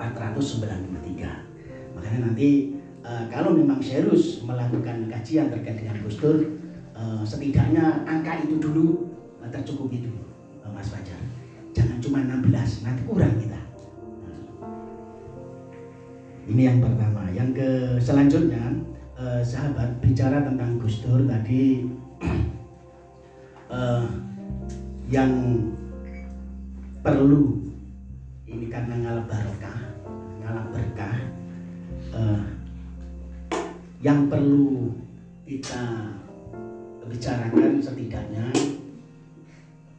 493. 0.00 1.53
Makanya 1.94 2.30
nanti 2.30 2.74
eh, 3.06 3.24
kalau 3.30 3.54
memang 3.54 3.78
serius 3.78 4.42
melakukan 4.42 5.06
kajian 5.08 5.48
terkait 5.48 5.80
dengan 5.80 5.96
Gus 6.02 6.18
Dur, 6.18 6.38
eh, 6.94 7.22
setidaknya 7.22 8.04
angka 8.04 8.42
itu 8.42 8.58
dulu 8.58 9.14
eh, 9.40 9.50
tercukupi 9.50 10.04
dulu, 10.04 10.22
eh, 10.66 10.70
Mas 10.74 10.90
Fajar. 10.90 11.18
Jangan 11.74 11.98
cuma 11.98 12.22
16, 12.22 12.86
nanti 12.86 13.02
kurang 13.06 13.34
kita. 13.38 13.60
Ini 16.44 16.62
yang 16.68 16.78
pertama. 16.84 17.24
Yang 17.32 17.50
ke 17.56 17.68
selanjutnya, 18.04 18.62
eh, 19.16 19.40
sahabat 19.40 19.96
bicara 20.04 20.44
tentang 20.44 20.76
Gus 20.76 21.00
Dur 21.00 21.24
tadi 21.24 21.88
eh, 23.74 24.06
yang 25.08 25.32
perlu 27.04 27.64
ini 28.48 28.68
karena 28.68 28.94
ngalah 29.02 29.24
barokah, 29.28 29.78
ngalah 30.44 30.64
berkah. 30.72 31.16
Eh, 32.14 32.42
yang 34.04 34.30
perlu 34.30 34.94
kita 35.44 36.12
bicarakan 37.04 37.80
setidaknya 37.80 38.48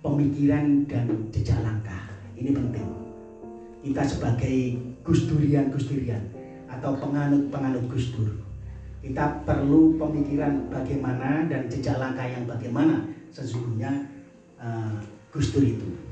pemikiran 0.02 0.86
dan 0.90 1.06
jejak 1.30 1.62
langkah. 1.62 2.10
Ini 2.38 2.54
penting. 2.54 2.90
Kita 3.86 4.02
sebagai 4.02 4.82
Gus 5.06 5.30
Durian 5.30 5.70
atau 6.70 6.98
penganut-penganut 6.98 7.86
Gus 7.90 8.14
Dur. 8.18 8.34
Kita 9.06 9.46
perlu 9.46 10.02
pemikiran 10.02 10.66
bagaimana 10.74 11.46
dan 11.46 11.70
jejak 11.70 12.02
langkah 12.02 12.26
yang 12.26 12.50
bagaimana 12.50 13.06
sesungguhnya 13.30 14.10
eh, 14.58 14.98
Gus 15.30 15.54
itu. 15.54 16.05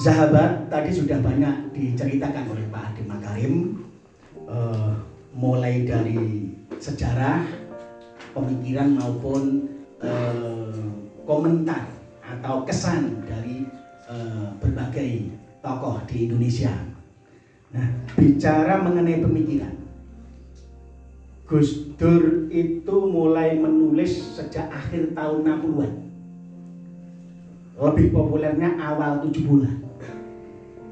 Sahabat, 0.00 0.72
tadi 0.72 0.96
sudah 0.96 1.20
banyak 1.20 1.76
diceritakan 1.76 2.56
oleh 2.56 2.64
Pak 2.72 2.96
Adi 2.96 3.04
Makarim 3.04 3.84
eh, 4.48 4.92
mulai 5.36 5.84
dari 5.84 6.48
sejarah, 6.80 7.44
pemikiran 8.32 8.96
maupun 8.96 9.68
eh, 10.00 10.88
komentar 11.28 11.84
atau 12.24 12.64
kesan 12.64 13.28
dari 13.28 13.68
eh, 14.08 14.48
berbagai 14.56 15.36
tokoh 15.60 16.00
di 16.08 16.32
Indonesia. 16.32 16.72
Nah, 17.76 17.84
bicara 18.16 18.80
mengenai 18.80 19.20
pemikiran, 19.20 19.76
Gus 21.44 21.92
Dur 22.00 22.48
itu 22.48 22.96
mulai 23.04 23.52
menulis 23.52 24.32
sejak 24.32 24.64
akhir 24.72 25.12
tahun 25.12 25.44
60-an. 25.44 26.09
Lebih 27.80 28.12
populernya 28.12 28.76
awal 28.76 29.24
70-an. 29.24 29.80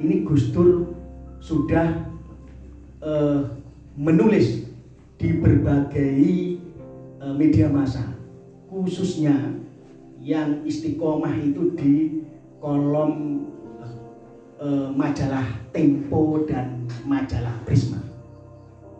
Ini 0.01 0.24
Gus 0.24 0.48
Dur 0.57 0.88
sudah 1.37 2.09
eh, 3.05 3.40
menulis 3.92 4.72
di 5.20 5.29
berbagai 5.37 6.16
eh, 7.20 7.35
media 7.37 7.68
massa, 7.68 8.09
khususnya 8.72 9.37
yang 10.16 10.64
istiqomah 10.64 11.37
itu 11.44 11.77
di 11.77 12.24
kolom 12.57 13.44
eh, 14.57 14.88
majalah 14.96 15.44
Tempo 15.68 16.48
dan 16.48 16.88
majalah 17.05 17.53
Prisma. 17.68 18.01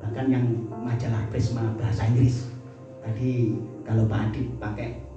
Bahkan 0.05 0.27
yang 0.29 0.45
majalah 0.85 1.25
Prisma 1.33 1.73
bahasa 1.81 2.05
Inggris. 2.13 2.53
Tadi 3.01 3.57
kalau 3.89 4.05
Pak 4.05 4.29
Adit 4.29 4.47
pakai 4.61 5.08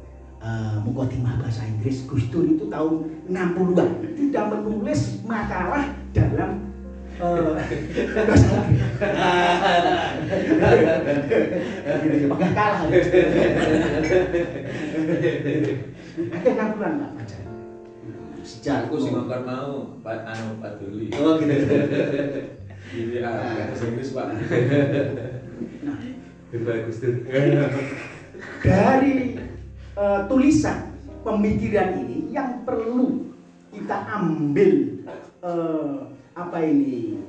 uh, 0.42 0.82
mukotimah 0.84 1.38
bahasa 1.40 1.64
Inggris 1.66 2.04
Gus 2.10 2.26
Dur 2.34 2.46
itu 2.50 2.66
tahun 2.68 3.06
60-an 3.30 3.90
tidak 4.18 4.46
menulis 4.52 5.22
makalah 5.24 5.86
dalam 6.12 6.52
eh, 7.22 7.54
Pakai 12.28 12.50
kalah 12.58 12.80
ada 16.32 16.50
60-an 16.50 16.94
Pak 17.00 17.12
sejak 18.42 18.90
Aku 18.90 18.98
sih 18.98 19.14
ngomong 19.14 19.46
mau, 19.46 20.02
Pak 20.02 20.26
Anu 20.26 20.58
Pak 20.58 20.82
Duli. 20.82 21.14
oh 21.14 21.38
gitu 21.38 21.62
Jadi 22.92 23.22
ah, 23.22 23.70
bahasa 23.70 23.86
Inggris 23.86 24.12
Pak. 24.18 24.34
Bagus 26.52 26.98
tuh. 27.00 27.16
dari 28.66 29.40
eh, 29.98 30.20
tulisan 30.28 30.94
pemikiran 31.22 32.02
ini 32.06 32.32
yang 32.32 32.64
perlu 32.64 33.32
kita 33.72 33.98
ambil 34.20 34.72
eh, 35.44 35.96
apa 36.38 36.58
ini 36.64 37.20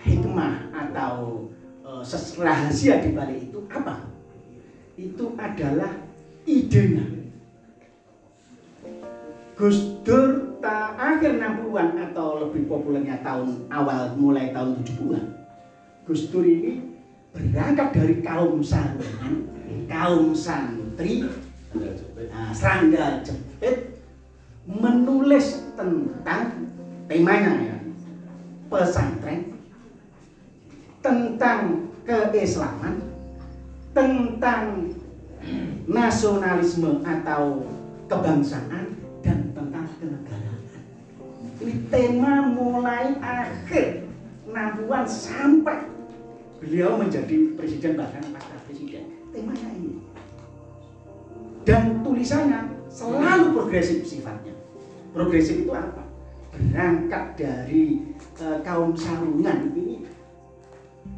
hikmah 0.00 0.70
atau 0.70 1.46
ses- 2.06 2.38
rahasia 2.38 3.02
di 3.02 3.10
balik 3.10 3.50
itu 3.50 3.58
apa? 3.72 4.06
Itu 4.94 5.34
adalah 5.34 5.90
idenya. 6.46 7.02
Gus 9.56 9.98
Dur 10.04 10.46
akhir 10.96 11.38
60-an 11.38 11.94
atau 12.10 12.42
lebih 12.42 12.66
populernya 12.66 13.22
tahun 13.22 13.70
awal 13.70 14.18
mulai 14.18 14.50
tahun 14.50 14.82
70-an. 14.82 15.26
Gus 16.04 16.28
Dur 16.30 16.42
ini 16.42 16.82
berangkat 17.30 17.88
dari 17.94 18.16
kaum 18.24 18.62
sarungan, 18.64 19.46
kaum 19.86 20.34
santri, 20.34 21.26
nah, 22.30 22.50
serangga 22.52 23.20
jepit, 23.22 24.00
menulis 24.66 25.62
tentang 25.78 26.70
temanya 27.06 27.52
ya, 27.62 27.76
pesantren, 28.66 29.54
tentang 31.04 31.90
keislaman, 32.06 32.98
tentang 33.94 34.90
nasionalisme 35.86 37.06
atau 37.06 37.62
kebangsaan 38.10 38.98
dan 39.22 39.38
tentang 39.54 39.86
kenegaraan. 40.02 40.60
Ini 41.62 41.74
tema 41.88 42.44
mulai 42.52 43.16
akhir 43.22 44.04
60-an 44.50 45.06
sampai 45.06 45.88
beliau 46.60 46.98
menjadi 46.98 47.54
presiden 47.54 47.96
bahkan 47.96 48.24
pasca 48.34 48.56
presiden. 48.66 49.04
Temanya 49.30 49.68
ini. 49.76 49.95
Dan 51.66 52.06
tulisannya 52.06 52.86
selalu 52.86 53.58
progresif 53.58 54.06
sifatnya. 54.06 54.54
Progresif 55.10 55.66
itu 55.66 55.72
apa? 55.74 56.06
Berangkat 56.54 57.36
dari 57.36 58.14
eh, 58.38 58.58
kaum 58.62 58.94
sarungan 58.94 59.74
ini 59.74 60.06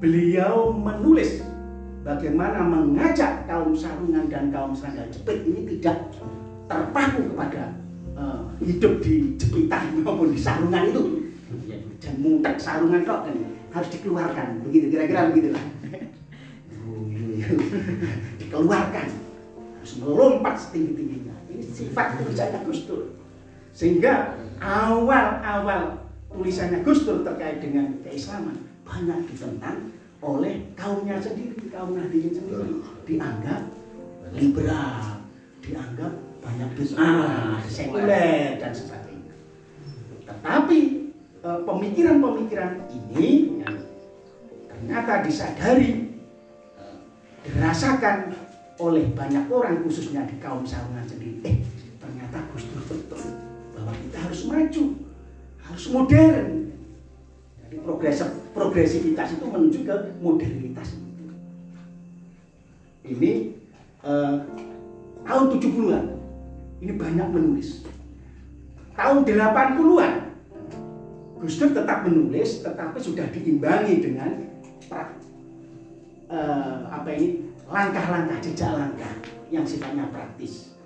beliau 0.00 0.72
menulis 0.72 1.44
bagaimana 2.02 2.64
mengajak 2.64 3.44
kaum 3.44 3.76
sarungan 3.76 4.26
dan 4.32 4.48
kaum 4.48 4.72
serangga 4.72 5.04
jepit 5.12 5.44
ini 5.44 5.78
tidak 5.78 6.08
terpaku 6.66 7.28
kepada 7.36 7.76
eh, 8.16 8.40
hidup 8.64 9.04
di 9.04 9.36
jepitan 9.36 9.92
maupun 10.02 10.32
di 10.32 10.40
sarungan 10.40 10.88
itu 10.88 11.28
Ya, 11.48 11.80
dan 11.96 12.20
mutek 12.20 12.60
sarungan 12.60 13.08
kok 13.08 13.24
kan 13.24 13.36
harus 13.72 13.88
dikeluarkan 13.88 14.68
begitu 14.68 14.92
kira-kira 14.92 15.32
begitu 15.32 15.56
lah 15.56 15.64
dikeluarkan 18.40 19.08
melompat 19.96 20.60
setinggi 20.60 20.92
tingginya 20.92 21.36
ini 21.48 21.64
sifat 21.64 22.20
tulisannya 22.20 22.60
Gus 22.68 22.84
Dur. 22.84 23.16
Sehingga 23.72 24.36
awal-awal 24.60 26.04
tulisannya 26.28 26.84
Gus 26.84 27.08
Dur 27.08 27.24
terkait 27.24 27.64
dengan 27.64 27.96
keislaman 28.04 28.60
banyak 28.84 29.24
ditentang 29.32 29.88
oleh 30.18 30.68
kaumnya 30.74 31.16
sendiri 31.22 31.72
kaum 31.72 31.96
Nahdliyin 31.96 32.34
sendiri. 32.34 32.82
Dianggap 33.08 33.62
liberal 34.34 35.18
dianggap 35.64 36.12
banyak 36.40 36.70
bid'ah 36.76 37.60
sekuler 37.68 38.56
dan 38.56 38.72
sebagainya. 38.72 39.34
Tetapi 40.24 40.80
eh, 41.44 41.60
pemikiran-pemikiran 41.64 42.88
ini 42.88 43.28
yang 43.60 43.76
ternyata 44.72 45.12
disadari 45.28 46.08
eh, 46.80 46.96
dirasakan 47.44 48.47
oleh 48.78 49.10
banyak 49.10 49.50
orang 49.50 49.82
khususnya 49.82 50.22
di 50.30 50.38
kaum 50.38 50.62
sarungan 50.62 51.02
sendiri. 51.02 51.42
Eh 51.42 51.56
ternyata 51.98 52.46
Gus 52.54 52.64
Dur 52.70 52.82
betul 52.86 53.22
bahwa 53.74 53.92
kita 53.92 54.18
harus 54.22 54.40
maju 54.46 54.84
harus 55.66 55.84
modern. 55.90 56.48
Jadi 57.66 57.76
progresif 57.84 58.28
progresivitas 58.54 59.36
itu 59.36 59.44
menuju 59.44 59.78
ke 59.84 59.94
modernitas. 60.22 60.96
Ini 63.02 63.32
eh, 64.06 64.36
tahun 65.26 65.46
70-an 65.58 66.04
ini 66.78 66.92
banyak 66.94 67.28
menulis. 67.34 67.82
Tahun 68.94 69.22
80-an 69.26 70.14
Gus 71.38 71.54
Dur 71.58 71.70
tetap 71.70 72.06
menulis, 72.06 72.62
tetapi 72.62 72.98
sudah 72.98 73.26
diimbangi 73.30 73.94
dengan 74.02 74.30
pra- 74.86 75.18
eh, 76.30 76.78
apa 76.88 77.08
ini 77.14 77.47
langkah-langkah 77.68 78.40
jejak 78.40 78.72
langkah 78.74 79.14
yang 79.52 79.64
sifatnya 79.64 80.08
praktis, 80.08 80.78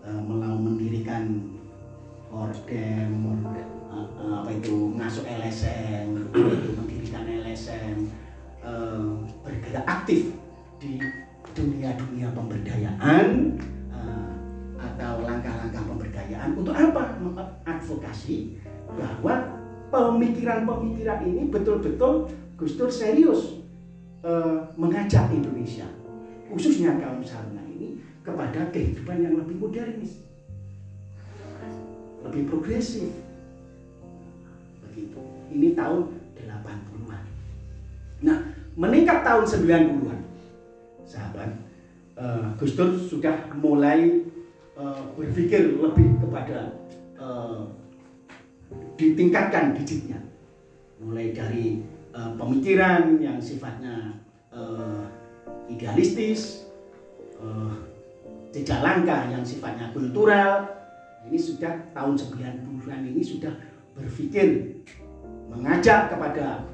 Eh, 0.00 0.20
melau 0.24 0.56
mendirikan 0.56 1.44
Ordem, 2.32 3.10
eh, 3.52 3.66
eh, 3.92 4.32
apa 4.32 4.50
itu 4.54 4.96
ngasuh 4.96 5.28
LSM, 5.28 6.16
mendirikan 6.78 7.28
LSM, 7.28 8.08
bergerak 9.44 9.84
aktif 9.84 10.32
di 10.80 11.00
dunia-dunia 11.52 12.32
pemberdayaan 12.32 13.56
atau 14.76 15.12
langkah-langkah 15.24 15.80
pemberdayaan 15.84 16.56
untuk 16.56 16.76
apa? 16.76 17.18
Advokasi 17.64 18.60
bahwa 18.94 19.48
pemikiran-pemikiran 19.88 21.24
ini 21.24 21.48
betul-betul 21.48 22.28
Gus 22.60 22.76
Dur 22.76 22.92
serius 22.92 23.64
mengajak 24.76 25.32
Indonesia, 25.32 25.88
khususnya 26.50 26.98
kaum 26.98 27.22
saruna 27.22 27.62
ini 27.70 28.02
kepada 28.26 28.68
kehidupan 28.74 29.22
yang 29.22 29.34
lebih 29.38 29.56
modernis, 29.56 30.26
lebih 32.26 32.50
progresif. 32.50 33.08
Begitu. 34.90 35.22
Ini 35.54 35.78
tahun 35.78 36.10
80-an. 36.34 37.24
Nah, 38.26 38.38
meningkat 38.74 39.22
tahun 39.22 39.44
90-an. 39.46 40.20
Sahabat, 41.06 41.50
eh, 42.18 42.46
Gus 42.58 42.74
Dur 42.74 42.94
sudah 42.98 43.50
mulai 43.58 44.26
eh, 44.74 45.02
berpikir 45.14 45.78
lebih 45.78 46.18
kepada 46.18 46.74
eh, 47.18 47.60
ditingkatkan 48.98 49.78
digitnya. 49.78 50.18
Mulai 51.00 51.32
dari 51.32 51.82
eh, 52.14 52.30
pemikiran 52.36 53.18
yang 53.18 53.38
sifatnya 53.40 54.20
eh, 54.54 55.19
idealistis, 55.70 56.66
eh, 57.38 57.74
jejak 58.50 58.82
langkah 58.82 59.30
yang 59.30 59.46
sifatnya 59.46 59.94
kultural. 59.94 60.66
Ini 61.30 61.38
sudah 61.38 61.92
tahun 61.94 62.16
90-an 62.16 63.00
ini 63.06 63.22
sudah 63.22 63.52
berpikir 63.94 64.80
mengajak 65.46 66.10
kepada 66.10 66.66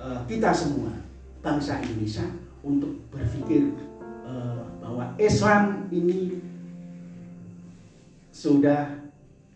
eh, 0.00 0.20
kita 0.28 0.52
semua 0.52 0.92
bangsa 1.40 1.80
Indonesia 1.80 2.24
untuk 2.60 3.00
berpikir 3.08 3.72
eh, 4.28 4.62
bahwa 4.80 5.16
Islam 5.16 5.88
ini 5.88 6.40
sudah 8.34 9.00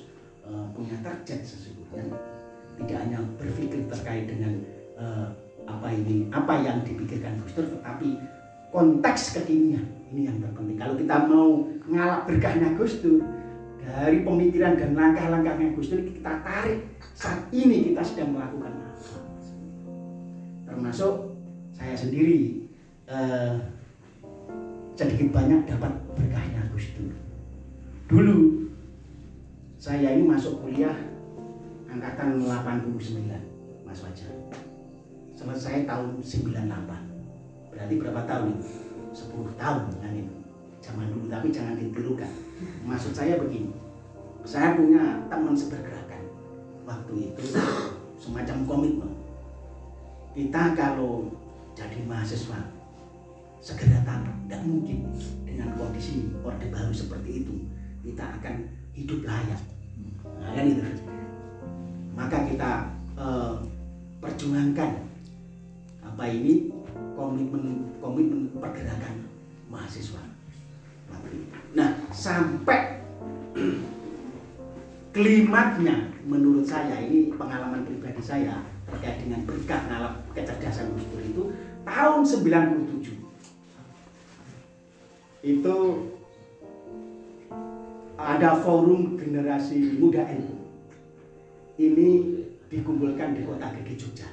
eh, 0.49 0.67
punya 0.73 0.97
target 1.05 1.41
sesungguhnya. 1.45 2.09
Tidak 2.79 2.99
hanya 2.99 3.19
berpikir 3.37 3.85
terkait 3.93 4.25
dengan 4.25 4.57
eh, 4.97 5.27
apa 5.69 5.89
ini 5.93 6.33
apa 6.33 6.55
yang 6.65 6.81
dipikirkan 6.89 7.37
Gus 7.45 7.53
Dur 7.53 7.69
tetapi 7.69 8.17
konteks 8.73 9.37
kekinian. 9.37 9.85
Ini 10.09 10.33
yang 10.33 10.37
terpenting. 10.41 10.81
Kalau 10.81 10.95
kita 10.97 11.17
mau 11.29 11.69
ngalap 11.85 12.25
berkahnya 12.25 12.73
Gus 12.81 13.05
Dur 13.05 13.21
dari 13.85 14.25
pemikiran 14.25 14.81
dan 14.81 14.97
langkah-langkahnya 14.97 15.77
Gus 15.77 15.93
kita 15.93 16.33
tarik. 16.41 16.81
Saat 17.13 17.45
ini 17.53 17.93
kita 17.93 18.01
sedang 18.01 18.33
melakukan 18.33 18.73
apa 18.73 18.89
termasuk 20.79 21.35
saya 21.75 21.97
sendiri 21.99 22.69
eh, 23.11 23.55
sedikit 24.99 25.31
banyak 25.31 25.63
dapat 25.71 25.95
berkahnya 26.19 26.59
Gus 26.75 26.91
Dur 26.99 27.15
dulu 28.11 28.67
saya 29.79 30.11
ini 30.19 30.27
masuk 30.27 30.59
kuliah 30.59 30.99
angkatan 31.87 32.43
89 32.43 32.99
Mas 33.87 34.03
Wajar. 34.03 34.35
Selesai 35.39 35.87
tahun 35.87 36.19
98 36.19 37.71
berarti 37.71 37.95
berapa 37.95 38.21
tahun? 38.27 38.59
Itu? 38.59 38.67
10 39.15 39.55
tahun 39.55 39.87
kan 40.03 40.13
itu 40.19 40.35
zaman 40.83 41.07
dulu 41.15 41.31
tapi 41.31 41.55
jangan 41.55 41.79
ditirukan. 41.79 42.33
Maksud 42.83 43.15
saya 43.15 43.39
begini 43.39 43.71
saya 44.43 44.75
punya 44.75 45.23
teman 45.31 45.55
sepergerakan. 45.55 46.27
Waktu 46.83 47.31
itu 47.31 47.43
semacam 48.19 48.57
komitmen. 48.67 49.13
Kita 50.35 50.75
kalau 50.75 51.31
jadi 51.79 52.03
mahasiswa 52.03 52.78
segera 53.59 54.01
tamat 54.07 54.35
tidak 54.47 54.63
mungkin 54.65 55.11
dengan 55.43 55.75
kondisi 55.75 56.31
orde 56.47 56.71
baru 56.71 56.95
seperti 56.95 57.43
itu 57.45 57.55
kita 58.07 58.25
akan 58.39 58.55
hidup 58.95 59.21
layak. 59.27 59.61
Nah, 60.39 60.51
kan 60.55 60.65
itu 60.65 60.83
maka 62.15 62.39
kita 62.47 62.71
eh, 63.19 63.55
perjuangkan 64.19 64.91
apa 66.03 66.25
ini? 66.31 66.75
Komitmen 67.19 67.99
komitmen 67.99 68.47
pergerakan 68.63 69.27
mahasiswa. 69.67 70.23
Nah 71.75 71.91
sampai 72.15 73.03
klimaknya 75.15 76.15
menurut 76.23 76.63
saya 76.63 77.03
ini 77.03 77.35
pengalaman 77.35 77.83
pribadi 77.83 78.23
saya 78.23 78.63
terkait 78.87 79.19
dengan 79.21 79.43
berkah 79.45 79.83
ngalap 79.91 80.15
kecerdasan 80.33 80.95
Gus 80.95 81.05
itu 81.27 81.43
tahun 81.83 82.23
97 82.23 83.28
itu 85.43 85.77
ada 88.19 88.59
forum 88.61 89.15
generasi 89.15 89.99
muda 90.03 90.27
NU 90.35 90.59
ini 91.79 92.09
dikumpulkan 92.67 93.39
di 93.39 93.47
kota 93.47 93.71
gede 93.79 93.95
Jogja. 93.95 94.29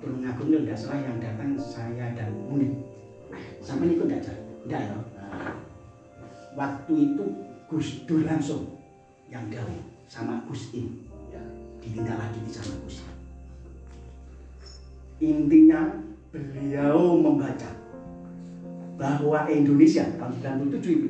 Gunung 0.00 0.24
Agung 0.24 0.48
itu 0.48 0.64
tidak 0.64 0.78
salah 0.80 1.00
yang 1.04 1.18
datang 1.20 1.58
saya 1.60 2.14
dan 2.16 2.32
Munib 2.48 2.72
sama 3.60 3.84
ikut 3.84 4.08
tidak 4.08 4.38
tidak 4.64 4.80
ya? 4.88 4.96
Waktu 6.56 6.92
itu 6.94 7.24
Gus 7.68 8.06
Dur 8.08 8.24
langsung 8.24 8.80
yang 9.28 9.44
gawe 9.52 9.76
sama 10.08 10.40
Gus 10.48 10.72
Im. 10.72 11.04
Ya, 11.30 11.42
ditindaklanjuti 11.84 12.50
sama 12.50 12.74
Gus 12.86 13.04
intinya 15.20 16.00
beliau 16.32 17.20
membaca 17.20 17.68
bahwa 19.00 19.48
Indonesia 19.48 20.04
tahun 20.20 20.36
97 20.68 20.76
itu 20.76 21.08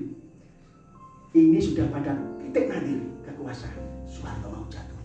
ini 1.34 1.58
sudah 1.58 1.90
pada 1.90 2.14
titik 2.38 2.70
nadir 2.70 3.02
kekuasaan 3.26 4.06
Soeharto 4.06 4.46
mau 4.46 4.62
jatuh. 4.70 5.02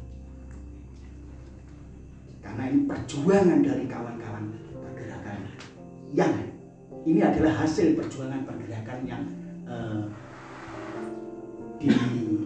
Karena 2.46 2.70
ini 2.70 2.86
perjuangan 2.86 3.66
dari 3.66 3.90
kawan-kawan 3.90 4.54
pergerakan 4.70 5.38
yang 6.14 6.34
ini 7.10 7.22
adalah 7.26 7.66
hasil 7.66 7.98
perjuangan 7.98 8.46
pergerakan 8.46 9.00
yang 9.10 9.24
eh, 9.66 10.02
di 11.82 11.90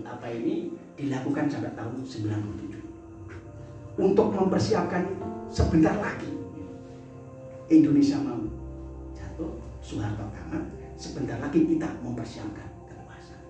apa 0.07 0.27
ini 0.31 0.71
dilakukan 0.95 1.51
sampai 1.51 1.71
tahun 1.75 2.03
97 2.03 3.99
untuk 3.99 4.31
mempersiapkan 4.31 5.03
sebentar 5.51 5.95
lagi 5.99 6.31
Indonesia 7.71 8.19
mau 8.19 8.58
Soeharto 9.89 10.21
tamat, 10.29 10.61
sebentar 10.93 11.41
lagi 11.41 11.65
kita 11.65 11.89
mempersiapkan 12.05 12.69
kekuasaan. 12.85 13.45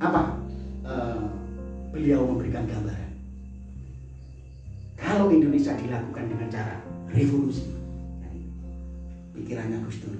Apa 0.00 0.40
eh, 0.88 1.20
beliau 1.92 2.24
memberikan 2.24 2.64
gambaran? 2.64 3.12
Kalau 4.96 5.28
Indonesia 5.28 5.76
dilakukan 5.76 6.32
dengan 6.32 6.48
cara 6.48 6.80
revolusi, 7.12 7.68
pikirannya 9.36 9.84
Gus 9.84 10.00
Dur 10.00 10.16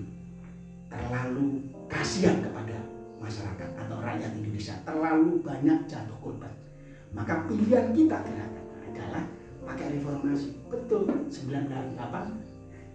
terlalu 0.93 1.73
kasihan 1.89 2.45
kepada 2.45 2.77
masyarakat 3.17 3.71
atau 3.81 3.97
rakyat 4.05 4.29
Indonesia 4.37 4.77
terlalu 4.85 5.41
banyak 5.41 5.89
jatuh 5.89 6.21
korban 6.21 6.53
maka 7.17 7.49
pilihan 7.49 7.97
kita 7.97 8.21
adalah 8.93 9.25
pakai 9.65 9.97
reformasi 9.97 10.53
betul 10.69 11.09
98 11.09 11.97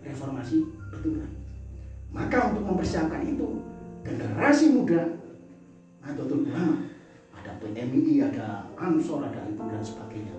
reformasi 0.05 0.61
betul 0.93 1.40
maka 2.11 2.51
untuk 2.51 2.63
mempersiapkan 2.67 3.23
itu 3.23 3.63
generasi 4.03 4.75
muda 4.75 5.15
atau 6.03 6.27
ulama 6.27 6.91
ada 7.39 7.51
PMI 7.63 8.27
ada 8.27 8.67
Ansor 8.75 9.23
ada 9.23 9.39
itu 9.47 9.63
dan 9.63 9.81
sebagainya. 9.81 10.35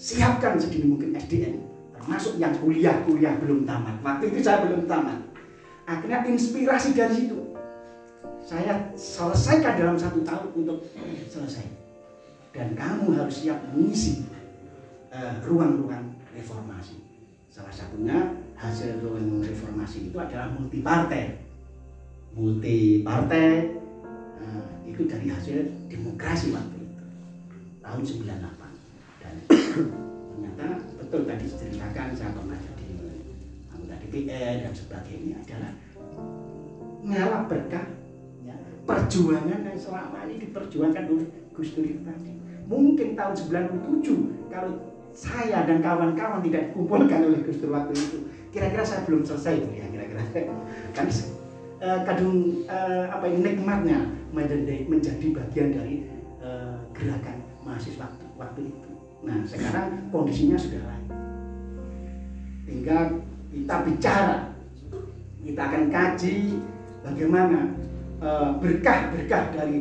Siapkan 0.00 0.56
sedini 0.56 0.96
mungkin 0.96 1.12
SDM 1.12 1.60
termasuk 1.92 2.40
yang 2.40 2.56
kuliah 2.56 3.04
kuliah 3.04 3.36
belum 3.36 3.68
tamat. 3.68 4.00
Waktu 4.00 4.32
itu 4.32 4.40
saya 4.40 4.64
belum 4.64 4.88
tamat. 4.88 5.20
Akhirnya 5.84 6.24
inspirasi 6.24 6.96
dari 6.96 7.12
situ. 7.12 7.36
Saya 8.40 8.96
selesaikan 8.96 9.76
dalam 9.76 9.96
satu 10.00 10.24
tahun 10.24 10.48
untuk 10.56 10.88
selesai. 11.28 11.68
Dan 12.50 12.72
kamu 12.74 13.14
harus 13.14 13.44
siap 13.44 13.60
mengisi 13.70 14.24
eh, 15.12 15.34
ruang-ruang 15.44 16.16
reformasi. 16.32 16.98
Salah 17.52 17.70
satunya 17.70 18.39
hasil 18.60 19.00
ruang 19.00 19.40
reformasi 19.40 20.12
itu 20.12 20.16
adalah 20.20 20.52
multi 20.52 20.84
partai 20.84 21.40
multi 22.36 23.00
partai 23.00 23.72
eh, 24.36 24.64
itu 24.84 25.08
dari 25.08 25.32
hasil 25.32 25.64
demokrasi 25.88 26.52
waktu 26.52 26.76
itu 26.76 27.04
tahun 27.80 28.02
98 28.04 29.24
dan 29.24 29.34
ternyata 30.30 30.66
betul 31.00 31.24
tadi 31.24 31.44
diceritakan 31.48 32.12
saya 32.12 32.30
pernah 32.36 32.58
jadi 32.60 32.88
anggota 33.72 33.96
DPR 34.04 34.56
dan 34.68 34.74
sebagainya 34.76 35.36
adalah 35.40 35.72
ngalah 37.00 37.42
berkah 37.48 37.86
ya, 38.44 38.54
perjuangan 38.84 39.60
yang 39.64 39.78
selama 39.80 40.28
ini 40.28 40.48
diperjuangkan 40.48 41.04
oleh 41.08 41.26
Gus 41.56 41.72
Dur 41.72 41.88
tadi. 42.04 42.32
Mungkin 42.70 43.18
tahun 43.18 43.34
97 43.34 44.52
kalau 44.52 44.72
saya 45.10 45.66
dan 45.66 45.82
kawan-kawan 45.82 46.40
tidak 46.46 46.70
dikumpulkan 46.70 47.20
oleh 47.26 47.40
Gus 47.42 47.58
Dur 47.58 47.74
waktu 47.74 47.92
itu, 47.96 48.18
kira-kira 48.50 48.82
saya 48.82 49.06
belum 49.06 49.22
selesai 49.22 49.62
itu 49.62 49.70
ya 49.78 49.86
kira-kira. 49.90 50.22
Kan 50.94 51.06
eh, 51.80 52.00
kadung 52.04 52.66
eh, 52.66 53.04
apa 53.08 53.24
ini 53.30 53.38
nikmatnya 53.54 53.98
menjadi, 54.34 54.86
menjadi 54.90 55.26
bagian 55.34 55.68
dari 55.74 55.96
eh, 56.42 56.76
gerakan 56.94 57.36
mahasiswa 57.62 58.10
waktu, 58.10 58.26
waktu 58.36 58.60
itu. 58.74 58.90
Nah 59.22 59.38
sekarang 59.46 60.10
kondisinya 60.10 60.58
sudah 60.58 60.82
lain. 60.82 61.06
Tinggal 62.66 63.02
kita 63.50 63.76
bicara, 63.86 64.38
kita 65.42 65.62
akan 65.66 65.84
kaji 65.90 66.36
bagaimana 67.02 67.60
berkah-berkah 68.60 69.56
dari 69.56 69.80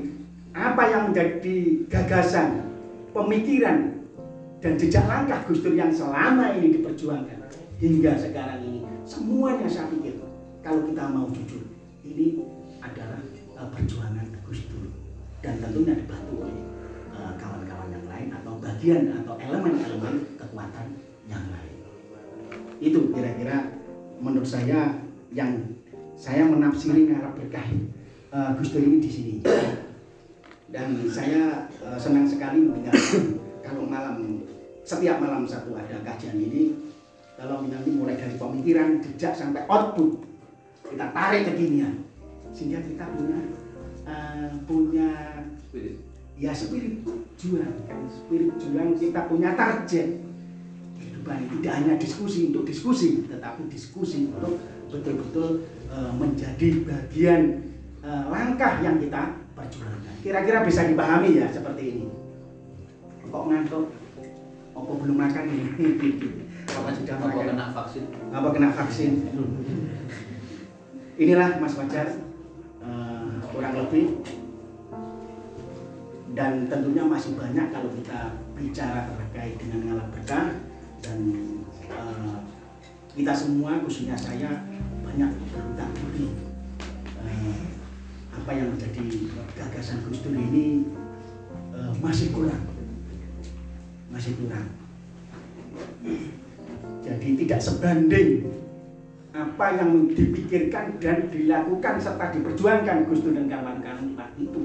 apa 0.55 0.83
yang 0.87 1.11
menjadi 1.11 1.85
gagasan, 1.91 2.63
pemikiran 3.11 3.99
dan 4.63 4.79
jejak 4.79 5.03
langkah 5.05 5.43
Gus 5.43 5.59
Dur 5.59 5.75
yang 5.75 5.91
selama 5.91 6.55
ini 6.55 6.79
diperjuangkan 6.79 7.39
hingga 7.79 8.11
sekarang 8.19 8.59
ini 8.67 8.79
semuanya 9.07 9.67
saya 9.71 9.87
pikir 9.87 10.19
kalau 10.59 10.83
kita 10.83 11.03
mau 11.07 11.31
jujur 11.31 11.63
ini 12.03 12.43
adalah 12.83 13.23
uh, 13.55 13.67
perjuangan 13.71 14.27
Gus 14.43 14.67
Dur. 14.67 14.91
Dan 15.39 15.63
tentunya 15.63 15.95
dibantu 15.95 16.43
oleh 16.43 16.63
uh, 17.15 17.31
kawan-kawan 17.39 17.95
yang 17.95 18.05
lain 18.11 18.29
atau 18.35 18.59
bagian 18.59 19.03
atau 19.23 19.39
elemen-elemen 19.39 20.35
kekuatan 20.35 20.87
yang 21.31 21.43
lain. 21.47 21.75
Itu 22.83 23.15
kira-kira 23.15 23.71
menurut 24.19 24.47
saya 24.47 24.99
yang 25.31 25.79
saya 26.19 26.43
menafsiri 26.43 27.07
ngarap 27.07 27.39
berkah 27.39 27.63
uh, 28.35 28.51
Gus 28.59 28.75
Dur 28.75 28.83
ini 28.83 28.99
di 28.99 29.11
sini. 29.11 29.35
Dan 30.67 30.99
saya 31.07 31.71
uh, 31.79 31.95
senang 31.95 32.27
sekali 32.27 32.59
mendengar 32.59 32.93
kalau 33.63 33.87
malam 33.87 34.43
setiap 34.83 35.23
malam 35.23 35.47
satu 35.47 35.79
ada 35.79 36.03
kajian 36.03 36.35
ini 36.35 36.88
kalau 37.39 37.63
nanti 37.63 37.89
mulai 37.95 38.19
dari 38.19 38.35
pemikiran 38.35 38.99
jejak 38.99 39.31
sampai 39.31 39.63
output. 39.71 40.27
Kita 40.91 41.07
tarik 41.15 41.47
kekinian. 41.47 42.03
Sehingga 42.51 42.83
kita 42.83 43.07
punya 43.15 43.39
uh, 44.03 44.51
punya 44.67 45.09
ya 46.35 46.51
spirit 46.51 46.99
juang. 47.39 47.75
Spirit 48.11 48.51
juang 48.59 48.99
kita 48.99 49.31
punya 49.31 49.55
target. 49.55 50.19
Kehidupan 50.99 51.47
tidak 51.47 51.73
hanya 51.79 51.93
diskusi 51.95 52.51
untuk 52.51 52.67
diskusi 52.67 53.23
tetapi 53.23 53.71
diskusi 53.71 54.27
untuk 54.27 54.59
betul-betul 54.91 55.63
uh, 55.87 56.11
menjadi 56.19 56.83
bagian 56.83 57.71
uh, 58.03 58.27
langkah 58.27 58.83
yang 58.83 58.99
kita 58.99 59.39
perjuangan 59.55 59.99
kira-kira 60.19 60.67
bisa 60.67 60.83
dipahami 60.83 61.39
ya 61.39 61.47
seperti 61.47 61.83
ini? 61.95 62.05
Kok 63.31 63.45
ngantuk? 63.47 63.87
Apa 64.75 64.91
belum 64.95 65.17
makan 65.19 65.43
ini 65.47 65.63
apa 66.69 66.89
sudah 66.93 67.15
Apa 67.17 67.41
kena 67.41 67.65
vaksin? 67.73 68.03
apa 68.29 68.47
kena 68.53 68.69
vaksin? 68.73 69.11
Inilah 71.19 71.49
Mas 71.59 71.75
Fajar 71.75 72.07
eh, 72.79 73.33
kurang 73.51 73.73
lebih. 73.75 74.23
Dan 76.37 76.69
tentunya 76.71 77.03
masih 77.03 77.35
banyak 77.35 77.67
kalau 77.73 77.89
kita 77.91 78.37
bicara 78.55 79.11
terkait 79.17 79.59
dengan 79.59 79.79
ngalah 79.91 80.07
berkah 80.13 80.47
dan 81.03 81.17
eh, 81.89 82.37
kita 83.17 83.33
semua 83.33 83.81
khususnya 83.83 84.15
saya 84.15 84.63
banyak 85.03 85.29
berhutang 85.51 85.91
budi 85.99 86.27
eh, 87.25 87.65
apa 88.29 88.51
yang 88.55 88.71
menjadi 88.77 89.03
gagasan 89.57 90.05
Gus 90.07 90.21
Dur 90.23 90.37
ini 90.37 90.85
eh, 91.75 91.91
masih 91.99 92.31
kurang. 92.31 92.63
Masih 94.09 94.37
kurang 94.39 94.79
jadi 97.03 97.27
tidak 97.45 97.59
sebanding 97.63 98.45
apa 99.33 99.77
yang 99.77 100.09
dipikirkan 100.11 100.99
dan 100.99 101.29
dilakukan 101.31 101.95
serta 102.01 102.33
diperjuangkan 102.33 103.07
Gus 103.07 103.21
Dur 103.23 103.33
dan 103.37 103.47
kawan-kawan 103.47 104.17
itu. 104.35 104.61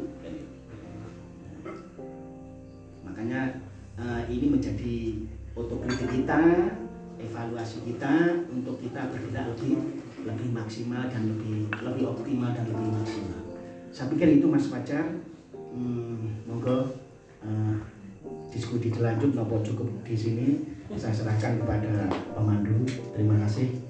Makanya 3.05 3.63
eh, 4.01 4.23
ini 4.33 4.47
menjadi 4.51 4.95
otokritik 5.55 6.11
kita 6.11 6.41
evaluasi 7.21 7.87
kita 7.87 8.45
untuk 8.51 8.83
kita 8.83 9.09
bergerak 9.09 9.55
lebih 9.55 10.03
lebih 10.25 10.49
maksimal 10.51 11.07
dan 11.07 11.23
lebih 11.31 11.71
lebih 11.71 12.05
optimal 12.11 12.51
dan 12.51 12.67
lebih 12.67 12.91
maksimal. 12.91 13.41
Saya 13.95 14.11
pikir 14.11 14.43
itu 14.43 14.47
Mas 14.51 14.67
Fajar. 14.67 15.07
Hmm, 15.75 16.47
monggo 16.47 16.99
eh, 17.43 17.77
diskusi 18.51 18.91
dilanjut 18.95 19.35
nopo 19.35 19.59
cukup 19.63 19.91
di 20.07 20.15
sini 20.15 20.74
saya 20.93 21.15
serahkan 21.17 21.65
kepada 21.65 22.13
pemandu 22.37 22.85
terima 23.17 23.41
kasih 23.47 23.85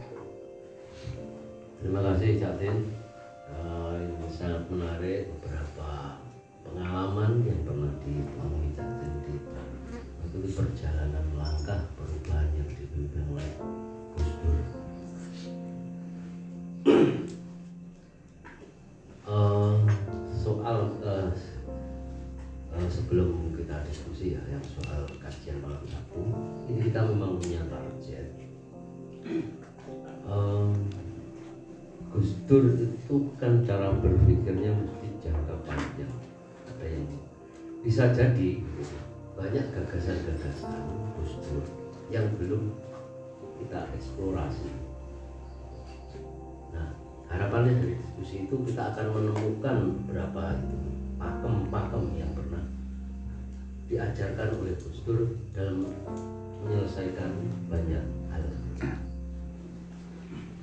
Terima 1.84 2.01
kasih 2.01 2.40
Jatin. 2.40 2.97
Eh, 3.45 3.92
ini 4.01 4.24
sangat 4.32 4.64
menarik 4.72 5.28
beberapa 5.36 6.16
pengalaman 6.64 7.45
yang 7.45 7.61
pernah 7.61 7.92
ditemui 8.01 8.72
Jatin 8.72 9.12
di 9.28 9.36
itu 10.24 10.49
perjalanan 10.57 11.28
langkah 11.36 11.84
perubahan 11.92 12.49
yang 12.57 12.72
dipimpin 12.72 13.20
oleh 13.28 13.51
Gus 14.16 14.30
Dur. 14.40 14.64
Eh, 19.28 19.76
soal 20.32 20.78
eh, 21.05 21.28
eh, 22.79 22.89
sebelum 22.91 23.55
kita 23.55 23.83
diskusi 23.87 24.35
ya 24.35 24.43
yang 24.51 24.62
soal 24.62 25.07
kajian 25.22 25.62
malam 25.62 25.83
Sabtu 25.87 26.22
ini 26.70 26.91
kita 26.91 27.07
memang 27.07 27.39
punya 27.39 27.62
target 27.70 28.45
Em, 30.25 30.68
Gus 32.12 32.37
Dur 32.49 32.64
itu 32.77 33.16
kan 33.37 33.61
cara 33.64 33.93
berpikirnya 33.93 34.72
mesti 34.72 35.09
jangka 35.20 35.55
panjang. 35.68 36.12
Ada 36.68 36.87
yang 36.89 37.09
bisa 37.85 38.12
jadi 38.12 38.64
banyak 39.37 39.66
gagasan-gagasan 39.72 40.81
Gus 41.20 41.33
Dur 41.45 41.64
yang 42.09 42.25
belum 42.41 42.72
kita 43.61 43.85
eksplorasi. 43.97 44.72
Nah 46.72 46.89
harapannya 47.29 47.77
dari 47.81 47.95
diskusi 48.01 48.49
itu 48.49 48.57
kita 48.64 48.97
akan 48.97 49.07
menemukan 49.12 49.77
berapa 50.09 50.57
itu 50.57 50.77
pakem-pakem 51.20 52.05
yang 52.16 52.33
pernah 52.33 52.63
diajarkan 53.95 54.59
oleh 54.59 54.74
Gus 54.74 55.07
Dur 55.07 55.38
dalam 55.55 55.86
menyelesaikan 56.66 57.30
banyak 57.70 58.03
hal. 58.34 58.42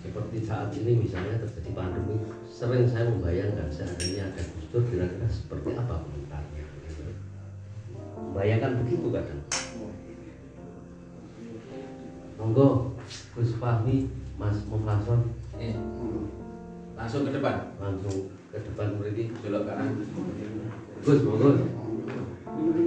Seperti 0.04 0.38
saat 0.44 0.76
ini 0.76 1.08
misalnya 1.08 1.40
terjadi 1.40 1.72
pandemi 1.72 2.20
sering 2.52 2.84
saya 2.92 3.08
membayangkan 3.08 3.72
seandainya 3.72 4.28
ada 4.28 4.44
Gus 4.44 4.68
Dur 4.76 4.84
kira-kira 4.92 5.28
seperti 5.32 5.80
apa 5.80 6.04
komentarnya. 6.04 6.64
Bayangkan 8.36 8.84
begitu 8.84 9.08
kadang. 9.16 9.42
Monggo 12.36 12.68
Gus 13.32 13.56
Fahmi 13.56 14.12
Mas 14.36 14.60
Mufason 14.68 15.40
Eh, 15.62 15.78
langsung 16.98 17.22
ke 17.22 17.32
depan. 17.38 17.70
Langsung 17.78 18.34
ke 18.50 18.58
depan 18.58 18.98
beri 18.98 19.30
belok 19.30 19.70
kanan. 19.70 19.94
Gus 21.06 21.22
monggo 21.22 21.81
Eh, 22.72 22.78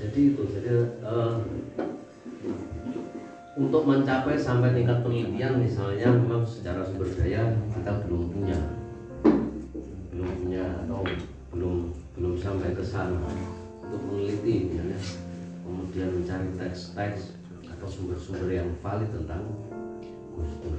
jadi 0.00 0.20
itu 0.24 0.42
jadi 0.56 0.88
eh, 1.04 1.36
untuk 3.60 3.84
mencapai 3.84 4.40
sampai 4.40 4.72
tingkat 4.72 5.04
penelitian 5.04 5.60
misalnya 5.60 6.08
memang 6.16 6.40
secara 6.48 6.80
sumber 6.80 7.12
daya 7.12 7.52
kita 7.76 8.08
belum 8.08 8.32
punya 8.32 8.56
sumber-sumber 18.02 18.50
yang 18.50 18.66
valid 18.82 19.06
tentang 19.14 19.46
Gus 20.34 20.52
Dur 20.58 20.74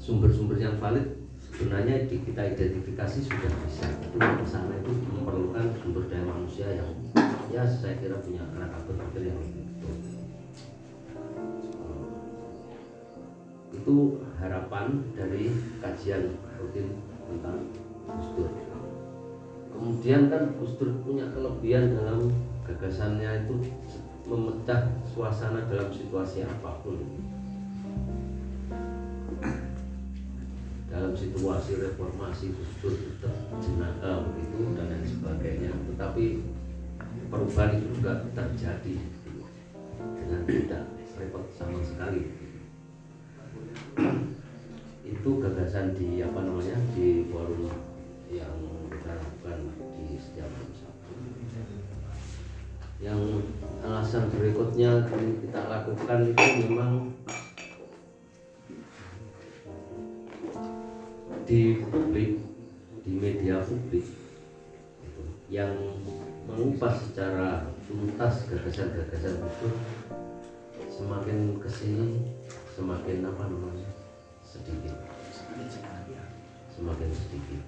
sumber-sumber 0.00 0.56
yang 0.56 0.80
valid 0.80 1.12
sebenarnya 1.44 2.08
kita 2.08 2.40
identifikasi 2.56 3.20
sudah 3.20 3.52
bisa 3.68 3.92
tapi 3.92 4.48
sana 4.48 4.80
itu 4.80 4.96
memerlukan 5.12 5.76
sumber 5.84 6.08
daya 6.08 6.24
manusia 6.24 6.72
yang 6.72 6.88
ya 7.52 7.68
saya 7.68 8.00
kira 8.00 8.16
punya 8.24 8.48
kerangka 8.48 8.80
berpikir 8.88 9.28
yang 9.28 9.36
lebih 9.36 9.64
betul 9.76 9.96
itu 13.76 13.96
harapan 14.40 15.04
dari 15.12 15.52
kajian 15.84 16.32
rutin 16.56 16.96
tentang 17.28 17.60
Gus 18.08 18.28
Dur. 18.32 18.48
Kemudian 19.76 20.32
kan 20.32 20.56
Gus 20.56 20.80
Dur 20.80 20.96
punya 21.04 21.28
kelebihan 21.34 21.92
dalam 21.92 22.32
gagasannya 22.64 23.44
itu 23.44 23.54
memecah 24.24 24.88
suasana 25.08 25.68
dalam 25.68 25.92
situasi 25.92 26.44
apa 26.44 26.80
pun. 26.80 27.00
Dalam 30.88 31.12
situasi 31.12 31.82
reformasi 31.82 32.54
Dur 32.78 32.94
tetap 32.94 33.34
jenaka 33.58 34.24
begitu 34.30 34.78
dan 34.78 34.94
lain 34.94 35.04
sebagainya. 35.04 35.70
Tetapi 35.90 36.24
perubahan 37.28 37.76
itu 37.76 37.86
juga 37.98 38.22
terjadi 38.32 38.96
dengan 39.98 40.40
tidak 40.46 40.82
repot 41.18 41.44
sama 41.58 41.78
sekali 41.82 42.44
itu 45.04 45.30
gagasan 45.40 45.96
di 45.96 46.20
apa 46.20 46.40
namanya 46.44 46.76
di 46.92 47.28
forum 47.32 47.72
yang 48.28 48.56
kita 48.92 49.16
lakukan 49.16 49.58
di 49.96 50.20
setiap. 50.20 50.73
Yang 53.04 53.52
alasan 53.84 54.32
berikutnya 54.32 55.04
yang 55.12 55.36
kita 55.44 55.60
lakukan 55.68 56.32
itu 56.32 56.44
memang 56.64 57.12
di 61.44 61.84
publik, 61.84 62.40
di 63.04 63.12
media 63.12 63.60
publik 63.60 64.08
gitu, 65.04 65.22
yang 65.52 65.76
mengupas 66.48 67.04
secara 67.04 67.68
tuntas 67.84 68.48
gagasan-gagasan 68.48 69.36
itu 69.36 69.68
semakin 70.88 71.60
ke 71.60 71.68
sini 71.68 72.32
semakin 72.72 73.28
apa 73.28 73.52
namanya 73.52 73.88
sedikit. 74.40 74.96
Semakin 76.72 77.10
sedikit. 77.12 77.62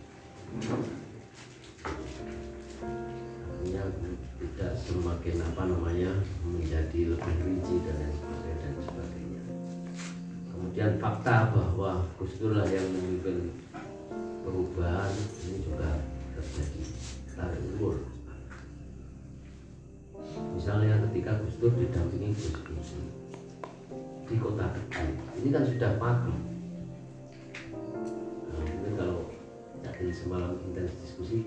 Artinya 3.45 3.82
tidak 4.37 4.72
semakin 4.76 5.37
apa 5.41 5.62
namanya 5.68 6.12
menjadi 6.45 7.16
lebih 7.16 7.37
rinci 7.43 7.74
dan 7.84 7.97
lain 7.97 8.14
sebagainya 8.16 8.57
dan 8.61 8.74
sebagainya. 8.84 9.43
Kemudian 10.53 10.91
fakta 11.01 11.37
bahwa 11.53 11.91
Gus 12.20 12.32
Dur 12.37 12.53
lah 12.57 12.68
yang 12.68 12.87
memimpin 12.93 13.53
perubahan 14.45 15.12
ini 15.49 15.59
juga 15.64 15.91
terjadi. 16.37 16.82
Tarik 17.37 17.64
ulur. 17.76 17.97
Misalnya 20.57 21.01
ketika 21.09 21.41
Gus 21.41 21.57
Dur 21.61 21.72
didampingi 21.76 22.32
Gus 22.37 22.57
di 24.26 24.37
kota 24.43 24.66
kecil 24.74 25.07
ini 25.39 25.49
kan 25.55 25.62
sudah 25.62 25.91
pakem 26.03 26.34
nah, 28.51 28.59
mungkin 28.59 28.93
kalau 28.99 29.18
tadi 29.87 30.11
semalam 30.11 30.59
intens 30.66 30.99
diskusi 30.99 31.47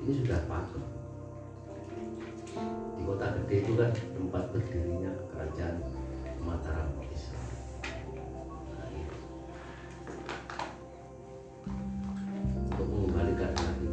ini 0.00 0.12
sudah 0.24 0.40
pakem 0.48 0.95
di 2.96 3.02
kota 3.04 3.26
gede 3.42 3.56
itu 3.62 3.72
kan 3.76 3.90
tempat 3.92 4.44
berdirinya 4.52 5.12
kerajaan 5.32 5.76
Mataram 6.40 6.88
Islam. 7.10 7.46
Nah, 8.72 8.88
itu. 8.94 9.18
untuk 12.70 12.86
mengembalikan 12.92 13.52
lagi 13.56 13.90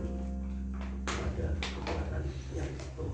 pada 1.07 1.47
kekuatan 1.59 2.24
yang 2.53 2.70
utuh 2.99 3.11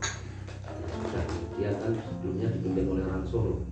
yang 0.65 0.89
sudah 0.97 1.23
kemudian 1.23 1.73
kan 1.77 1.93
sebelumnya 1.97 2.47
dipimpin 2.51 2.85
oleh 2.89 3.03
orang 3.05 3.25
Solo. 3.29 3.63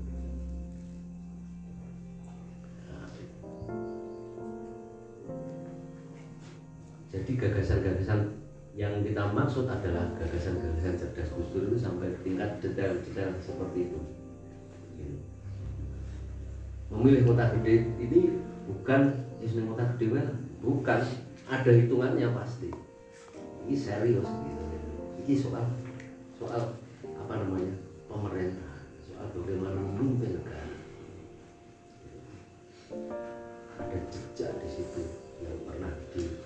Jadi 7.08 7.32
gagasan-gagasan 7.34 8.47
yang 8.78 9.02
kita 9.02 9.34
maksud 9.34 9.66
adalah 9.66 10.06
gagasan-gagasan 10.22 11.02
cerdas 11.02 11.34
Gus 11.34 11.50
itu 11.50 11.78
sampai 11.82 12.14
tingkat 12.22 12.62
detail-detail 12.62 13.34
seperti 13.42 13.90
itu. 13.90 14.00
Gitu. 15.02 15.18
Memilih 16.94 17.26
kota 17.26 17.58
gede 17.58 17.90
ini 17.98 18.38
bukan 18.70 19.18
istilah 19.42 19.74
kota 19.74 19.84
gede 19.98 20.06
well, 20.14 20.30
bukan 20.62 21.02
ada 21.50 21.72
hitungannya 21.74 22.30
pasti. 22.38 22.70
Ini 23.66 23.74
serius 23.74 24.30
gitu. 24.30 24.64
Ini 25.26 25.34
soal 25.42 25.66
soal 26.38 26.78
apa 27.02 27.34
namanya 27.34 27.74
pemerintah, 28.06 28.78
soal 29.10 29.26
bagaimana 29.42 29.74
memimpin 29.74 30.38
negara. 30.38 30.70
Ada 33.82 33.98
jejak 34.14 34.54
di 34.62 34.70
situ 34.70 35.02
yang 35.42 35.58
pernah 35.66 35.92
sebelum-sebelumnya. 36.14 36.37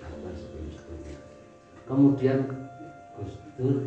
Kemudian 1.92 2.48
Gus 3.20 3.36
Dur 3.60 3.84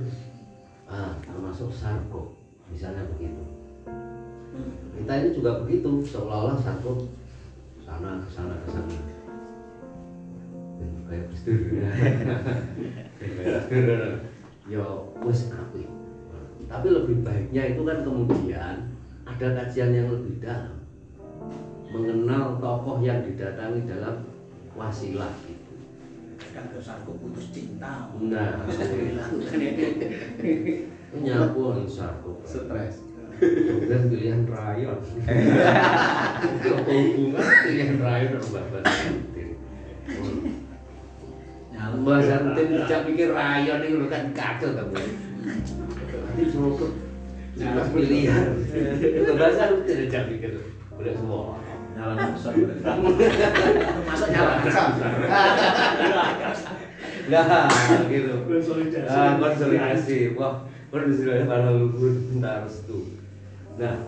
ah, 0.85 1.17
termasuk 1.25 1.73
Sarko, 1.73 2.37
misalnya 2.69 3.01
begitu. 3.17 3.41
Kita 4.93 5.25
ini 5.25 5.29
juga 5.33 5.65
begitu, 5.65 6.05
seolah-olah 6.05 6.61
Sarko 6.61 7.09
sana 7.81 8.21
ke 8.21 8.29
sana 8.29 8.61
ke 8.61 8.67
sana. 8.69 8.93
Kayak 11.09 11.33
Gus 11.33 11.41
Dur. 11.49 11.61
Ya 14.65 14.81
wes 15.21 15.53
api. 15.53 15.85
Tapi 16.65 16.87
lebih 16.89 17.21
baiknya 17.21 17.69
itu 17.69 17.85
kan 17.85 18.01
kemudian 18.01 18.97
ada 19.21 19.47
kajian 19.61 19.93
yang 19.93 20.09
lebih 20.09 20.41
dalam 20.41 20.81
mengenal 21.93 22.57
tokoh 22.57 22.97
yang 22.97 23.21
didatangi 23.21 23.85
dalam 23.85 24.25
wasilah 24.73 25.29
itu. 25.45 25.64
Kadang 26.55 26.71
kesanku 26.71 27.11
putus 27.19 27.51
cinta 27.51 28.07
Nah, 28.15 28.63
punya 31.11 31.51
pun 31.51 31.83
sarko. 31.83 32.39
stres 32.47 33.03
Kemudian 33.35 34.07
pilihan 34.07 34.47
rayon. 34.47 34.95
Hubungan 36.87 37.47
pilihan 37.67 37.99
rayon 37.99 38.39
sama 38.39 38.63
Mbak 38.63 38.65
Basantin? 38.71 39.49
Mbak 41.75 41.99
Basantin 42.07 42.67
tidak 42.79 43.01
pikir 43.11 43.35
rayon 43.35 43.83
itu 43.83 43.95
udah 43.99 44.07
kan 44.15 44.23
kacau 44.31 44.71
kamu. 44.71 44.95
Nanti 44.95 46.43
cukup 46.47 46.91
jelas 47.59 47.87
pilihan. 47.91 48.47
Mbak 49.03 49.35
Basantin 49.35 49.95
tidak 50.07 50.23
pikir 50.31 50.51
udah 50.95 51.13
semua. 51.19 51.59
Nyala 51.95 52.13
nafsu 52.19 52.51
masuk 54.03 54.27
nyala 54.29 54.53
Nah, 57.25 57.65
gitu. 58.05 58.45
Konsolidasi. 58.45 59.09
Ah, 59.09 59.33
konsolidasi. 59.41 60.19
Wah, 60.37 60.61
konsolidasi 60.93 61.49
para 61.49 61.73
luhur 61.73 62.13
minta 62.29 62.61
restu. 62.61 63.17
Nah, 63.81 64.05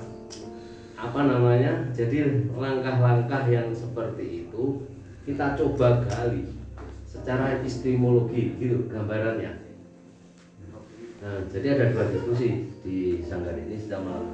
apa 0.94 1.20
namanya? 1.26 1.90
Jadi 1.98 2.46
langkah-langkah 2.54 3.50
yang 3.50 3.74
seperti 3.74 4.46
itu 4.46 4.86
kita 5.26 5.58
coba 5.58 6.06
gali 6.06 6.46
secara 7.10 7.58
epistemologi 7.58 8.54
gitu 8.62 8.86
gambarannya. 8.86 9.66
Nah, 11.18 11.42
jadi 11.50 11.74
ada 11.74 11.86
dua 11.98 12.14
diskusi 12.14 12.70
di 12.86 13.26
sanggar 13.26 13.58
ini 13.58 13.74
sedang 13.82 14.06
malam 14.06 14.28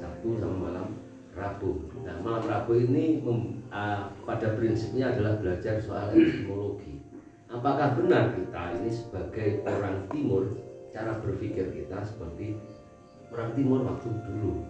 Sabtu 0.00 0.40
sama 0.40 0.56
malam 0.72 1.03
Rabu. 1.34 1.90
Nah, 2.06 2.16
malam 2.22 2.46
Rabu 2.46 2.78
ini 2.78 3.18
mem- 3.18 3.66
ah, 3.74 4.10
pada 4.22 4.54
prinsipnya 4.54 5.14
adalah 5.14 5.38
belajar 5.42 5.82
soal 5.82 6.14
epistemologi. 6.14 7.02
Apakah 7.50 7.98
benar 7.98 8.34
kita 8.34 8.78
ini 8.78 8.90
sebagai 8.90 9.62
orang 9.66 10.06
Timur 10.10 10.46
cara 10.94 11.18
berpikir 11.18 11.74
kita 11.74 12.06
seperti 12.06 12.54
orang 13.34 13.50
Timur 13.58 13.82
waktu 13.82 14.10
dulu 14.30 14.62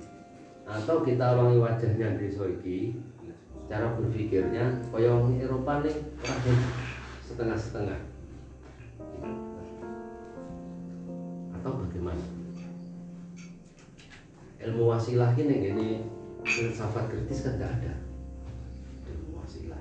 atau 0.64 1.04
kita 1.04 1.36
orang 1.36 1.60
wajahnya 1.60 2.16
di 2.16 2.32
iki 2.32 2.96
cara 3.68 3.92
berpikirnya 4.00 4.88
kaya 4.88 5.12
orang 5.12 5.36
Eropa 5.36 5.84
nih 5.84 5.96
orang 6.24 6.60
setengah-setengah 7.28 8.00
atau 11.60 11.72
bagaimana 11.84 12.24
ilmu 14.64 14.84
wasilah 14.88 15.36
ini 15.36 15.56
ini 15.68 15.88
filsafat 16.44 17.08
kritis 17.08 17.48
kan 17.48 17.56
nggak 17.56 17.72
ada. 17.80 17.94
Ilmu 19.08 19.40
wasilah 19.40 19.80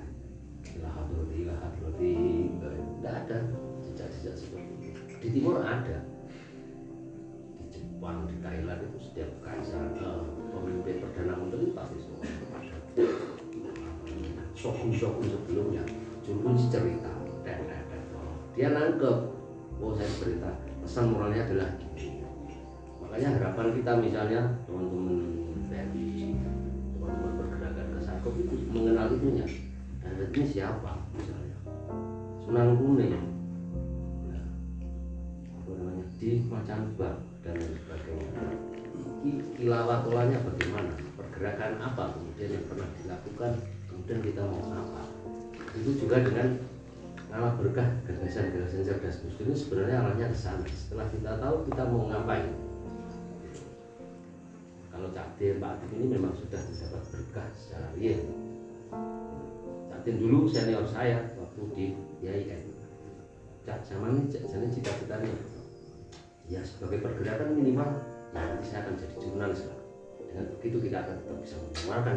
ilah 0.64 0.92
hadrati 0.96 1.34
ilah 1.44 1.58
hadrati 1.60 2.12
nggak 3.04 3.14
ada 3.24 3.38
jejak-jejak 3.84 4.34
seperti 4.34 4.72
itu. 4.80 5.00
Di 5.20 5.28
timur 5.28 5.60
ada. 5.60 5.98
Di 7.60 7.64
Jepang 7.68 8.24
di 8.24 8.36
Thailand 8.40 8.80
itu 8.80 8.98
setiap 9.12 9.30
kaisar 9.44 9.92
eh, 9.92 10.24
pemimpin 10.50 11.04
perdana 11.04 11.36
menteri 11.36 11.76
pasti 11.76 12.00
semua 12.00 12.24
ada. 12.24 12.76
Shogun-shogun 14.56 15.28
sebelumnya 15.28 15.84
Jumpun 16.24 16.56
si 16.56 16.72
cerita 16.72 17.12
dan, 17.44 17.60
dan. 17.68 17.84
dia 18.56 18.72
nangkep 18.72 19.18
oh 19.76 19.92
saya 19.92 20.08
cerita 20.08 20.48
pesan 20.80 21.12
moralnya 21.12 21.44
adalah 21.44 21.68
ini 22.00 22.24
makanya 22.96 23.36
harapan 23.36 23.76
kita 23.76 23.92
misalnya 24.00 24.40
teman-teman 24.64 25.44
pergerakan 25.68 26.23
Sarkop 28.24 28.40
itu 28.40 28.56
mengenal 28.72 29.12
itunya 29.12 29.44
dan 30.00 30.16
ini 30.32 30.48
siapa 30.48 30.96
misalnya? 31.12 31.60
Sunan 32.40 32.72
Kuning. 32.80 33.12
Nah, 34.32 34.48
apa 35.60 35.70
namanya? 35.76 36.08
Di 36.16 36.40
Macan 36.48 36.96
Bang 36.96 37.20
dan 37.44 37.60
lain 37.60 37.76
sebagainya. 37.84 38.28
Ki- 39.20 39.44
kilawatulanya 39.60 40.40
bagaimana? 40.40 40.96
Pergerakan 41.20 41.76
apa 41.84 42.16
kemudian 42.16 42.56
yang 42.56 42.64
pernah 42.64 42.88
dilakukan? 42.96 43.52
Kemudian 43.92 44.18
kita 44.24 44.40
mau 44.48 44.72
apa? 44.72 45.04
Itu 45.76 45.92
juga 45.92 46.24
dengan 46.24 46.64
nama 47.28 47.60
berkah 47.60 47.88
gagasan-gagasan 48.08 48.88
cerdas 48.88 49.20
ini 49.20 49.52
sebenarnya 49.52 50.00
arahnya 50.00 50.32
ke 50.32 50.38
sana. 50.40 50.64
Setelah 50.72 51.12
kita 51.12 51.36
tahu 51.44 51.68
kita 51.68 51.82
mau 51.92 52.08
ngapain 52.08 52.48
kalau 54.94 55.10
Cak 55.10 55.34
Din, 55.34 55.58
Pak 55.58 55.74
Atif 55.74 55.90
ini 55.90 56.06
memang 56.06 56.30
sudah 56.38 56.62
mendapat 56.70 57.02
berkah 57.10 57.50
secara 57.58 57.90
real. 57.98 58.22
Cak 59.90 60.00
Din 60.06 60.22
dulu 60.22 60.46
senior 60.46 60.86
saya 60.86 61.34
waktu 61.34 61.62
di 61.74 61.98
IAIN 62.22 62.62
Cak 63.66 63.82
zaman 63.82 64.14
ini 64.14 64.30
Cak 64.30 64.46
sana 64.46 64.70
cita-citanya 64.70 65.34
ya 66.44 66.60
sebagai 66.60 67.00
pergerakan 67.00 67.56
minimal 67.56 67.88
ya 68.36 68.44
nanti 68.44 68.68
saya 68.68 68.84
akan 68.84 69.00
jadi 69.00 69.16
jurnalis 69.16 69.64
lah 69.64 69.80
dengan 70.28 70.44
begitu 70.52 70.76
kita 70.84 71.00
akan 71.00 71.16
tetap 71.24 71.40
bisa 71.40 71.56
mengeluarkan 71.56 72.16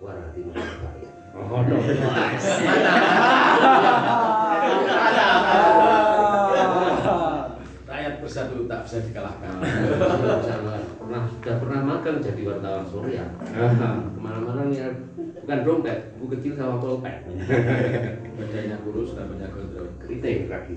suara 0.00 0.20
hati 0.24 0.40
masyarakat 0.40 0.92
oh 1.36 1.60
no 1.68 1.76
Rakyat 7.86 8.18
bersatu 8.18 8.66
tak 8.66 8.82
bisa 8.82 8.98
dikalahkan. 8.98 9.62
wartawan 12.46 12.84
Surya 12.86 13.24
ke 13.42 13.90
mana-mana 14.22 14.70
nih 14.70 14.86
bukan 15.42 15.58
dompet 15.62 15.98
buku 16.18 16.26
kecil 16.38 16.52
sama 16.58 16.78
pulpen 16.82 17.16
Badannya 18.36 18.76
kurus 18.84 19.16
dan 19.16 19.32
banyak 19.32 19.48
gondrong. 19.48 19.90
keriting 20.02 20.50
lagi 20.52 20.76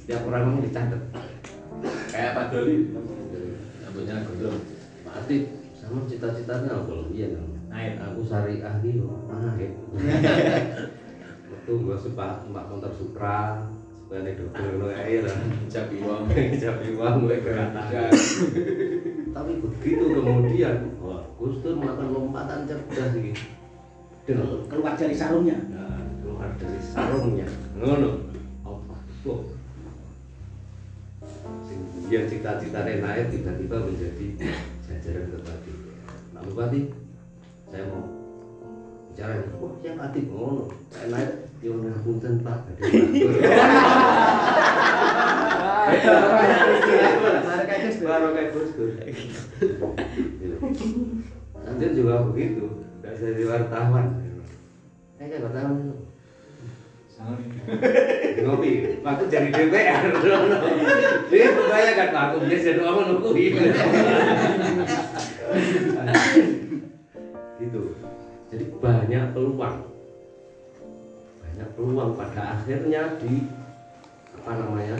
setiap 0.00 0.26
orang 0.28 0.50
mau 0.50 0.64
dicatat 0.64 1.02
Kayak 2.10 2.32
Pak 2.38 2.46
Doli. 2.54 2.94
Rambutnya 3.84 4.24
gondrong. 4.24 4.58
Pak 5.04 5.14
Atif 5.24 5.42
sama 5.84 6.08
cita-citanya 6.08 6.80
apa 6.80 6.94
iya 7.12 7.26
dong 7.36 7.52
Naik. 7.68 8.00
aku 8.00 8.20
syariah 8.24 8.74
gitu 8.80 9.04
mana 9.28 9.52
ya 9.60 9.68
waktu 11.52 11.72
gua 11.84 11.96
suka 11.98 12.28
mbak 12.48 12.72
Supra 12.96 13.68
supaya 14.00 14.20
nih 14.24 14.36
double 14.40 14.80
lo 14.80 14.88
air 14.88 15.24
Jabi 15.68 16.00
wong. 16.00 16.28
jadi 16.32 16.88
uang 16.96 17.28
gue 17.28 17.36
Berkata. 17.40 18.08
Tapi 19.34 19.58
begitu 19.58 20.14
kemudian 20.14 20.94
wah 21.02 21.26
Gus 21.34 21.58
Dur 21.58 21.74
melakukan 21.74 22.14
lompatan 22.14 22.70
cerdas 22.70 23.18
gitu 23.18 23.42
dengan 24.24 24.62
keluar 24.70 24.94
dari 24.96 25.12
sarungnya. 25.12 25.58
Nah, 25.68 26.00
keluar 26.22 26.54
dari 26.56 26.80
sarungnya. 26.80 27.44
Ngono. 27.76 28.10
Apa 28.62 28.94
tuh. 29.26 29.52
Sing- 31.66 32.08
yang 32.08 32.30
cita-citanya 32.30 33.02
naik 33.02 33.34
tiba-tiba 33.34 33.76
menjadi 33.84 34.26
jajaran 34.86 35.24
bupati 35.32 35.72
Pak 36.30 36.42
Bupati 36.46 36.80
saya 37.68 37.84
mau 37.90 38.06
bicara. 39.10 39.34
Ini 39.34 39.58
wah 39.58 39.74
saya 39.82 39.92
Atif 39.98 40.24
ngono. 40.30 40.70
Saya 40.94 41.06
naik 41.10 41.30
yang 41.60 41.82
ngapunten 41.82 42.40
Pak. 42.46 42.58
Ada 42.70 42.82
baru 48.02 48.34
kayak 48.34 48.50
Gus 48.56 48.70
Dur. 48.74 48.90
Nanti 51.64 51.84
juga 51.96 52.14
begitu. 52.28 52.64
Nggak 53.00 53.14
jadi 53.20 53.42
wartawan. 53.46 54.06
Eh 55.20 55.26
kayak 55.30 55.44
wartawan. 55.46 55.94
Ngopi. 58.44 58.70
Waktu 59.00 59.24
jadi 59.30 59.48
DPR 59.48 60.02
dia 61.32 61.46
kebayangkan 61.56 62.08
Pak 62.12 62.22
aku 62.28 62.36
bisa 62.44 62.68
jadi 62.68 62.80
orang 62.84 63.16
nungguin 63.16 63.54
gitu. 67.64 67.80
Jadi 68.52 68.64
banyak 68.82 69.24
peluang. 69.32 69.76
Banyak 71.40 71.68
peluang 71.78 72.10
pada 72.18 72.60
akhirnya 72.60 73.16
di 73.22 73.48
apa 74.44 74.50
namanya 74.60 74.98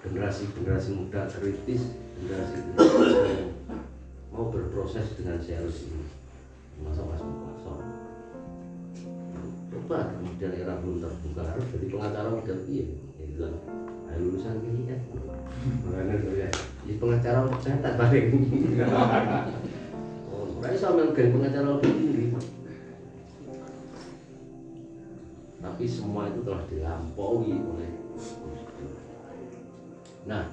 generasi-generasi 0.00 0.96
muda 0.96 1.28
kritis 1.28 1.92
generasi 2.16 2.56
generasi 2.72 3.20
yang 3.36 3.52
mau 4.32 4.48
berproses 4.48 5.12
dengan 5.18 5.36
serius 5.42 5.84
ini. 5.84 6.04
Masa 6.80 7.04
mas 7.04 7.20
Mukaso 7.20 7.76
coba 9.70 10.16
kemudian 10.16 10.56
era 10.56 10.80
belum 10.80 11.04
terbuka 11.04 11.42
harus 11.44 11.66
jadi 11.76 11.86
pengacara 11.92 12.28
model 12.32 12.58
iya 12.64 12.84
ya. 13.20 13.24
Bilang 13.36 13.54
ayo 14.10 14.18
lulusan 14.26 14.64
ini 14.64 14.88
kan 14.88 15.00
makanya 15.84 16.16
saya 16.24 16.48
jadi 16.84 16.94
pengacara 16.96 17.38
cetak 17.60 17.94
paling. 18.00 18.26
Oh 20.32 20.44
mulai 20.56 20.76
sama 20.76 21.12
geng 21.12 21.36
pengacara 21.36 21.76
lebih 21.76 21.92
tinggi. 21.92 22.24
Tapi 25.60 25.84
semua 25.84 26.32
itu 26.32 26.40
telah 26.40 26.64
dilampaui 26.72 27.52
oleh. 27.60 27.92
Nah, 30.30 30.46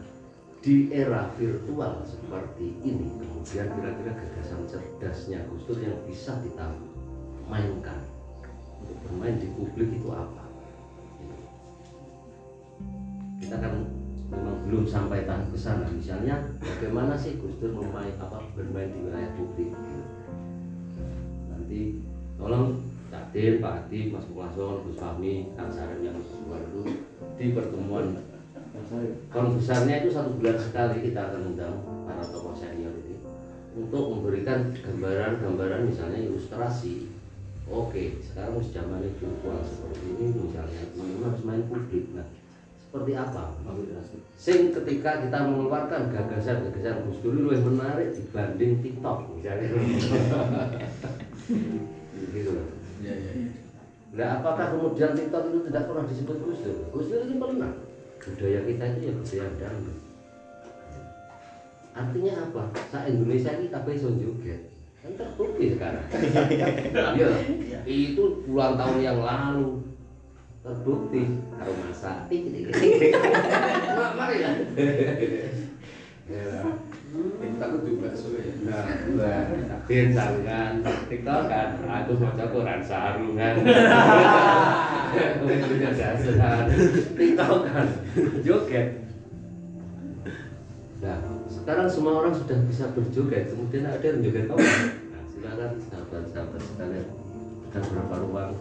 di 0.58 0.90
era 0.90 1.30
virtual 1.38 2.02
seperti 2.02 2.82
ini, 2.82 3.14
kemudian 3.22 3.70
kira-kira 3.78 4.10
gagasan 4.18 4.66
cerdasnya 4.66 5.46
Gus 5.54 5.70
Dur 5.70 5.78
yang 5.78 6.02
bisa 6.10 6.34
kita 6.42 6.74
mainkan 7.46 8.02
untuk 8.82 8.98
bermain 9.06 9.38
di 9.38 9.54
publik 9.54 10.02
itu 10.02 10.10
apa? 10.10 10.50
Kita 13.38 13.54
kan 13.62 13.86
memang 14.34 14.58
belum 14.66 14.90
sampai 14.90 15.30
tahap 15.30 15.46
ke 15.54 15.58
sana. 15.62 15.86
Misalnya, 15.94 16.42
bagaimana 16.58 17.14
sih 17.14 17.38
Gus 17.38 17.62
Dur 17.62 17.78
memain 17.78 18.18
apa 18.18 18.42
bermain 18.58 18.90
di 18.90 19.00
wilayah 19.06 19.30
publik? 19.38 19.78
Nanti 21.54 22.02
tolong 22.34 22.82
Cak 23.14 23.30
Pak 23.30 23.74
Adi, 23.86 24.10
Mas 24.10 24.26
Mukason, 24.34 24.90
Gus 24.90 24.98
Fahmi, 24.98 25.54
Kang 25.54 25.70
Sarem 25.70 26.02
yang 26.02 26.18
luar 26.18 26.66
itu 26.66 26.82
di 27.38 27.54
pertemuan 27.54 28.18
Kon 29.28 29.60
besarnya 29.60 30.00
itu 30.00 30.16
satu 30.16 30.32
bulan 30.40 30.56
sekali 30.56 31.12
kita 31.12 31.20
akan 31.20 31.42
undang 31.52 31.76
para 32.08 32.24
tokoh 32.24 32.56
senior 32.56 32.96
ini 33.04 33.20
untuk 33.76 34.16
memberikan 34.16 34.72
gambaran-gambaran 34.80 35.92
misalnya 35.92 36.24
ilustrasi. 36.24 37.12
Oke, 37.68 38.16
sekarang 38.24 38.64
zaman 38.72 39.04
virtual 39.20 39.60
seperti 39.68 40.08
ini 40.16 40.26
misalnya 40.40 40.88
teman-teman 40.96 41.28
harus 41.28 41.44
main 41.44 41.64
publik. 41.68 42.08
Nah, 42.16 42.24
seperti 42.80 43.12
apa? 43.20 43.60
Sing 44.40 44.72
ketika 44.72 45.20
kita 45.20 45.38
mengeluarkan 45.44 46.08
gagasan-gagasan 46.08 47.04
Gus 47.12 47.20
Dur 47.20 47.36
lebih 47.36 47.68
menarik 47.68 48.16
dibanding 48.16 48.80
TikTok 48.80 49.36
misalnya. 49.36 49.68
gitu 52.32 52.50
loh. 52.56 52.68
Iya 53.04 53.14
iya 53.20 53.32
iya. 53.36 53.52
Nah, 54.16 54.28
apakah 54.40 54.80
kemudian 54.80 55.12
TikTok 55.12 55.52
itu 55.52 55.60
tidak 55.68 55.84
pernah 55.92 56.08
disebut 56.08 56.38
Gus 56.40 56.60
Dur? 56.64 56.78
Gus 56.96 57.08
Dur 57.12 57.22
itu 57.28 57.36
pernah. 57.36 57.72
Budaya 58.22 58.59
kita 58.65 58.84
itu 58.95 58.99
ya 59.07 59.13
budaya 59.15 59.47
dangdut. 59.57 59.99
Artinya 61.97 62.34
apa? 62.45 62.63
Sa 62.93 62.99
Indonesia 63.09 63.51
ini 63.57 63.68
kabeh 63.74 63.93
iso 63.97 64.09
joget. 64.13 64.61
Kan 65.01 65.11
terbukti 65.18 65.74
sekarang. 65.74 66.05
Iya. 67.18 67.30
Itu 67.88 68.43
puluhan 68.45 68.78
tahun 68.78 68.99
yang 69.01 69.20
lalu 69.24 69.82
terbukti 70.61 71.22
karo 71.57 71.72
masak. 71.82 72.28
Tik 72.30 72.43
tik 72.53 72.63
tik. 72.76 73.13
Mak, 73.97 74.11
Mari 74.13 74.38
ya. 74.43 74.51
TikTok 77.68 77.84
itu 77.84 77.99
bakso 77.99 78.28
ya. 78.32 78.47
Nah, 78.63 78.84
Ben 79.88 80.07
kan 80.15 80.72
TikTok 81.11 81.41
kan 81.51 81.68
aku 81.84 82.11
baca 82.15 82.45
Quran 82.47 82.80
sarungan. 82.80 83.53
Punya 85.43 85.89
dasar. 85.99 86.63
TikTok 87.11 87.59
kan 87.68 87.88
joget. 88.39 88.88
Nah, 91.03 91.20
sekarang 91.51 91.88
semua 91.91 92.24
orang 92.24 92.34
sudah 92.34 92.57
bisa 92.65 92.89
berjoget, 92.95 93.51
kemudian 93.51 93.86
ada 93.86 94.01
yang 94.01 94.24
joget 94.24 94.47
apa? 94.47 94.63
Nah, 94.63 95.24
silakan 95.28 95.72
sahabat-sahabat 95.91 96.61
sekalian. 96.63 97.07
Ada 97.68 97.80
berapa 97.84 98.15
ruang 98.24 98.51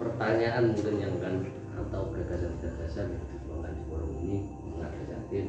pertanyaan 0.00 0.72
mungkin 0.72 0.94
yang 0.96 1.14
kan 1.20 1.34
atau 1.76 2.08
gagasan-gagasan 2.10 3.14
yang 3.14 3.24
dituangkan 3.30 3.72
di 3.76 3.82
forum 3.86 4.10
ini 4.24 4.36
mengajar 4.64 5.06
yakin 5.12 5.46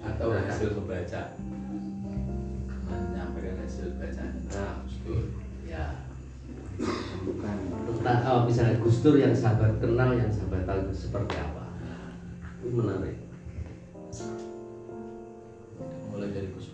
Atau 0.00 0.32
hasil 0.32 0.70
membaca. 0.80 1.36
Menyampaikan 3.40 3.64
hasil 3.64 3.96
bacaan. 3.96 4.32
Nah, 4.52 4.84
Gus 4.84 4.96
Dur. 5.00 5.24
ya. 5.64 5.84
Tentang 7.88 8.20
oh, 8.28 8.40
misalnya 8.44 8.76
Gus 8.84 9.00
Dur 9.00 9.16
yang 9.16 9.32
sahabat 9.32 9.80
kenal 9.80 10.12
yang 10.12 10.28
sahabat 10.28 10.68
tahu 10.68 10.92
seperti 10.92 11.40
apa. 11.40 11.72
Itu 12.60 12.68
menarik. 12.76 13.16
Mulai 16.12 16.28
dari 16.36 16.52
Gus 16.52 16.68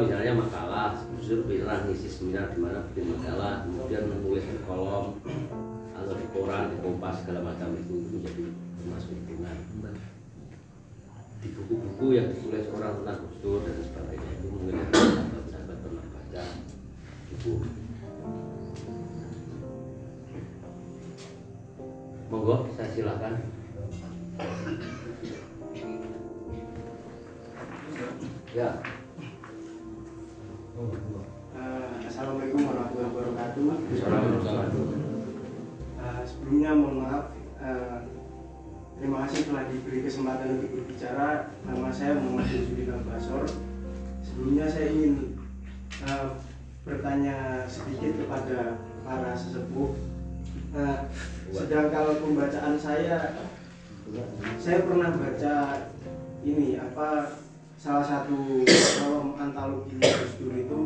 misalnya 0.00 0.32
makalah, 0.32 0.96
Dur 1.20 1.46
pernah 1.46 1.86
ngisi 1.86 2.08
seminar 2.10 2.50
di 2.50 2.58
mana 2.58 2.82
bikin 2.90 3.14
makalah, 3.14 3.62
kemudian 3.62 4.08
menulis 4.10 4.42
di 4.42 4.58
kolom 4.66 5.20
atau 5.94 6.14
di 6.16 6.26
koran, 6.34 6.74
di 6.74 6.76
kompas 6.82 7.22
segala 7.22 7.52
macam 7.52 7.76
itu, 7.78 7.96
menjadi 8.10 8.50
termasuk 8.80 9.14
hitungan. 9.14 9.56
Di 11.40 11.48
buku-buku 11.54 12.06
yang 12.18 12.26
ditulis 12.34 12.66
orang 12.74 13.00
tentang 13.00 13.18
Gus 13.40 13.62
dan 13.62 13.76
sebagainya 13.78 14.30
itu 14.36 14.46
mungkin 14.50 14.74
sahabat-sahabat 14.90 15.76
pernah 15.86 16.04
baca 16.10 16.44
buku. 17.30 17.54
Monggo, 22.30 22.56
saya 22.74 22.88
silakan. 22.90 23.34
Ya. 28.50 28.99
Eh, 30.80 31.92
Assalamualaikum 32.08 32.64
warahmatullahi 32.64 33.12
wabarakatuh. 33.12 33.64
Assalamualaikum. 34.00 34.88
Eh, 36.00 36.20
sebelumnya 36.24 36.70
mohon 36.72 36.96
maaf. 37.04 37.24
eh, 37.60 37.98
terima 38.96 39.28
kasih 39.28 39.52
telah 39.52 39.68
diberi 39.68 40.00
kesempatan 40.08 40.56
untuk 40.56 40.72
berbicara. 40.72 41.52
Nama 41.68 41.88
saya 41.92 42.16
Muhammad 42.16 42.48
Yusudin 42.48 42.96
Basor. 43.04 43.44
Sebelumnya 44.24 44.72
saya 44.72 44.88
ingin 44.88 45.36
eh, 46.00 46.26
bertanya 46.88 47.68
sedikit 47.68 48.24
kepada 48.24 48.80
para 49.04 49.36
sesepuh. 49.36 50.00
Eh, 50.80 50.98
sedang 51.52 51.92
kalau 51.92 52.24
pembacaan 52.24 52.80
saya, 52.80 53.36
saya 54.56 54.78
pernah 54.88 55.12
baca 55.12 55.54
ini 56.40 56.80
apa 56.80 57.36
salah 57.80 58.04
satu 58.04 58.60
kolom 59.00 59.40
antologi 59.40 59.96
Gus 59.96 60.36
Dur 60.36 60.52
itu 60.52 60.80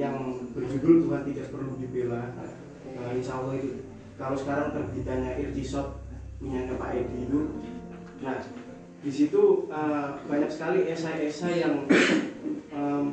yang 0.00 0.40
berjudul 0.56 1.04
Tuhan 1.04 1.22
tidak 1.28 1.46
perlu 1.52 1.76
dibela. 1.76 2.32
Nah, 2.96 3.12
insya 3.12 3.44
Allah 3.44 3.60
itu 3.60 3.84
kalau 4.16 4.32
sekarang 4.40 4.72
terbitannya 4.72 5.36
Irtisot 5.36 6.00
punyanya 6.40 6.80
Pak 6.80 6.96
Edi 6.96 7.28
itu. 7.28 7.40
Nah, 8.24 8.40
di 9.04 9.12
situ 9.12 9.68
eh, 9.68 10.08
banyak 10.24 10.48
sekali 10.48 10.88
esai-esai 10.88 11.60
yang 11.60 11.84
em, 12.72 13.04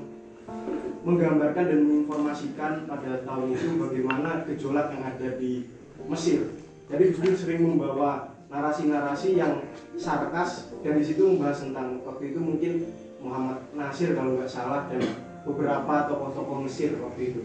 menggambarkan 1.04 1.68
dan 1.68 1.80
menginformasikan 1.84 2.88
pada 2.88 3.28
tahun 3.28 3.52
itu 3.52 3.76
bagaimana 3.76 4.48
gejolak 4.48 4.96
yang 4.96 5.04
ada 5.04 5.36
di 5.36 5.68
Mesir. 6.08 6.48
Jadi 6.88 7.12
Gus 7.12 7.20
Dur 7.20 7.36
sering 7.36 7.76
membawa 7.76 8.40
narasi-narasi 8.48 9.36
yang 9.36 9.68
sarkas 10.00 10.72
dan 10.80 10.96
di 10.96 11.04
situ 11.04 11.28
membahas 11.28 11.68
tentang 11.68 12.00
waktu 12.08 12.32
itu 12.32 12.40
mungkin 12.40 12.74
Muhammad 13.22 13.60
Nasir 13.74 14.14
kalau 14.14 14.38
nggak 14.38 14.50
salah 14.50 14.86
dan 14.90 15.02
beberapa 15.48 15.94
tokoh-tokoh 16.12 16.68
Mesir 16.68 17.00
waktu 17.00 17.22
itu. 17.34 17.42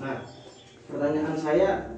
Nah, 0.00 0.24
pertanyaan 0.88 1.36
saya, 1.36 1.92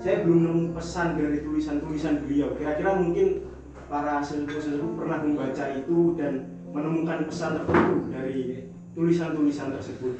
saya 0.00 0.16
belum 0.24 0.40
nemu 0.48 0.62
pesan 0.72 1.20
dari 1.20 1.44
tulisan-tulisan 1.44 2.24
beliau. 2.24 2.56
Kira-kira 2.56 2.98
mungkin 2.98 3.46
para 3.86 4.24
sesepuh-sesepuh 4.24 4.96
pernah 4.96 5.18
membaca 5.22 5.64
itu 5.76 6.16
dan 6.16 6.48
menemukan 6.72 7.28
pesan 7.28 7.62
tertentu 7.62 8.10
dari 8.10 8.66
tulisan-tulisan 8.96 9.76
tersebut. 9.76 10.14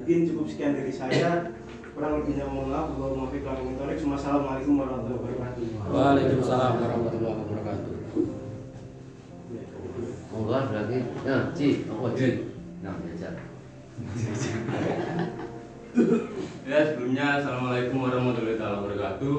Mungkin 0.00 0.18
cukup 0.32 0.46
sekian 0.48 0.74
dari 0.74 0.90
saya. 0.90 1.52
Kurang 1.90 2.22
lebihnya 2.22 2.48
mohon 2.48 2.70
maaf. 2.70 2.90
Wassalamualaikum 4.20 4.74
warahmatullahi 4.78 5.20
wabarakatuh. 5.20 5.64
Waalaikumsalam 5.90 6.72
warahmatullahi 6.80 7.34
wabarakatuh. 7.40 7.59
Monggo 10.40 10.72
lagi. 10.72 11.04
Nah, 11.20 11.52
Ci, 11.52 11.84
apa 11.84 12.16
Ci? 12.16 12.48
Nah, 12.80 12.96
diajar. 13.04 13.36
Ya 16.70 16.86
sebelumnya 16.86 17.42
assalamualaikum 17.42 17.98
warahmatullahi 17.98 18.56
wabarakatuh. 18.62 19.34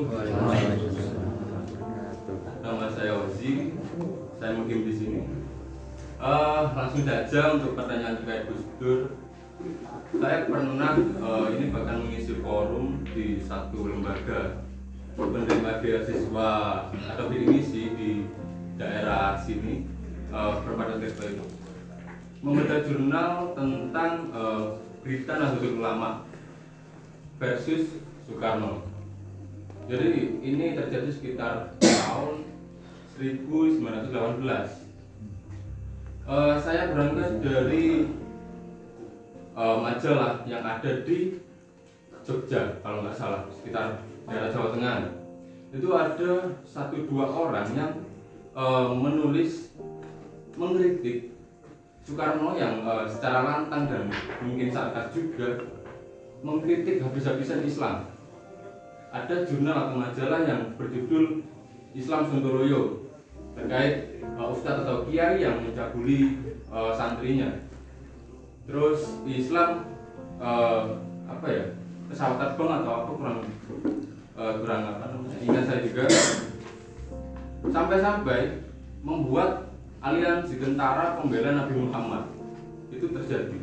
Nama 2.60 2.86
saya 2.92 3.24
Ozi, 3.24 3.72
saya 4.36 4.52
mukim 4.60 4.84
di 4.84 4.94
sini. 4.94 5.20
Eh, 6.22 6.64
langsung 6.76 7.08
saja 7.08 7.56
untuk 7.56 7.80
pertanyaan 7.80 8.20
terkait 8.20 8.52
Gus 8.52 8.68
Dur. 8.78 9.16
Saya 10.20 10.44
pernah 10.44 11.00
eh, 11.00 11.46
ini 11.56 11.66
bahkan 11.72 12.04
mengisi 12.04 12.36
forum 12.44 13.00
di 13.16 13.40
satu 13.40 13.90
lembaga 13.90 14.68
penerima 15.16 15.80
beasiswa 15.80 16.52
atau 16.92 17.26
misi 17.32 17.96
di 17.96 18.12
daerah 18.76 19.40
sini 19.40 19.91
eh, 20.32 20.54
Perpaduan 20.64 21.00
Tirta 21.04 21.26
itu 21.28 21.46
membaca 22.42 22.76
jurnal 22.82 23.54
tentang 23.54 24.14
eh, 24.34 24.64
berita 25.04 25.34
Nahdlatul 25.38 25.78
Ulama 25.78 26.26
versus 27.38 28.02
Soekarno. 28.26 28.86
Jadi 29.90 30.40
ini 30.46 30.78
terjadi 30.78 31.10
sekitar 31.12 31.76
tahun 31.82 32.48
1918. 33.18 34.82
Eh, 36.32 36.56
saya 36.62 36.94
berangkat 36.94 37.44
dari 37.44 38.08
eh, 39.58 39.78
majalah 39.82 40.46
yang 40.48 40.64
ada 40.64 41.02
di 41.04 41.42
Jogja 42.22 42.78
kalau 42.86 43.02
nggak 43.02 43.18
salah 43.18 43.50
sekitar 43.50 44.06
daerah 44.30 44.54
Jawa 44.54 44.78
Tengah. 44.78 44.98
Itu 45.74 45.90
ada 45.98 46.32
satu 46.62 47.10
dua 47.10 47.26
orang 47.26 47.68
yang 47.74 47.92
eh, 48.54 48.88
menulis 48.94 49.71
mengkritik 50.56 51.32
Soekarno 52.02 52.58
yang 52.58 52.82
eh, 52.82 53.06
secara 53.06 53.46
lantang 53.46 53.86
dan 53.86 54.04
mungkin 54.42 54.74
sarkas 54.74 55.14
juga 55.14 55.70
mengkritik 56.42 57.04
habis-habisan 57.06 57.62
Islam. 57.62 58.10
Ada 59.12 59.46
jurnal 59.46 59.92
atau 59.92 59.96
majalah 60.00 60.42
yang 60.48 60.62
berjudul 60.80 61.46
Islam 61.92 62.26
Sontoloyo 62.26 63.12
terkait 63.52 64.24
uh, 64.40 64.48
ustadz 64.48 64.88
atau 64.88 65.04
kiai 65.04 65.44
yang 65.44 65.60
mencabuli 65.60 66.40
uh, 66.72 66.96
santrinya. 66.96 67.68
terus 68.64 69.20
Islam 69.28 69.84
eh, 70.42 70.84
apa 71.28 71.48
ya 71.48 71.66
pesawat 72.10 72.38
terbang 72.40 72.72
atau 72.82 72.92
apa 73.04 73.12
kurang 73.16 73.40
eh, 74.38 74.54
kurang 74.64 74.82
apa 74.96 75.06
ingat 75.42 75.64
saya 75.66 75.82
juga 75.86 76.06
sampai-sampai 77.68 78.64
membuat 79.02 79.71
aliansi 80.02 80.58
tentara 80.58 81.22
pembela 81.22 81.54
Nabi 81.54 81.74
Muhammad. 81.78 82.26
Itu 82.90 83.14
terjadi. 83.14 83.58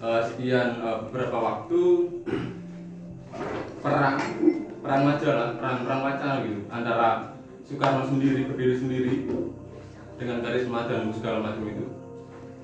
Eh, 0.00 0.20
sekian 0.26 0.82
eh, 0.82 0.96
beberapa 1.08 1.38
waktu 1.38 1.82
perang 3.84 4.16
perang 4.80 5.02
majalah 5.04 5.48
perang 5.60 5.78
perang 5.84 6.00
wacana 6.08 6.34
gitu 6.44 6.60
antara 6.72 7.08
Soekarno 7.68 8.02
sendiri 8.02 8.48
berdiri 8.50 8.74
sendiri 8.80 9.14
dengan 10.18 10.42
karisma 10.42 10.90
dan 10.90 11.14
segala 11.14 11.38
macam 11.46 11.64
itu. 11.70 11.86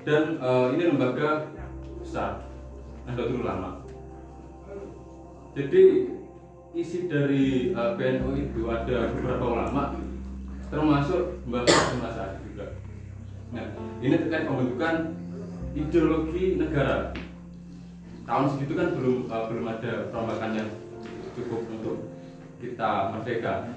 Dan 0.03 0.41
eh, 0.43 0.67
ini 0.75 0.83
lembaga 0.91 1.47
besar 2.03 2.43
Nahdlatul 3.07 3.47
Ulama. 3.47 3.85
Jadi 5.55 5.83
isi 6.75 7.07
dari 7.07 7.71
eh, 7.71 7.91
PNU 7.95 8.29
itu 8.35 8.61
ada 8.67 9.13
beberapa 9.15 9.45
ulama 9.45 9.95
termasuk 10.67 11.39
Mbah 11.47 11.63
Asari 11.63 12.43
juga. 12.51 12.75
Nah 13.55 13.65
ini 14.03 14.15
terkait 14.19 14.47
pembentukan 14.47 15.15
ideologi 15.71 16.59
negara. 16.59 17.15
Tahun 18.27 18.45
segitu 18.51 18.73
kan 18.75 18.91
belum 18.99 19.31
eh, 19.31 19.43
belum 19.47 19.65
ada 19.71 19.93
perombakan 20.11 20.51
yang 20.59 20.69
cukup 21.39 21.61
untuk 21.71 21.97
kita 22.59 23.15
merdeka. 23.15 23.71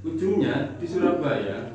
Ujungnya 0.00 0.78
di 0.78 0.86
Surabaya 0.86 1.74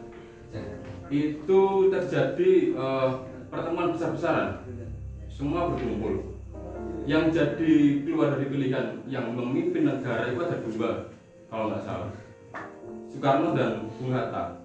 itu 1.12 1.62
terjadi 1.92 2.52
eh, 2.72 3.10
pertemuan 3.52 3.92
besar-besaran. 3.92 4.64
Semua 5.28 5.76
berkumpul. 5.76 6.40
Yang 7.06 7.38
jadi 7.38 7.74
keluar 8.02 8.34
dari 8.34 8.50
pilihan 8.50 9.04
yang 9.06 9.36
memimpin 9.36 9.86
negara 9.86 10.32
itu 10.32 10.42
ada 10.42 10.58
dua 10.64 10.92
kalau 11.52 11.70
nggak 11.70 11.86
salah 11.86 12.10
Soekarno 13.16 13.56
dan 13.56 13.88
Bung 13.96 14.12
Hatta. 14.12 14.60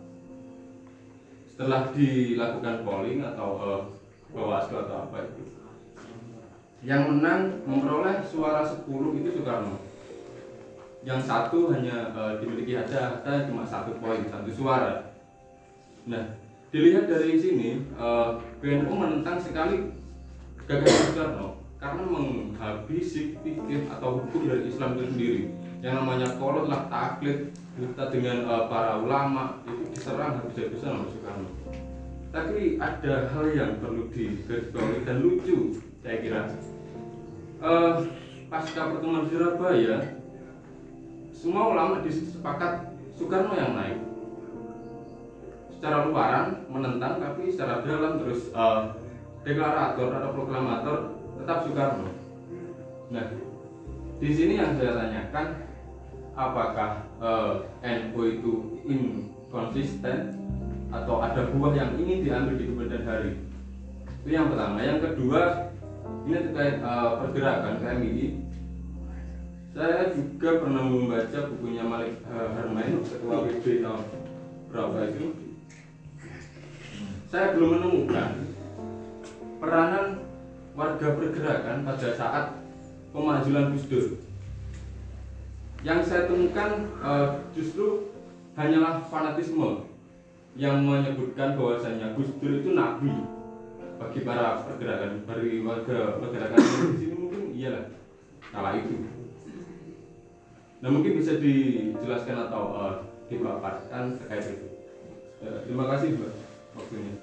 Setelah 1.46 1.94
dilakukan 1.94 2.82
polling 2.82 3.22
atau 3.22 3.50
eh, 3.62 3.82
bawaslu 4.34 4.90
atau 4.90 5.06
apa 5.06 5.22
itu? 5.22 5.54
Yang 6.82 7.02
menang 7.14 7.62
memperoleh 7.62 8.18
suara 8.26 8.66
10 8.66 8.90
itu 9.22 9.38
Soekarno. 9.38 9.78
Yang 11.06 11.30
satu 11.30 11.70
hanya 11.70 12.10
eh, 12.10 12.32
dimiliki 12.42 12.74
Hatta 12.74 13.22
Hatta 13.22 13.46
cuma 13.46 13.62
satu 13.62 13.94
poin 14.02 14.26
satu 14.26 14.50
suara. 14.50 15.14
Nah 16.10 16.34
dilihat 16.74 17.06
dari 17.06 17.38
sini 17.38 17.86
eh, 17.86 18.30
PNU 18.58 18.90
menentang 18.90 19.38
sekali 19.38 19.94
gagasan 20.66 21.14
Soekarno 21.14 21.62
karena 21.78 22.02
menghabisi 22.02 23.38
fikih 23.46 23.86
atau 23.86 24.18
hukum 24.18 24.50
dari 24.50 24.66
Islam 24.66 24.98
itu 24.98 25.04
sendiri. 25.14 25.42
Yang 25.86 25.94
namanya 26.02 26.28
kolot 26.34 26.66
lah 26.66 26.90
taklid 26.90 27.54
buta 27.78 28.04
dengan 28.10 28.46
eh, 28.46 28.64
para 28.66 28.98
ulama 28.98 29.62
itu 29.66 29.82
diserang 29.94 30.42
habis-habisan 30.42 30.98
oleh 30.98 31.08
Soekarno. 31.14 31.50
Tapi 32.30 32.58
ada 32.78 33.14
hal 33.34 33.46
yang 33.50 33.72
perlu 33.82 34.06
digarisbawahi 34.10 35.02
dan 35.06 35.16
lucu 35.22 35.78
saya 36.02 36.16
kira. 36.22 36.42
Eh, 37.60 37.94
pasca 38.50 38.90
pertemuan 38.90 39.28
Surabaya 39.30 40.18
semua 41.30 41.72
ulama 41.72 42.02
di 42.02 42.10
situ 42.10 42.40
sepakat 42.40 42.90
Soekarno 43.14 43.54
yang 43.54 43.78
naik. 43.78 43.98
Secara 45.78 46.10
luaran 46.10 46.68
menentang 46.68 47.22
tapi 47.22 47.48
secara 47.54 47.86
dalam 47.86 48.18
terus 48.20 48.50
eh, 48.50 48.82
deklarator 49.46 50.10
atau 50.10 50.30
proklamator 50.34 50.96
tetap 51.38 51.58
Soekarno. 51.64 52.10
Nah 53.14 53.26
di 54.20 54.30
sini 54.36 54.60
yang 54.60 54.76
saya 54.76 55.00
tanyakan 55.00 55.69
apakah 56.34 57.06
eh, 57.22 57.54
NU 57.84 58.20
itu 58.26 58.52
inkonsisten 58.86 60.36
atau 60.90 61.22
ada 61.22 61.50
buah 61.54 61.72
yang 61.74 61.90
ingin 61.98 62.26
diambil 62.26 62.54
di 62.58 62.64
kemudian 62.66 63.04
hari? 63.06 63.32
Itu 64.22 64.28
yang 64.28 64.50
pertama. 64.50 64.82
Yang 64.82 64.98
kedua 65.10 65.72
ini 66.26 66.36
terkait 66.50 66.82
uh, 66.84 67.22
pergerakan 67.22 67.80
KMI 67.80 68.50
saya 69.70 70.10
juga 70.10 70.66
pernah 70.66 70.82
membaca 70.82 71.38
bukunya 71.46 71.86
Malik 71.86 72.18
uh, 72.26 72.50
Harmain 72.58 73.06
ketua 73.06 73.46
WB 73.46 73.86
tahun 73.86 74.02
berapa 74.66 74.98
itu? 75.14 75.26
Saya 77.30 77.54
belum 77.54 77.78
menemukan 77.78 78.30
peranan 79.62 80.26
warga 80.74 81.08
pergerakan 81.14 81.86
pada 81.86 82.08
saat 82.18 82.44
pemajulan 83.14 83.70
Gus 83.70 83.86
Dur 83.86 84.18
yang 85.80 86.04
saya 86.04 86.28
temukan 86.28 86.92
uh, 87.00 87.40
justru 87.56 88.12
hanyalah 88.52 89.00
fanatisme 89.08 89.88
yang 90.58 90.84
menyebutkan 90.84 91.56
bahwasanya 91.56 92.12
Gus 92.12 92.36
Dur 92.36 92.60
itu 92.60 92.76
nabi 92.76 93.24
bagi 93.96 94.20
para 94.24 94.60
pergerakan 94.64 95.24
bagi 95.24 95.64
warga 95.64 96.20
pergerakan 96.20 96.60
di 96.60 96.96
sini 97.00 97.14
mungkin 97.16 97.42
iyalah 97.56 97.84
kala 98.52 98.76
itu. 98.76 99.08
Nah 100.80 100.88
mungkin 100.88 101.20
bisa 101.20 101.36
dijelaskan 101.40 102.48
atau 102.48 102.62
uh, 102.76 102.94
dipaparkan 103.28 104.20
terkait 104.20 104.56
itu. 104.56 104.66
Ya, 105.40 105.64
terima 105.64 105.88
kasih 105.88 106.20
mbak 106.20 106.32
waktunya. 106.76 107.14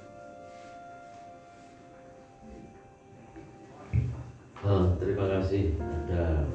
Oh, 4.66 4.98
terima 4.98 5.26
kasih. 5.38 5.78
Ada 5.78 6.50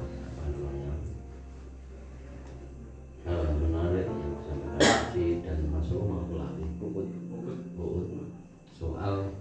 hal 3.23 3.55
menarik 3.55 4.07
yang 4.07 4.35
sampaikan 4.43 4.83
Haji 4.83 5.27
dan 5.47 5.59
Mas 5.71 5.87
Roma 5.91 6.27
melalui 6.27 6.67
buku 6.75 7.01
buku 7.75 8.27
soal 8.75 9.31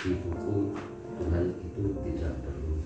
di 0.00 0.16
buku 0.24 0.72
Tuhan 1.20 1.44
itu 1.60 1.82
tidak 2.00 2.32
perlu 2.40 2.83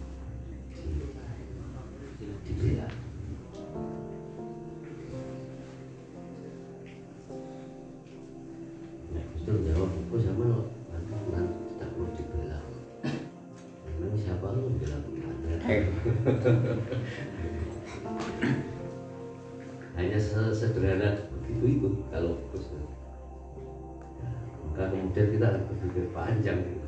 kita 25.38 25.54
harus 25.54 25.62
berpikir 25.70 26.10
panjang 26.10 26.58
gitu. 26.66 26.86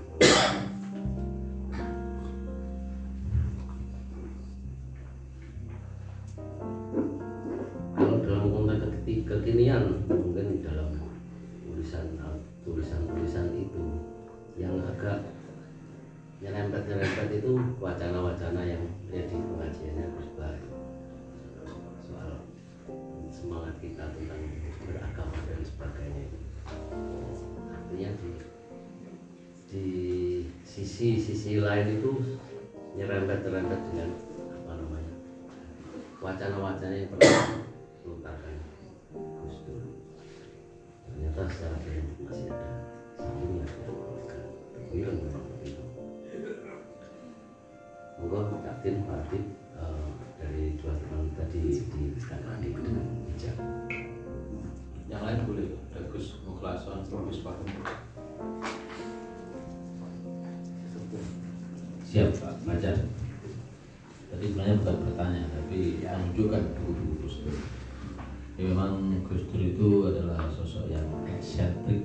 Gus 69.31 69.47
Dur 69.47 69.63
itu 69.63 69.89
adalah 70.11 70.51
sosok 70.51 70.91
yang 70.91 71.07
eksentrik 71.31 72.03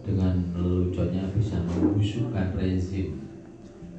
dengan 0.00 0.40
leluconnya 0.56 1.28
bisa 1.36 1.60
membusukkan 1.60 2.56
rezim. 2.56 3.20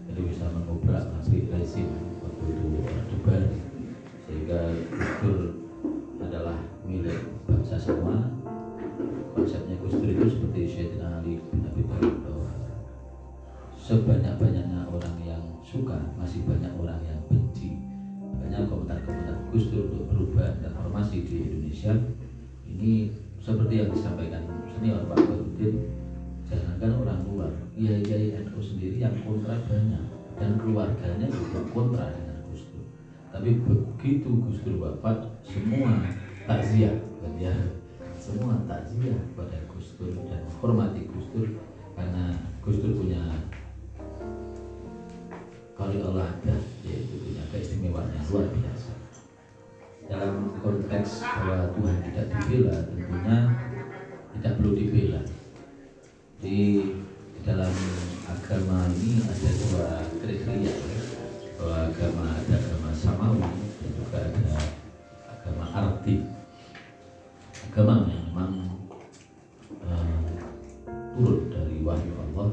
Jadi 0.09 0.21
bisa 0.25 0.49
mengobrak 0.49 1.13
abrik 1.13 1.45
rezim 1.53 1.93
waktu 2.25 2.43
itu 2.49 2.65
debar 3.13 3.43
sehingga 4.25 4.59
Gus 4.89 5.11
Dur 5.21 5.39
adalah 6.25 6.57
milik 6.81 7.21
bangsa 7.45 7.77
semua. 7.77 8.33
Konsepnya 9.37 9.77
Gus 9.77 9.93
Dur 9.93 10.09
itu 10.09 10.25
seperti 10.25 10.61
Syedina 10.65 11.21
Ali 11.21 11.37
bin 11.53 11.69
Abi 11.69 11.85
Thalib. 11.85 12.17
Sebanyak-banyaknya 13.77 14.89
orang 14.89 15.17
yang 15.21 15.43
suka 15.61 16.01
masih 16.17 16.41
banyak 16.49 16.73
orang 16.81 16.97
yang 17.05 17.19
benci. 17.29 17.77
Banyak 18.41 18.65
komentar-komentar 18.65 19.37
Gus 19.53 19.69
Dur 19.69 19.85
untuk 19.85 20.09
perubahan 20.09 20.65
dan 20.65 20.73
reformasi 20.73 21.21
di 21.29 21.35
Indonesia 21.45 21.93
ini 22.73 23.13
seperti 23.37 23.85
yang 23.85 23.89
disampaikan 23.93 24.41
senior 24.73 25.05
Pak 25.05 25.19
Barudin 25.29 25.93
jangankan 26.49 26.91
orang 27.05 27.19
luar 27.29 27.51
Kiai 27.73 28.37
NU 28.45 28.61
sendiri 28.61 29.01
yang 29.01 29.15
kontra 29.25 29.57
banyak 29.65 30.05
dan 30.37 30.57
keluarganya 30.57 31.27
juga 31.29 31.59
kontra 31.73 32.09
dengan 32.13 32.37
Gus 32.49 32.63
Dur. 32.69 32.85
Tapi 33.33 33.49
begitu 33.65 34.29
Gus 34.29 34.59
Dur 34.61 34.77
wafat 34.81 35.29
semua 35.45 36.05
takziah 36.49 36.93
ya? 37.37 37.55
Semua 38.17 38.61
takziah 38.69 39.17
pada 39.33 39.57
Gus 39.69 39.97
Dur 39.97 40.13
dan 40.29 40.45
hormati 40.61 41.09
Gus 41.09 41.27
Dur 41.33 41.47
karena 41.97 42.33
Gus 42.61 42.77
Dur 42.81 42.93
punya 42.97 43.21
kali 45.73 45.97
Allah 45.99 46.29
ada 46.29 46.55
yaitu 46.85 47.15
punya 47.17 47.43
keistimewaan 47.49 48.07
yang 48.13 48.25
luar 48.29 48.47
biasa 48.53 48.72
dalam 50.13 50.53
konteks 50.61 51.25
bahwa 51.25 51.73
Tuhan 51.73 51.97
tidak 52.05 52.25
dibela 52.37 52.77
tentunya 52.85 53.37
tidak 54.37 54.53
perlu 54.61 54.71
dibela. 54.77 55.21
Di, 56.37 56.59
dalam 57.43 57.73
agama 58.29 58.87
ini 58.93 59.19
ada 59.25 59.49
dua 59.57 59.87
kriteria 60.21 60.73
bahwa 61.59 61.77
agama 61.91 62.23
ada 62.39 62.55
agama 62.55 62.89
samawi 62.95 63.51
dan 63.81 63.89
juga 63.97 64.17
ada 64.21 64.55
agama 65.27 65.65
arti. 65.73 66.15
Agama 67.67 68.05
yang 68.05 68.23
memang 68.29 68.53
eh, 69.81 70.29
turun 71.17 71.51
dari 71.51 71.81
wahyu 71.81 72.13
Allah 72.31 72.47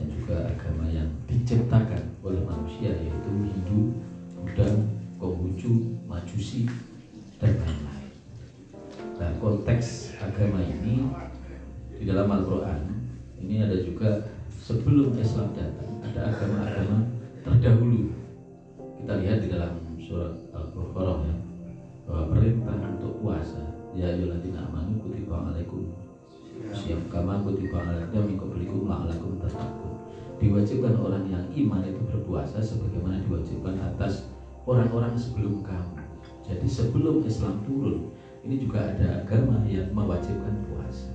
dan 0.00 0.06
juga 0.10 0.36
agama 0.48 0.88
yang 0.88 1.12
diciptakan 1.28 2.02
oleh 2.24 2.40
manusia 2.40 2.90
yaitu 2.98 3.30
Hindu, 3.30 4.00
Buddha, 4.34 4.70
Konghucu, 5.22 6.02
Majusi 6.10 6.66
dan 7.54 7.58
lain-lain. 7.62 8.10
Nah 9.16 9.30
konteks 9.38 10.18
agama 10.18 10.58
ini 10.64 11.06
di 11.96 12.04
dalam 12.04 12.26
Al-Quran 12.26 12.82
ini 13.38 13.62
ada 13.62 13.78
juga 13.78 14.26
sebelum 14.50 15.14
Islam 15.20 15.54
datang 15.54 16.02
ada 16.02 16.20
agama-agama 16.34 17.06
terdahulu. 17.46 18.10
Kita 18.98 19.22
lihat 19.22 19.38
di 19.46 19.48
dalam 19.54 19.78
surat 20.02 20.34
Al-Baqarah 20.50 21.18
ya 21.22 21.36
bahwa 22.06 22.24
perintah 22.34 22.78
untuk 22.98 23.18
puasa 23.22 23.62
ya 23.98 24.14
ayyuhalladzina 24.14 24.70
amanu 24.70 25.02
kutiba 25.02 25.50
alaikum 25.50 25.90
siap 26.70 27.02
kama 27.10 27.42
kutiba 27.42 27.82
alaikum 27.82 28.22
min 28.30 28.38
qablikum 28.38 28.86
la'allakum 28.86 29.42
tattaqun 29.42 29.92
diwajibkan 30.38 30.94
orang 30.94 31.26
yang 31.26 31.44
iman 31.50 31.82
itu 31.82 31.98
berpuasa 32.06 32.62
sebagaimana 32.62 33.18
diwajibkan 33.26 33.74
atas 33.82 34.30
orang-orang 34.62 35.18
sebelum 35.18 35.66
kamu 35.66 36.05
jadi 36.46 36.66
sebelum 36.66 37.26
Islam 37.26 37.66
turun 37.66 38.14
ini 38.46 38.62
juga 38.62 38.78
ada 38.78 39.26
agama 39.26 39.66
yang 39.66 39.90
mewajibkan 39.90 40.62
puasa. 40.70 41.10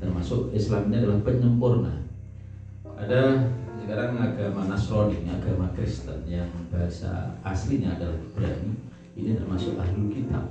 Termasuk 0.00 0.56
Islam 0.56 0.88
ini 0.88 1.04
adalah 1.04 1.20
penyempurna. 1.20 1.94
Ada 2.96 3.52
sekarang 3.84 4.16
agama 4.16 4.64
Nasrani 4.64 5.20
agama 5.28 5.68
Kristen 5.76 6.24
yang 6.24 6.48
bahasa 6.72 7.36
aslinya 7.44 8.00
adalah 8.00 8.16
Ibrani. 8.16 8.72
Ini 9.16 9.36
termasuk 9.36 9.76
ahlul 9.76 10.08
kitab. 10.08 10.48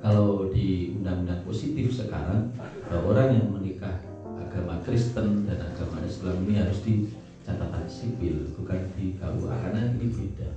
Kalau 0.00 0.48
di 0.52 0.96
undang-undang 1.00 1.44
positif 1.44 1.92
sekarang 1.92 2.52
bahwa 2.88 3.16
orang 3.16 3.40
yang 3.40 3.48
menikah 3.52 4.00
agama 4.36 4.80
Kristen 4.84 5.48
dan 5.48 5.60
agama 5.64 6.04
Islam 6.04 6.44
ini 6.44 6.60
harus 6.60 6.84
di 6.84 7.08
catatan 7.44 7.88
sipil 7.88 8.52
bukan 8.56 8.84
di 8.96 9.16
KUA 9.16 9.54
karena 9.64 9.80
ini 9.96 10.06
beda. 10.12 10.50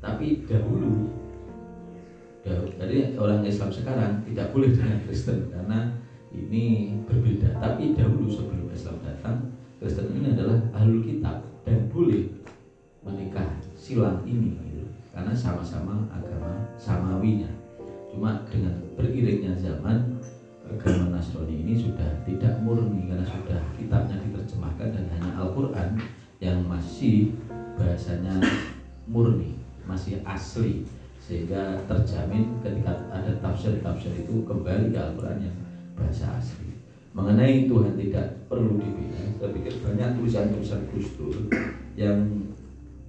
Tapi 0.00 0.48
dahulu 0.48 1.19
dahulu 2.44 2.72
dari 2.80 3.14
orang 3.20 3.44
Islam 3.44 3.70
sekarang 3.72 4.24
tidak 4.24 4.52
boleh 4.56 4.72
dengan 4.72 4.98
Kristen 5.04 5.52
karena 5.52 5.92
ini 6.32 6.96
berbeda. 7.04 7.58
Tapi 7.60 7.92
dahulu 7.92 8.30
sebelum 8.30 8.70
Islam 8.72 8.96
datang 9.04 9.36
Kristen 9.80 10.12
ini 10.16 10.36
adalah 10.36 10.58
ahlul 10.76 11.04
kitab 11.04 11.44
dan 11.64 11.88
boleh 11.92 12.28
menikah 13.04 13.48
silang 13.76 14.20
ini 14.28 14.56
gitu. 14.70 14.84
karena 15.12 15.32
sama-sama 15.32 16.04
agama 16.12 16.68
samawinya. 16.76 17.48
Cuma 18.12 18.44
dengan 18.50 18.76
beriringnya 18.98 19.54
zaman 19.56 20.18
agama 20.70 21.10
Nasrani 21.18 21.66
ini 21.66 21.74
sudah 21.74 22.10
tidak 22.22 22.62
murni 22.62 23.10
karena 23.10 23.26
sudah 23.26 23.60
kitabnya 23.74 24.16
diterjemahkan 24.22 24.88
dan 24.94 25.04
hanya 25.18 25.30
Al-Quran 25.42 25.98
yang 26.38 26.62
masih 26.66 27.34
bahasanya 27.74 28.38
murni 29.10 29.58
masih 29.88 30.22
asli 30.22 30.86
sehingga 31.20 31.78
terjamin 31.86 32.58
ketika 32.64 33.06
ada 33.12 33.30
tafsir-tafsir 33.38 34.24
itu 34.24 34.42
kembali 34.48 34.90
ke 34.90 34.98
Al-Quran 34.98 35.38
yang 35.46 35.56
bahasa 35.94 36.40
asli. 36.40 36.72
Mengenai 37.12 37.68
Tuhan 37.68 37.94
tidak 37.98 38.48
perlu 38.48 38.80
dibina 38.80 39.20
saya 39.40 39.86
banyak 39.86 40.08
tulisan-tulisan 40.18 40.80
Gus 40.90 41.08
yang 41.94 42.18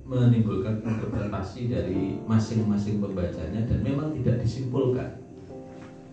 menimbulkan 0.06 0.84
interpretasi 0.86 1.74
dari 1.74 2.22
masing-masing 2.24 3.02
pembacanya 3.02 3.66
dan 3.66 3.80
memang 3.82 4.16
tidak 4.20 4.46
disimpulkan. 4.46 5.18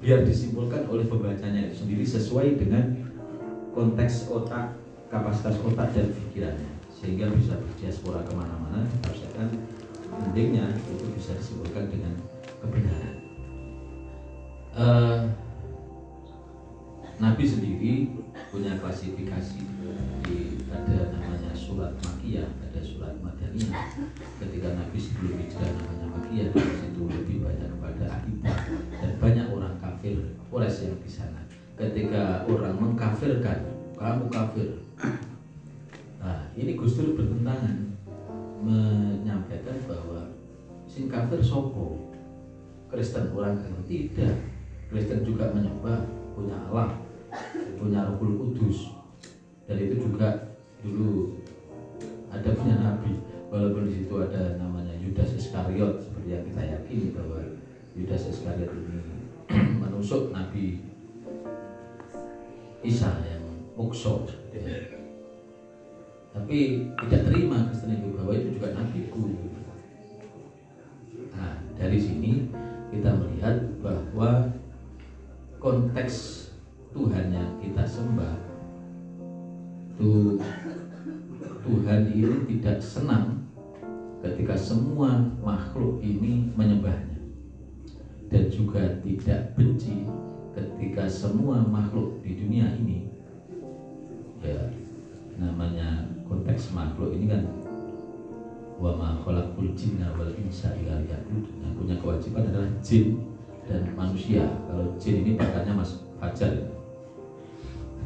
Biar 0.01 0.23
disimpulkan 0.25 0.87
oleh 0.89 1.05
pembacanya 1.05 1.69
itu 1.69 1.85
sendiri 1.85 2.07
sesuai 2.07 2.57
dengan 2.57 2.97
konteks 3.77 4.31
otak 4.31 4.73
kapasitas 5.13 5.59
otak 5.63 5.93
dan 5.93 6.11
pikirannya. 6.11 6.71
Sehingga 6.97 7.31
bisa 7.31 7.59
berdiaspora 7.61 8.25
ke 8.27 8.33
mana-mana 8.35 8.87
ditafsirkan 8.99 9.55
pentingnya 10.23 10.67
itu 10.91 11.07
bisa 11.15 11.35
disimpulkan 11.39 11.91
dengan 11.91 12.15
kebenaran. 12.59 13.17
Eh, 14.79 15.21
Nabi 17.19 17.43
sendiri 17.43 18.15
punya 18.55 18.79
klasifikasi 18.79 19.59
di 20.23 20.39
ada 20.71 20.99
namanya 21.11 21.51
surat 21.51 21.91
makiyah 21.99 22.47
ada 22.47 22.79
surat 22.79 23.15
madaniyah. 23.19 23.91
Ketika 24.39 24.79
Nabi 24.79 24.99
sebelum 25.03 25.35
hijrah 25.43 25.71
namanya 25.83 26.07
makiyah 26.15 26.49
di 26.55 26.63
situ 26.63 27.03
lebih 27.11 27.43
banyak 27.43 27.69
kepada 27.75 28.05
akibat 28.23 28.59
dan 29.03 29.13
banyak 29.19 29.47
orang 29.51 29.75
kafir 29.83 30.15
Quraisy 30.47 30.95
yang 30.95 30.99
di 31.03 31.11
sana. 31.11 31.43
Ketika 31.75 32.47
orang 32.47 32.75
mengkafirkan 32.79 33.59
kamu 33.99 34.25
kafir. 34.31 34.69
Nah 36.23 36.51
ini 36.55 36.79
Gus 36.79 36.95
Dur 36.99 37.19
bertentangan 37.19 37.99
menyampaikan 38.63 39.78
sing 40.99 41.07
kafir 41.07 41.39
Kristen 42.91 43.31
orang 43.31 43.63
kafir 43.63 43.83
tidak. 43.87 44.35
Kristen 44.91 45.23
juga 45.23 45.55
menyembah 45.55 46.03
punya 46.35 46.59
Allah 46.67 46.99
punya 47.79 48.11
Rohul 48.11 48.35
Kudus. 48.35 48.91
Dan 49.71 49.79
itu 49.79 50.11
juga 50.11 50.59
dulu 50.83 51.39
ada 52.35 52.51
punya 52.51 52.83
Nabi. 52.83 53.15
Walaupun 53.47 53.87
di 53.87 54.03
situ 54.03 54.15
ada 54.19 54.59
namanya 54.59 54.99
Yudas 54.99 55.39
Iskariot 55.39 56.03
seperti 56.03 56.29
yang 56.35 56.45
kita 56.51 56.63
yakini 56.67 57.15
bahwa 57.15 57.47
Yudas 57.95 58.35
Iskariot 58.35 58.75
ini 58.75 58.99
menusuk 59.87 60.35
Nabi 60.35 60.83
Isa 62.83 63.23
yang 63.23 63.45
mukso 63.79 64.27
tapi 66.39 66.87
tidak 67.03 67.23
terima 67.27 67.67
Kristen 67.67 67.99
itu 67.99 68.15
bahwa 68.15 68.31
itu 68.31 68.49
juga 68.55 68.71
nabiku 68.77 69.27
nah 69.27 69.58
dari 71.79 71.99
sini 72.03 72.51
kita 72.91 73.15
melihat 73.15 73.63
bahwa 73.81 74.51
konteks 75.63 76.49
Tuhan 76.91 77.31
yang 77.31 77.51
kita 77.63 77.87
sembah 77.87 78.35
tuh 79.95 80.43
Tuhan 81.63 82.11
ini 82.11 82.47
tidak 82.51 82.83
senang 82.83 83.47
ketika 84.19 84.59
semua 84.59 85.23
makhluk 85.45 86.03
ini 86.03 86.51
menyembahnya. 86.59 87.19
Dan 88.29 88.53
juga 88.53 89.01
tidak 89.01 89.57
benci 89.57 90.05
ketika 90.53 91.09
semua 91.09 91.65
makhluk 91.65 92.21
di 92.21 92.37
dunia 92.37 92.69
ini 92.77 93.09
ya 94.43 94.71
namanya 95.39 96.07
konteks 96.27 96.71
makhluk 96.75 97.15
ini 97.15 97.27
kan 97.31 97.43
wa 98.79 98.95
ma 98.95 99.19
khalaqul 99.27 99.75
jinna 99.75 100.15
wal 100.15 100.31
insa 100.39 100.71
illa 100.79 101.03
liya'budun. 101.03 101.67
Yang 101.67 101.73
punya 101.75 101.95
kewajiban 101.99 102.47
adalah 102.47 102.71
jin 102.79 103.19
dan 103.67 103.83
manusia. 103.99 104.47
Kalau 104.71 104.95
jin 104.97 105.27
ini 105.27 105.31
pakainya 105.35 105.75
Mas 105.75 105.99
Fajar. 106.23 106.53
Ya. 106.55 106.67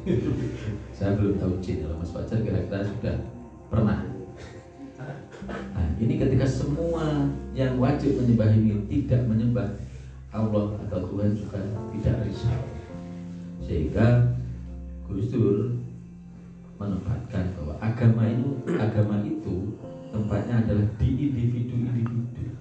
saya 0.96 1.14
belum 1.20 1.36
tahu 1.36 1.60
jin. 1.60 1.84
Kalau 1.84 2.00
Mas 2.00 2.10
Fajar 2.10 2.40
kira-kira 2.40 2.88
sudah 2.88 3.16
pernah. 3.68 4.00
Nah 5.48 5.86
ini 5.98 6.16
ketika 6.16 6.46
semua 6.48 7.28
yang 7.52 7.76
wajib 7.76 8.16
menyembah 8.16 8.50
ini 8.56 8.86
tidak 8.88 9.26
menyembah 9.28 9.68
Allah 10.32 10.80
atau 10.88 11.00
Tuhan 11.12 11.36
juga 11.36 11.60
tidak 11.92 12.16
risau. 12.24 12.62
Sehingga 13.60 14.32
Gus 15.04 15.28
Dur 15.28 15.76
menempatkan 16.80 17.52
bahwa 17.58 17.74
agama 17.84 18.22
itu 18.32 18.50
agama 18.80 19.16
itu 19.22 19.76
tempatnya 20.12 20.60
adalah 20.62 20.86
di 21.00 21.08
individu-individu. 21.08 22.52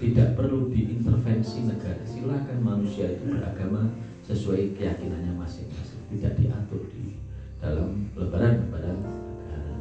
Tidak 0.00 0.38
perlu 0.38 0.72
diintervensi 0.72 1.68
negara. 1.68 2.00
Silakan 2.08 2.58
manusia 2.64 3.12
itu 3.12 3.36
beragama 3.36 3.90
sesuai 4.24 4.78
keyakinannya 4.78 5.36
masing-masing. 5.36 6.00
Tidak 6.08 6.32
diatur 6.40 6.88
di 6.88 7.20
dalam 7.60 8.08
lembaran-lembaran 8.16 8.96
negara. 8.96 9.76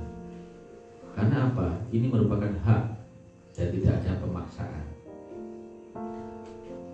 Karena 1.15 1.37
apa? 1.47 1.67
Ini 1.95 2.11
merupakan 2.11 2.51
hak 2.67 2.83
dan 3.55 3.67
tidak 3.71 3.93
ada 4.03 4.11
pemaksaan. 4.19 4.85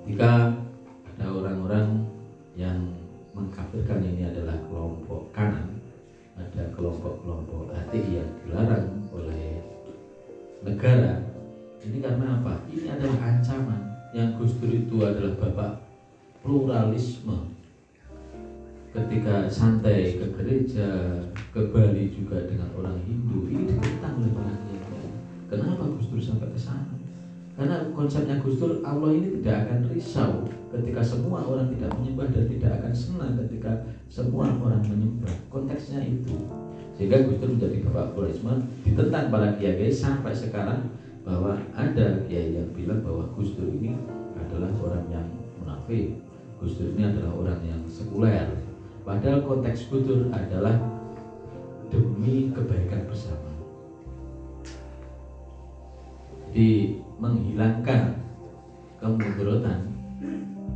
Jika 0.05 0.53
ada 1.17 1.25
orang-orang 1.33 2.05
yang 2.53 2.77
mengkafirkan 3.33 4.05
ini 4.05 4.29
adalah 4.29 4.53
kelompok 4.69 5.33
kanan 5.33 5.75
ada 6.35 6.67
kelompok-kelompok 6.75 7.71
hati 7.71 8.19
yang 8.19 8.29
dilarang 8.43 9.07
oleh 9.15 9.54
negara 10.65 11.21
ini 11.85 12.01
karena 12.01 12.41
apa? 12.41 12.65
ini 12.73 12.89
adalah 12.89 13.17
ancaman 13.21 13.81
yang 14.17 14.33
Gus 14.41 14.57
Dur 14.57 14.73
itu 14.73 14.97
adalah 15.05 15.37
bapak 15.37 15.71
pluralisme 16.41 17.53
ketika 18.95 19.45
santai 19.51 20.17
ke 20.17 20.25
gereja 20.33 20.89
ke 21.53 21.61
Bali 21.69 22.09
juga 22.09 22.49
dengan 22.49 22.73
orang 22.73 22.97
Hindu 23.05 23.45
ini 23.47 23.77
ditentang 23.77 24.17
oleh 24.19 24.33
para 24.33 24.55
kiai 24.65 25.09
kenapa 25.53 25.83
Gus 25.93 26.25
sampai 26.25 26.49
ke 26.49 26.59
sana 26.59 26.95
karena 27.55 27.87
konsepnya 27.95 28.43
Gus 28.43 28.59
Allah 28.83 29.15
ini 29.15 29.39
tidak 29.39 29.69
akan 29.69 29.79
risau 29.93 30.43
ketika 30.75 30.99
semua 30.99 31.39
orang 31.47 31.71
tidak 31.71 31.95
menyembah 31.95 32.27
dan 32.35 32.45
tidak 32.51 32.71
akan 32.83 32.91
senang 32.91 33.33
ketika 33.39 33.71
semua 34.11 34.51
orang 34.59 34.83
menyembah. 34.83 35.31
Konteksnya 35.47 36.03
itu. 36.03 36.35
Sehingga 36.95 37.27
Gus 37.27 37.43
Dur 37.43 37.59
menjadi 37.59 37.83
bapak 37.91 38.15
pluralisme 38.15 38.53
ditentang 38.87 39.27
para 39.27 39.51
kiai 39.59 39.91
sampai 39.91 40.31
sekarang 40.31 40.95
bahwa 41.27 41.59
ada 41.75 42.23
kiai 42.23 42.55
yang 42.55 42.71
bilang 42.71 43.03
bahwa 43.03 43.27
Gus 43.35 43.51
Dur 43.59 43.67
ini 43.67 43.99
adalah 44.39 44.71
orang 44.79 45.05
yang 45.11 45.27
munafik. 45.59 46.15
Gus 46.63 46.79
Dur 46.79 46.95
ini 46.95 47.03
adalah 47.03 47.35
orang 47.35 47.59
yang 47.67 47.81
sekuler. 47.83 48.47
Padahal 49.03 49.43
konteks 49.43 49.91
Gus 49.91 50.07
Dur 50.07 50.31
adalah 50.31 50.79
demi 51.91 52.55
kebaikan 52.55 53.11
bersama. 53.11 53.51
Jadi 56.47 56.95
menghilangkan 57.19 58.23
kemunduran 59.03 59.91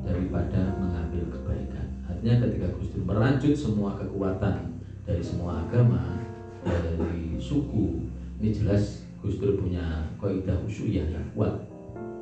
daripada 0.04 0.76
mengambil 0.76 1.32
kebaikan. 1.32 1.88
Artinya 2.12 2.36
ketika 2.44 2.68
Gus 2.76 2.92
Dur 2.92 3.08
merajut 3.08 3.56
semua 3.56 3.96
kekuatan 3.96 4.79
dari 5.10 5.26
semua 5.26 5.66
agama, 5.66 6.22
dari 6.62 7.42
suku, 7.42 8.06
ini 8.38 8.54
jelas 8.54 9.02
Gus 9.26 9.42
Dur 9.42 9.58
punya 9.58 10.06
kaidah 10.22 10.62
usuliyah 10.62 11.10
yang 11.10 11.26
kuat. 11.34 11.66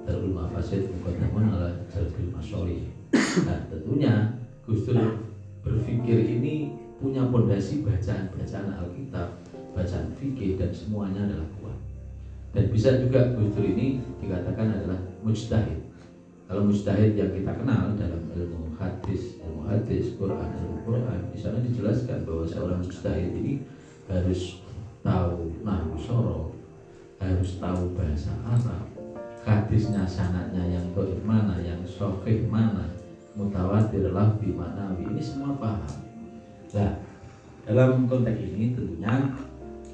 Darul 0.07 0.31
Mafasid 0.31 0.87
Muqaddamun 0.87 1.51
ala 1.51 1.83
Jalbil 1.91 2.31
Masyoli. 2.31 2.87
Nah 3.43 3.59
tentunya 3.67 4.39
Gus 4.63 4.87
Dur 4.87 5.19
berpikir 5.67 6.23
ini 6.39 6.71
punya 7.03 7.27
pondasi 7.27 7.83
bacaan-bacaan 7.83 8.71
Alkitab, 8.79 9.35
bacaan 9.75 10.07
fikih 10.15 10.55
dan 10.55 10.71
semuanya 10.71 11.27
adalah 11.27 11.51
kuat 11.59 11.77
dan 12.57 12.73
bisa 12.73 12.97
juga 12.97 13.37
Gus 13.37 13.53
Dur 13.53 13.69
ini 13.69 14.01
dikatakan 14.17 14.81
adalah 14.81 14.97
mujtahid 15.21 15.77
kalau 16.49 16.65
mujtahid 16.65 17.13
yang 17.13 17.29
kita 17.29 17.53
kenal 17.53 17.93
dalam 17.93 18.23
ilmu 18.33 18.73
hadis 18.81 19.36
hadis 19.67 20.15
Quran 20.15 20.47
ilmu 20.63 20.87
Quran 20.87 21.19
di 21.31 21.37
sana 21.37 21.59
dijelaskan 21.59 22.23
bahwa 22.23 22.47
seorang 22.47 22.79
mujtahid 22.81 23.31
ini 23.35 23.53
harus 24.07 24.63
tahu 25.03 25.51
nahu 25.61 25.91
soro 25.99 26.39
harus 27.17 27.57
tahu 27.57 27.97
bahasa 27.97 28.31
Arab. 28.45 28.85
Hadisnya 29.47 30.03
sanatnya 30.03 30.59
yang 30.67 30.91
baik 30.91 31.23
mana 31.23 31.55
yang 31.63 31.79
sahih 31.87 32.43
mana 32.51 32.91
mutawatir 33.39 34.11
lafzi 34.11 34.51
manawi 34.51 35.07
ini 35.07 35.21
semua 35.23 35.55
paham. 35.55 36.03
Nah 36.75 36.99
dalam 37.63 38.07
konteks 38.11 38.43
ini 38.43 38.75
tentunya 38.75 39.31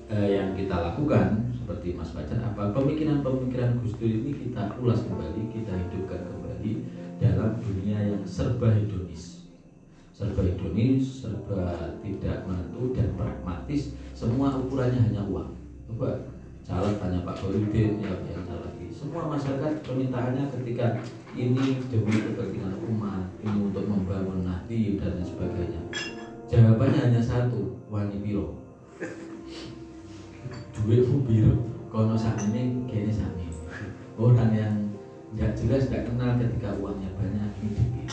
eh, 0.09 0.41
yang 0.41 0.57
kita 0.57 0.73
lakukan 0.73 1.53
seperti 1.57 1.93
Mas 1.97 2.13
Fajar 2.13 2.37
apa 2.43 2.73
pemikiran-pemikiran 2.73 3.81
Gus 3.81 3.97
Dur 3.97 4.09
ini 4.09 4.31
kita 4.35 4.77
ulas 4.81 5.01
kembali 5.05 5.41
kita 5.53 5.73
hidupkan 5.73 6.21
kembali 6.21 6.71
dalam 7.21 7.57
dunia 7.61 7.97
yang 8.13 8.21
serba 8.25 8.73
hedonis 8.73 9.32
serba 10.13 10.45
hedonis 10.45 11.25
serba 11.25 11.97
tidak 12.05 12.45
menentu 12.45 12.93
dan 12.93 13.17
pragmatis 13.17 13.97
semua 14.13 14.53
ukurannya 14.61 15.09
hanya 15.09 15.25
uang. 15.25 15.57
Coba 15.89 16.29
caleg 16.63 16.95
tanya 17.01 17.25
Pak 17.25 17.35
Khairuddin 17.41 17.99
ya 17.99 18.13
yang 18.29 18.45
lagi. 18.47 18.87
Semua 18.93 19.27
masyarakat 19.27 19.83
permintaannya 19.83 20.53
ketika 20.53 21.01
ini 21.33 21.81
demi 21.89 22.13
kepentingan 22.13 22.77
umat 22.93 23.25
ini 23.41 23.57
untuk 23.73 23.89
membangun 23.89 24.45
nanti 24.45 25.01
dan 25.01 25.17
lain 25.17 25.25
sebagainya. 25.25 25.81
Jawabannya 26.47 26.99
hanya 27.09 27.21
satu 27.25 27.81
wani 27.89 28.21
biro 28.21 28.63
duitmu 30.73 31.23
biru 31.23 31.53
kono 31.87 32.17
ini 32.17 32.83
kene 32.89 33.11
sami 33.13 33.47
orang 34.19 34.51
yang 34.51 34.75
nggak 35.31 35.55
jelas 35.55 35.87
nggak 35.87 36.09
kenal 36.11 36.35
ketika 36.35 36.75
uangnya 36.81 37.09
banyak 37.15 37.51
ini 37.63 38.03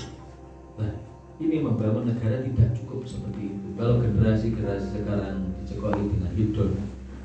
nah 0.79 0.93
ini 1.41 1.57
membangun 1.65 2.13
negara 2.13 2.45
tidak 2.45 2.77
cukup 2.77 3.09
seperti 3.09 3.49
itu. 3.49 3.69
Kalau 3.81 3.97
generasi 4.05 4.53
generasi 4.53 5.01
sekarang 5.01 5.57
dicekoli 5.65 6.05
dengan 6.13 6.33
hidon 6.37 6.73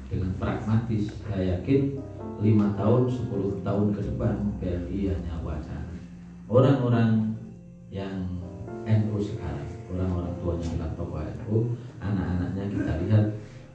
dengan 0.08 0.32
pragmatis 0.40 1.12
saya 1.28 1.60
yakin 1.60 2.00
lima 2.40 2.72
tahun 2.80 3.12
10 3.12 3.68
tahun 3.68 3.88
ke 3.92 4.02
depan 4.12 4.36
BRI 4.64 5.12
hanya 5.12 5.36
wacana. 5.44 6.00
Orang-orang 6.48 7.36
yang 7.92 8.24
NU 8.88 9.18
sekarang 9.20 9.68
orang-orang 9.92 10.34
tuanya 10.40 10.68
bilang 10.76 10.94
tokoh 10.96 11.20
NU 11.22 11.56
anak-anaknya 12.00 12.64
kita 12.72 12.94
lihat 13.06 13.26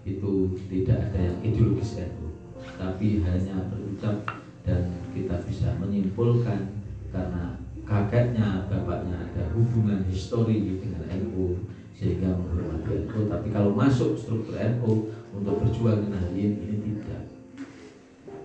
itu 0.09 0.33
tidak 0.73 0.99
ada 1.11 1.19
yang 1.21 1.37
ideologis 1.45 2.01
NU 2.01 2.33
tapi 2.81 3.21
hanya 3.25 3.69
berucap 3.69 4.17
dan 4.65 4.89
kita 5.13 5.37
bisa 5.45 5.73
menyimpulkan 5.81 6.69
karena 7.11 7.59
kakeknya 7.91 8.71
bapaknya 8.71 9.19
ada 9.19 9.51
hubungan 9.51 10.07
histori 10.07 10.79
dengan 10.79 11.11
NU 11.11 11.67
sehingga 11.91 12.31
menghormati 12.39 13.11
NU 13.11 13.27
tapi 13.27 13.51
kalau 13.51 13.75
masuk 13.75 14.15
struktur 14.15 14.55
NU 14.55 15.11
untuk 15.35 15.59
berjuang 15.59 16.07
dengan 16.07 16.23
ini 16.31 16.55
ini 16.55 16.77
tidak. 16.87 17.27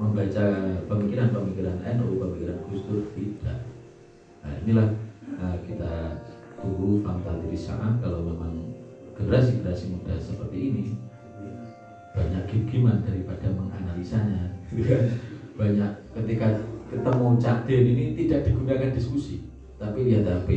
Membaca 0.02 0.46
pemikiran-pemikiran 0.90 1.78
NU 2.02 2.18
pemikiran 2.18 2.58
Gus 2.68 2.82
Dur 2.90 3.06
tidak. 3.14 3.70
Nah 4.42 4.54
inilah 4.66 4.90
nah, 5.38 5.56
kita 5.62 5.94
tunggu 6.58 7.06
fakta 7.06 7.38
diri 7.46 7.56
sana 7.56 8.02
kalau 8.02 8.26
memang 8.26 8.74
generasi-generasi 9.14 9.94
muda 9.94 10.18
seperti 10.18 10.58
ini 10.58 10.84
banyak 12.18 12.50
gigiman 12.50 13.06
daripada 13.06 13.54
menganalisanya. 13.54 14.58
Banyak 15.56 15.92
ketika 16.12 16.60
ketemu 16.96 17.28
Cakden 17.38 17.84
ini 17.84 18.06
tidak 18.16 18.48
digunakan 18.48 18.90
diskusi. 18.96 19.44
Tapi 19.76 20.08
lihat 20.08 20.26
HP 20.26 20.50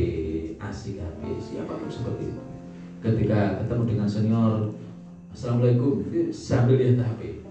asik 0.63 1.03
HP 1.03 1.21
siapa 1.43 1.75
pun 1.75 1.91
seperti 1.91 2.31
itu. 2.31 2.41
Ketika 2.99 3.63
ketemu 3.63 3.83
dengan 3.85 4.07
senior 4.07 4.53
Assalamualaikum 5.29 6.09
sambil 6.33 6.79
lihat 6.79 7.05
HP. 7.05 7.43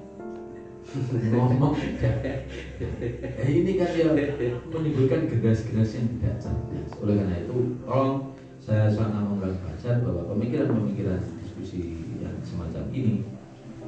Ngomong 1.29 1.77
eh, 1.77 2.49
ini 3.45 3.77
kan 3.77 3.93
ya 3.93 4.09
menimbulkan 4.73 5.29
generasi-generasi 5.29 5.95
yang 6.01 6.09
tidak 6.17 6.37
cerdas. 6.41 6.91
Oleh 7.05 7.21
karena 7.21 7.45
itu 7.45 7.77
tolong 7.85 8.33
saya 8.57 8.89
sangat 8.89 9.29
baca 9.37 9.91
bahwa 10.01 10.23
pemikiran-pemikiran 10.33 11.21
diskusi 11.45 12.03
yang 12.19 12.35
semacam 12.41 12.89
ini 12.91 13.23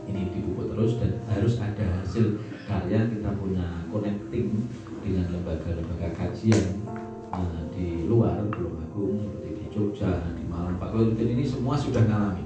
ini 0.08 0.32
dipupuk 0.34 0.72
terus 0.74 0.98
dan 0.98 1.18
harus 1.30 1.54
ada 1.60 1.86
hasil 2.00 2.40
karya 2.66 3.06
kita 3.10 3.30
punya 3.36 3.66
connecting 3.90 4.66
dengan 5.00 5.26
lembaga-lembaga 5.32 6.12
kajian 6.12 6.84
nah, 7.32 7.64
di 7.72 8.04
luar 8.04 8.44
belum 8.52 8.84
Agung 8.84 9.16
seperti 9.16 9.48
di 9.56 9.66
Jogja 9.72 10.12
di 10.36 10.44
Malang 10.44 10.76
Pak 10.76 10.92
Khairuddin 10.92 11.40
ini 11.40 11.44
semua 11.46 11.74
sudah 11.80 12.04
ngalami. 12.04 12.44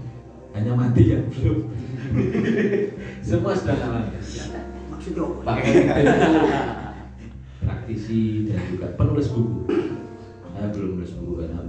Hanya 0.56 0.72
mati 0.74 1.14
yang 1.14 1.30
belum. 1.30 1.70
Semua 3.28 3.54
sudah 3.54 3.76
ngalami. 3.78 4.18
Maksudnya? 4.90 5.24
Pak 5.44 5.56
Khairuddin 5.60 6.06
itu 6.08 6.40
praktisi 7.60 8.20
dan 8.48 8.60
juga 8.72 8.86
penulis 8.96 9.28
buku. 9.30 9.68
Saya 10.56 10.66
belum 10.72 10.90
nulis 10.98 11.12
buku 11.20 11.32
karena 11.44 11.60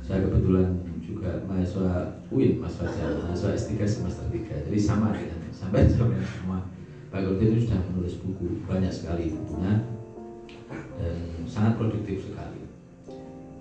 saya 0.00 0.26
kebetulan 0.26 0.68
juga 1.02 1.30
mahasiswa 1.46 2.18
UIN 2.30 2.62
Fajar, 2.62 3.18
mahasiswa 3.26 3.50
S3 3.54 3.72
semester 3.84 4.26
3 4.30 4.66
jadi 4.70 4.78
sama 4.78 5.14
dengan 5.14 5.50
sampai 5.54 5.86
sampai 5.90 6.22
semua 6.22 6.64
Pak 7.10 7.26
itu 7.26 7.66
sudah 7.66 7.82
menulis 7.90 8.22
buku 8.22 8.62
banyak 8.70 8.94
sekali 8.94 9.34
bukunya 9.34 9.82
dan 10.94 11.16
sangat 11.42 11.74
produktif 11.74 12.22
sekali. 12.22 12.62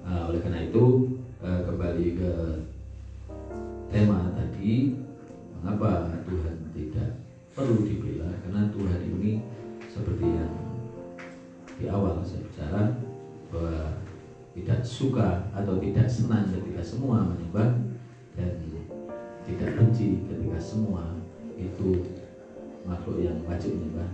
Nah, 0.05 0.29
oleh 0.29 0.37
karena 0.37 0.69
itu 0.69 1.17
eh, 1.41 1.61
kembali 1.65 2.07
ke 2.13 2.31
tema 3.89 4.29
tadi 4.37 5.01
mengapa 5.57 6.13
Tuhan 6.29 6.55
tidak 6.77 7.09
perlu 7.57 7.89
dibela? 7.89 8.29
Karena 8.45 8.69
Tuhan 8.69 9.01
ini 9.17 9.41
seperti 9.89 10.25
yang 10.29 10.53
di 11.81 11.85
awal 11.89 12.21
saya 12.21 12.45
bicara 12.45 12.83
bahwa 13.49 13.97
tidak 14.53 14.79
suka 14.85 15.49
atau 15.57 15.81
tidak 15.81 16.05
senang 16.05 16.53
ketika 16.53 16.85
semua 16.85 17.25
menyembah 17.25 17.81
dan 18.37 18.61
tidak 19.49 19.73
benci 19.73 20.21
ketika 20.29 20.59
semua 20.61 21.17
itu 21.57 22.05
makhluk 22.89 23.21
yang 23.21 23.37
wajib 23.45 23.77
menyembah 23.77 24.09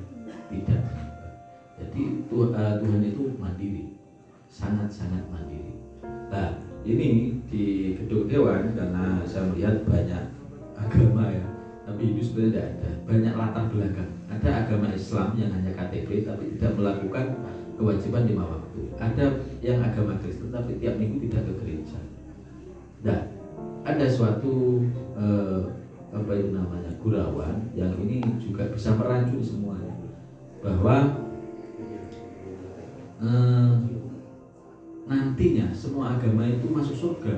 tidak. 0.52 0.82
Jadi 1.76 2.02
Tu- 2.28 2.52
eh, 2.52 2.74
Tuhan 2.80 3.02
itu 3.04 3.24
mandiri, 3.40 3.96
sangat-sangat 4.48 5.24
mandiri. 5.32 5.76
Nah, 6.32 6.60
ini 6.84 7.40
di 7.48 7.96
gedung 7.98 8.28
dewan 8.28 8.76
karena 8.76 9.24
saya 9.24 9.48
melihat 9.52 9.84
banyak 9.88 10.24
agama 10.76 11.32
ya, 11.32 11.46
tapi 11.88 12.16
itu 12.16 12.22
sebenarnya 12.32 12.52
tidak 12.52 12.66
ada. 12.68 12.90
Banyak 13.06 13.34
latar 13.36 13.66
belakang. 13.72 14.12
Ada 14.32 14.50
agama 14.66 14.88
Islam 14.92 15.28
yang 15.40 15.52
hanya 15.56 15.72
KTP 15.72 16.28
tapi 16.28 16.56
tidak 16.58 16.76
melakukan 16.76 17.26
kewajiban 17.76 18.24
lima 18.28 18.46
waktu. 18.48 18.80
Ada 19.00 19.26
yang 19.60 19.84
agama 19.84 20.16
Kristen 20.20 20.52
tapi 20.52 20.80
tiap 20.80 20.96
minggu 20.96 21.28
tidak 21.28 21.44
ke 21.48 21.54
gereja. 21.64 22.00
Nah, 23.06 23.20
ada 23.86 24.06
suatu 24.10 24.82
eh, 25.20 25.62
apa 26.16 26.32
itu 26.40 26.50
namanya? 26.56 26.92
Gurawan 27.04 27.70
yang 27.76 27.92
ini 28.00 28.24
juga 28.40 28.72
bisa 28.72 28.96
meracun 28.96 29.44
semuanya. 29.44 29.92
Bahwa 30.64 31.22
eh, 33.20 33.72
nantinya 35.06 35.68
semua 35.76 36.16
agama 36.16 36.48
itu 36.48 36.72
masuk 36.72 36.96
surga. 36.96 37.36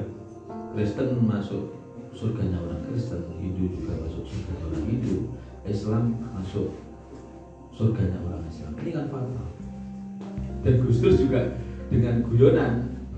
Kristen 0.78 1.18
masuk 1.26 1.74
surganya 2.14 2.62
orang 2.62 2.86
Kristen 2.86 3.26
Hindu 3.42 3.78
juga 3.78 3.98
masuk 4.06 4.26
surganya 4.30 4.64
orang 4.70 4.84
Hindu 4.86 5.16
Islam 5.66 6.04
masuk 6.38 6.70
surganya 7.74 8.22
orang 8.22 8.46
Islam. 8.46 8.72
Ini 8.78 8.92
kan 8.94 9.06
fakta. 9.10 9.46
Dan 10.62 10.74
Gus 10.86 11.02
juga 11.02 11.42
dengan 11.90 12.26
guyonan 12.26 12.74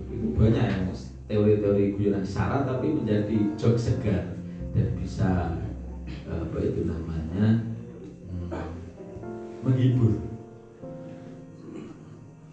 itu 0.10 0.36
banyak 0.36 0.66
yang 0.66 0.84
teori-teori 1.30 1.96
guyonan 1.96 2.26
syarat 2.26 2.66
tapi 2.66 2.92
menjadi 2.92 3.38
jok 3.56 3.78
segar 3.78 4.39
dan 4.76 4.88
bisa 4.98 5.30
eh, 6.06 6.40
apa 6.40 6.58
itu 6.62 6.86
namanya 6.86 7.66
hmm, 8.30 8.50
menghibur 9.66 10.30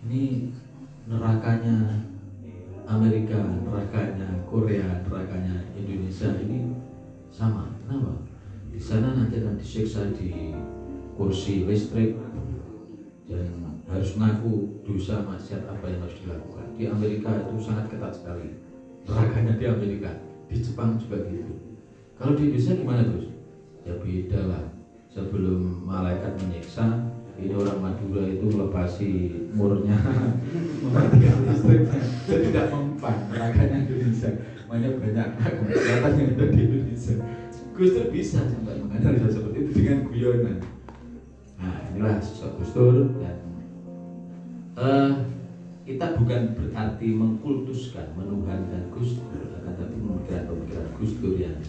ini 0.06 0.54
nerakanya 1.10 2.06
Amerika, 2.86 3.42
nerakanya 3.42 4.46
Korea, 4.46 5.02
nerakanya 5.02 5.66
Indonesia 5.74 6.30
ini 6.38 6.70
sama. 7.34 7.74
Kenapa? 7.82 8.22
Di 8.70 8.78
sana 8.78 9.18
nanti 9.18 9.42
akan 9.42 9.58
disiksa 9.58 10.14
di 10.14 10.54
kursi 11.18 11.66
listrik 11.66 12.14
dan 13.26 13.82
harus 13.90 14.14
ngaku 14.14 14.86
dosa 14.86 15.26
maksiat 15.26 15.66
apa 15.66 15.90
yang 15.90 16.06
harus 16.06 16.18
dilakukan. 16.22 16.66
Di 16.78 16.86
Amerika 16.86 17.34
itu 17.34 17.58
sangat 17.58 17.90
ketat 17.90 18.14
sekali. 18.14 18.62
Nerakanya 19.06 19.58
di 19.58 19.66
Amerika, 19.66 20.10
di 20.46 20.62
Jepang 20.62 21.02
juga 21.02 21.26
gitu. 21.26 21.65
Kalau 22.16 22.32
di 22.32 22.48
Indonesia 22.48 22.80
gimana 22.80 23.02
terus? 23.04 23.28
Ya 23.84 23.94
beda 24.00 24.40
lah. 24.48 24.64
Sebelum 25.12 25.84
malaikat 25.84 26.32
menyiksa, 26.40 27.12
ini 27.36 27.52
orang 27.52 27.84
Madura 27.84 28.24
itu 28.24 28.48
melepasi 28.48 29.08
murnya. 29.52 30.00
Mematikan 30.80 31.44
listriknya 31.44 32.00
jadi 32.24 32.48
tidak 32.48 32.66
mempan 32.72 33.16
makanya 33.28 33.84
Indonesia. 33.84 34.32
Makanya 34.64 34.90
banyak 34.96 35.28
kelihatan 35.36 36.12
yang 36.16 36.28
ada 36.32 36.44
di 36.48 36.60
Indonesia. 36.64 37.14
Gus 37.76 37.92
Dur 37.92 38.08
bisa 38.08 38.40
sampai 38.48 38.80
menganalisa 38.80 39.28
seperti 39.28 39.68
itu 39.68 39.70
dengan 39.76 40.08
guyonan. 40.08 40.58
Nah 41.60 41.76
inilah 41.92 42.16
sosok 42.24 42.64
Gus 42.64 42.72
dan 43.20 43.36
eh, 44.80 45.12
kita 45.84 46.16
bukan 46.16 46.56
berarti 46.56 47.08
mengkultuskan 47.12 48.16
menuhankan 48.16 48.88
Gus 48.88 49.20
Dur. 49.20 49.52
Akan 49.60 49.76
tapi 49.76 49.96
pemikiran-pemikiran 50.00 50.88
Gus 50.96 51.12
Dur 51.20 51.36
yang 51.36 51.60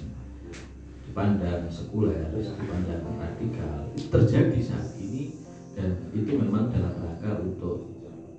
dipandang 1.17 1.65
sekuler, 1.65 2.29
dipandang 2.29 3.01
radikal 3.17 3.89
itu 3.97 4.05
terjadi 4.05 4.61
saat 4.61 4.93
ini 5.01 5.33
dan 5.73 5.97
itu 6.13 6.37
memang 6.37 6.69
dalam 6.69 6.93
rangka 6.93 7.41
untuk 7.41 7.89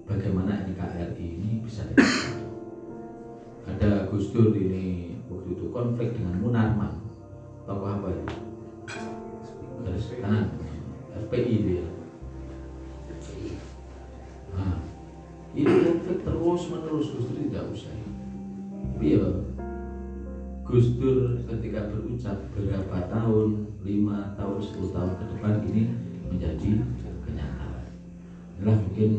bagaimana 0.07 0.63
NKRI 0.63 1.19
ini 1.19 1.59
bisa. 1.59 1.83
Ada 3.67 4.07
Gus 4.07 4.31
Dur 4.31 4.55
ini 4.55 5.19
waktu 5.27 5.59
itu 5.59 5.75
konflik 5.75 6.15
dengan 6.15 6.39
Munarman, 6.39 7.03
tokoh 7.67 7.99
apa 7.99 8.15
itu? 8.15 8.37
Garis 9.83 10.07
kanan, 10.23 10.47
FPI 11.27 11.55
dia. 11.67 11.87
Nah, 14.55 14.87
ini 15.51 15.67
konflik 15.67 16.23
terus 16.23 16.63
menerus 16.71 17.11
Gus 17.11 17.27
Dur 17.27 17.43
tidak 17.43 17.75
usai. 17.75 17.99
Iya, 19.03 19.51
Gus 20.69 21.01
Dur 21.01 21.41
ketika 21.49 21.89
berucap 21.89 22.37
berapa 22.53 23.09
tahun, 23.09 23.73
lima 23.81 24.37
tahun, 24.37 24.61
10 24.61 24.93
tahun 24.93 25.13
ke 25.17 25.25
depan 25.33 25.55
ini 25.65 25.83
menjadi 26.29 26.71
kenyataan. 27.25 27.89
Inilah 28.61 28.77
mungkin 28.77 29.13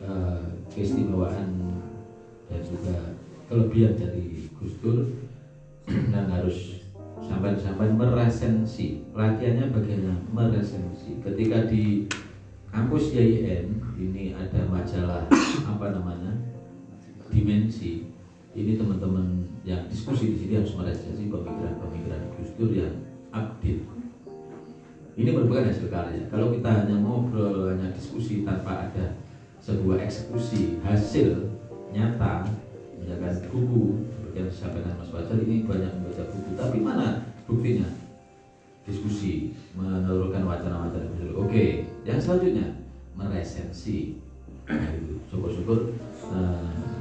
eh, 0.00 0.44
keistimewaan 0.72 1.76
dan 2.48 2.60
juga 2.64 3.20
kelebihan 3.52 4.00
dari 4.00 4.48
Gus 4.56 4.80
Dur. 4.80 5.12
Dan 5.84 6.24
harus 6.32 6.80
sampai-sampai 7.20 7.92
meresensi. 7.92 9.04
Latihannya 9.12 9.76
bagaimana? 9.76 10.24
Meresensi. 10.32 11.20
Ketika 11.20 11.68
di 11.68 12.08
kampus 12.72 13.12
YIN 13.12 13.76
ini 14.00 14.32
ada 14.32 14.64
majalah 14.72 15.28
apa 15.68 15.86
namanya? 15.92 16.32
Dimensi 17.28 18.11
ini 18.52 18.76
teman-teman 18.76 19.48
yang 19.64 19.88
diskusi 19.88 20.34
di 20.34 20.36
sini 20.36 20.52
harus 20.60 20.76
meresensi 20.76 21.30
pemikiran-pemikiran 21.32 22.20
Gus 22.36 22.50
Dur 22.60 22.70
yang 22.72 22.94
update 23.32 23.92
ini 25.12 25.28
merupakan 25.28 25.68
hasil 25.68 25.92
karya. 25.92 26.24
Kalau 26.32 26.56
kita 26.56 26.72
hanya 26.72 26.96
ngobrol, 27.04 27.68
hanya 27.68 27.92
diskusi 27.92 28.48
tanpa 28.48 28.88
ada 28.88 29.12
sebuah 29.60 30.00
eksekusi 30.08 30.80
hasil 30.80 31.52
nyata, 31.92 32.48
misalkan 32.96 33.44
buku 33.52 34.08
yang 34.32 34.48
disampaikan 34.48 34.96
Mas 34.96 35.12
Fajar 35.12 35.36
ini 35.44 35.68
banyak 35.68 35.92
membaca 36.00 36.24
buku, 36.32 36.50
tapi 36.56 36.78
mana 36.80 37.28
buktinya? 37.44 37.84
Diskusi, 38.82 39.54
menurunkan 39.78 40.48
wacana-wacana 40.48 41.06
Oke, 41.38 41.86
yang 42.02 42.18
selanjutnya 42.18 42.82
meresensi. 43.14 44.18
Nah. 44.66 44.90
Syukur-syukur 45.28 45.92
eh, 46.32 46.91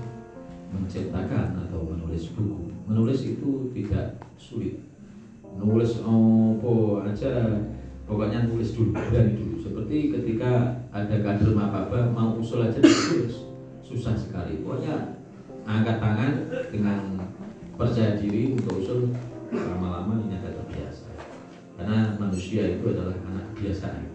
menciptakan 0.91 1.55
atau 1.55 1.87
menulis 1.87 2.35
buku. 2.35 2.67
Menulis 2.83 3.23
itu 3.23 3.71
tidak 3.71 4.19
sulit. 4.35 4.75
Nulis 5.55 6.03
apa 6.03 7.07
aja 7.07 7.31
pokoknya 8.03 8.51
nulis 8.51 8.75
dulu 8.75 8.91
berani 8.91 9.39
dulu. 9.39 9.55
Seperti 9.63 10.11
ketika 10.11 10.83
ada 10.91 11.15
kader 11.23 11.55
mapaba 11.55 12.11
mau 12.11 12.35
usul 12.35 12.67
aja 12.67 12.83
ditulis. 12.83 13.47
Susah 13.79 14.19
sekali. 14.19 14.59
Pokoknya 14.59 15.15
angkat 15.63 16.03
tangan 16.03 16.51
dengan 16.67 17.23
percaya 17.79 18.19
diri 18.19 18.51
untuk 18.51 18.83
usul 18.83 19.15
lama-lama 19.47 20.19
ini 20.27 20.35
akan 20.43 20.59
terbiasa. 20.59 21.07
Karena 21.79 22.19
manusia 22.19 22.67
itu 22.67 22.91
adalah 22.91 23.15
anak 23.31 23.47
kebiasaan 23.55 24.11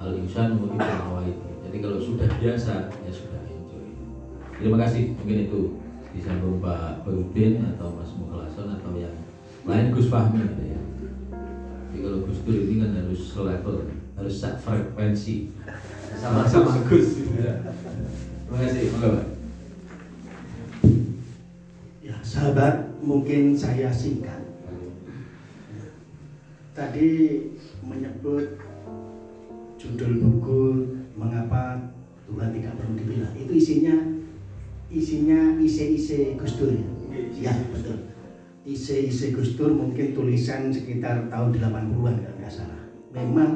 al 0.00 0.16
insan 0.16 0.56
mungkin 0.56 0.80
itu. 1.28 1.48
Jadi 1.68 1.76
kalau 1.84 2.00
sudah 2.00 2.28
biasa 2.40 2.88
ya 2.88 3.12
sudah 3.12 3.55
terima 4.56 4.76
kasih 4.82 5.16
mungkin 5.16 5.38
itu 5.48 5.60
disambung 6.16 6.64
Pak 6.64 7.04
Berudin 7.04 7.60
atau 7.76 7.92
Mas 7.92 8.12
Mukhalason 8.16 8.72
atau 8.80 8.96
yang 8.96 9.16
lain 9.68 9.92
Gus 9.92 10.08
Fahmi 10.08 10.40
gitu 10.40 10.64
ya 10.74 10.80
jadi 11.96 12.12
kalau 12.12 12.28
Gus 12.28 12.44
Dur 12.44 12.60
ini 12.60 12.74
kan 12.84 12.92
harus 12.92 13.22
selevel, 13.32 13.88
harus 14.20 14.34
sak 14.36 14.60
frekuensi 14.60 15.48
sama-sama 16.20 16.76
Gus. 16.84 17.24
gitu 17.24 17.40
ya. 17.40 17.72
Terima 18.44 18.56
kasih, 18.60 18.84
monggo 18.92 19.08
Pak. 19.16 19.26
Ya, 22.04 22.16
sahabat, 22.20 23.00
mungkin 23.00 23.56
saya 23.56 23.88
singkat. 23.88 24.44
Tadi 26.76 27.08
menyebut 27.80 28.60
judul 29.80 30.20
buku 30.20 30.62
mengapa 31.16 31.96
Tuhan 32.28 32.52
tidak 32.52 32.76
perlu 32.76 32.92
dibela. 33.00 33.32
Itu 33.32 33.56
isinya 33.56 33.96
isinya 34.90 35.58
isi-isi 35.58 36.38
Gus 36.38 36.54
Dur 36.58 36.70
ya. 36.74 36.86
Ya, 37.50 37.54
betul. 37.74 38.06
Isi-isi 38.66 39.34
Gus 39.34 39.58
Dur 39.58 39.74
mungkin 39.74 40.14
tulisan 40.14 40.70
sekitar 40.70 41.26
tahun 41.30 41.58
80-an 41.58 42.16
kalau 42.22 42.36
nggak 42.38 42.52
salah. 42.52 42.82
Memang 43.10 43.50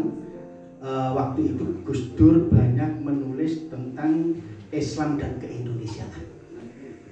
eh, 0.82 1.10
waktu 1.14 1.54
itu 1.54 1.64
Gus 1.86 2.14
Dur 2.18 2.50
banyak 2.50 3.02
menulis 3.02 3.70
tentang 3.70 4.38
Islam 4.70 5.18
dan 5.18 5.38
keindonesiaan 5.42 6.40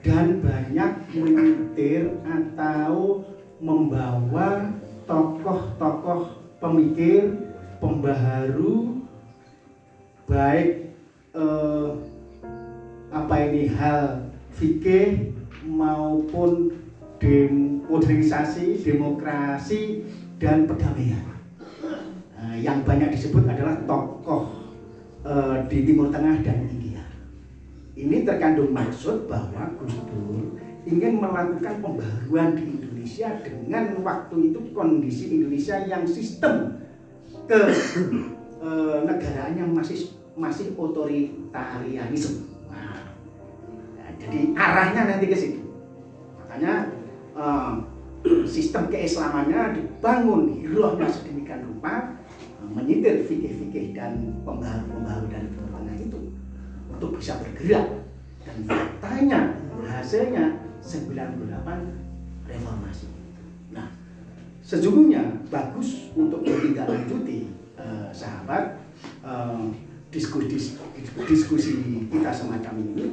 dan 0.06 0.40
banyak 0.40 0.92
menyetir 1.10 2.22
atau 2.22 3.26
membawa 3.58 4.70
tokoh-tokoh 5.10 6.38
pemikir, 6.62 7.34
pembaharu, 7.82 9.02
baik 10.30 10.94
eh, 11.34 11.88
apa 13.18 13.34
ini 13.50 13.66
hal 13.74 14.30
fikih 14.54 15.34
maupun 15.66 16.70
dem 17.18 17.82
modernisasi, 17.90 18.78
demokrasi 18.84 20.06
dan 20.38 20.70
perdamaian. 20.70 21.24
Nah, 22.38 22.54
yang 22.54 22.86
banyak 22.86 23.10
disebut 23.10 23.42
adalah 23.48 23.74
tokoh 23.88 24.70
eh, 25.26 25.56
di 25.66 25.82
Timur 25.82 26.14
Tengah 26.14 26.46
dan 26.46 26.68
India. 26.70 27.02
Ini 27.98 28.22
terkandung 28.22 28.70
maksud 28.70 29.26
bahwa 29.26 29.74
Gus 29.82 29.98
Dur 30.06 30.54
ingin 30.86 31.18
melakukan 31.18 31.82
pembaruan 31.82 32.54
di 32.54 32.78
Indonesia 32.78 33.34
dengan 33.42 33.98
waktu 34.06 34.54
itu 34.54 34.70
kondisi 34.70 35.34
Indonesia 35.42 35.82
yang 35.82 36.06
sistem 36.06 36.78
ke 37.50 37.60
eh, 38.68 38.98
negaraannya 39.02 39.64
masih 39.74 40.14
masih 40.38 40.70
otoritarianisme. 40.78 42.57
Jadi 44.18 44.52
arahnya 44.58 45.02
nanti 45.14 45.26
ke 45.30 45.36
situ. 45.38 45.62
Makanya 46.42 46.90
eh, 47.38 47.72
sistem 48.54 48.90
keislamannya 48.90 49.78
dibangun 49.78 50.58
hirohnya 50.58 51.06
sedemikian 51.06 51.62
rupa 51.70 52.18
eh, 52.58 52.68
menyitir 52.68 53.24
fikih-fikih 53.24 53.94
dan 53.94 54.42
pembaharu-pembaharu 54.42 55.26
dari 55.30 55.48
Timur 55.54 55.68
itu 55.98 56.20
untuk 56.90 57.10
bisa 57.16 57.38
bergerak 57.38 57.86
dan 58.42 58.56
faktanya 58.66 59.40
hasilnya 59.86 60.58
98 60.82 62.48
reformasi. 62.48 63.06
Nah, 63.70 63.92
sejujurnya 64.62 65.46
bagus 65.52 66.10
untuk 66.18 66.42
ditindaklanjuti 66.42 67.50
eh, 67.78 68.08
sahabat 68.10 68.82
eh, 69.22 69.64
diskusi 70.08 70.74
diskusi 71.28 71.72
kita 72.08 72.32
semacam 72.32 72.72
ini 72.80 73.04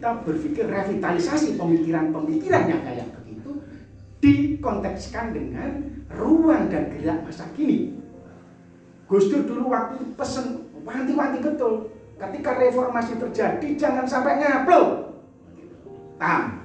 kita 0.00 0.24
berpikir 0.24 0.64
revitalisasi 0.64 1.60
pemikiran-pemikiran 1.60 2.72
yang 2.72 2.80
kayak 2.88 3.12
begitu 3.20 3.60
dikontekskan 4.24 5.36
dengan 5.36 5.76
ruang 6.16 6.72
dan 6.72 6.88
gerak 6.88 7.20
masa 7.20 7.44
kini. 7.52 8.00
Gus 9.04 9.28
Dur 9.28 9.44
dulu 9.44 9.68
waktu 9.68 10.00
pesen 10.16 10.72
wanti-wanti 10.88 11.44
betul 11.44 11.92
ketika 12.16 12.56
reformasi 12.56 13.20
terjadi 13.20 13.68
jangan 13.76 14.08
sampai 14.08 14.40
ngaplo 14.40 15.12
tam 16.16 16.64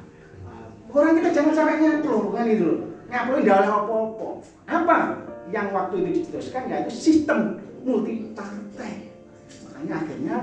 orang 0.95 1.19
kita 1.19 1.35
jangan 1.35 1.53
sampai 1.59 1.75
ngaplo 1.83 2.31
kan 2.31 2.47
itu 2.47 2.87
ngaplo 3.11 3.35
tidak 3.43 3.57
oleh 3.59 3.67
apa-apa. 3.75 4.29
Apa 4.63 4.97
yang 5.51 5.75
waktu 5.75 6.07
itu 6.07 6.23
diteruskan 6.23 6.71
yaitu 6.71 6.91
sistem 6.95 7.59
multi 7.83 8.31
partai 8.31 9.11
makanya 9.67 9.93
akhirnya 9.99 10.35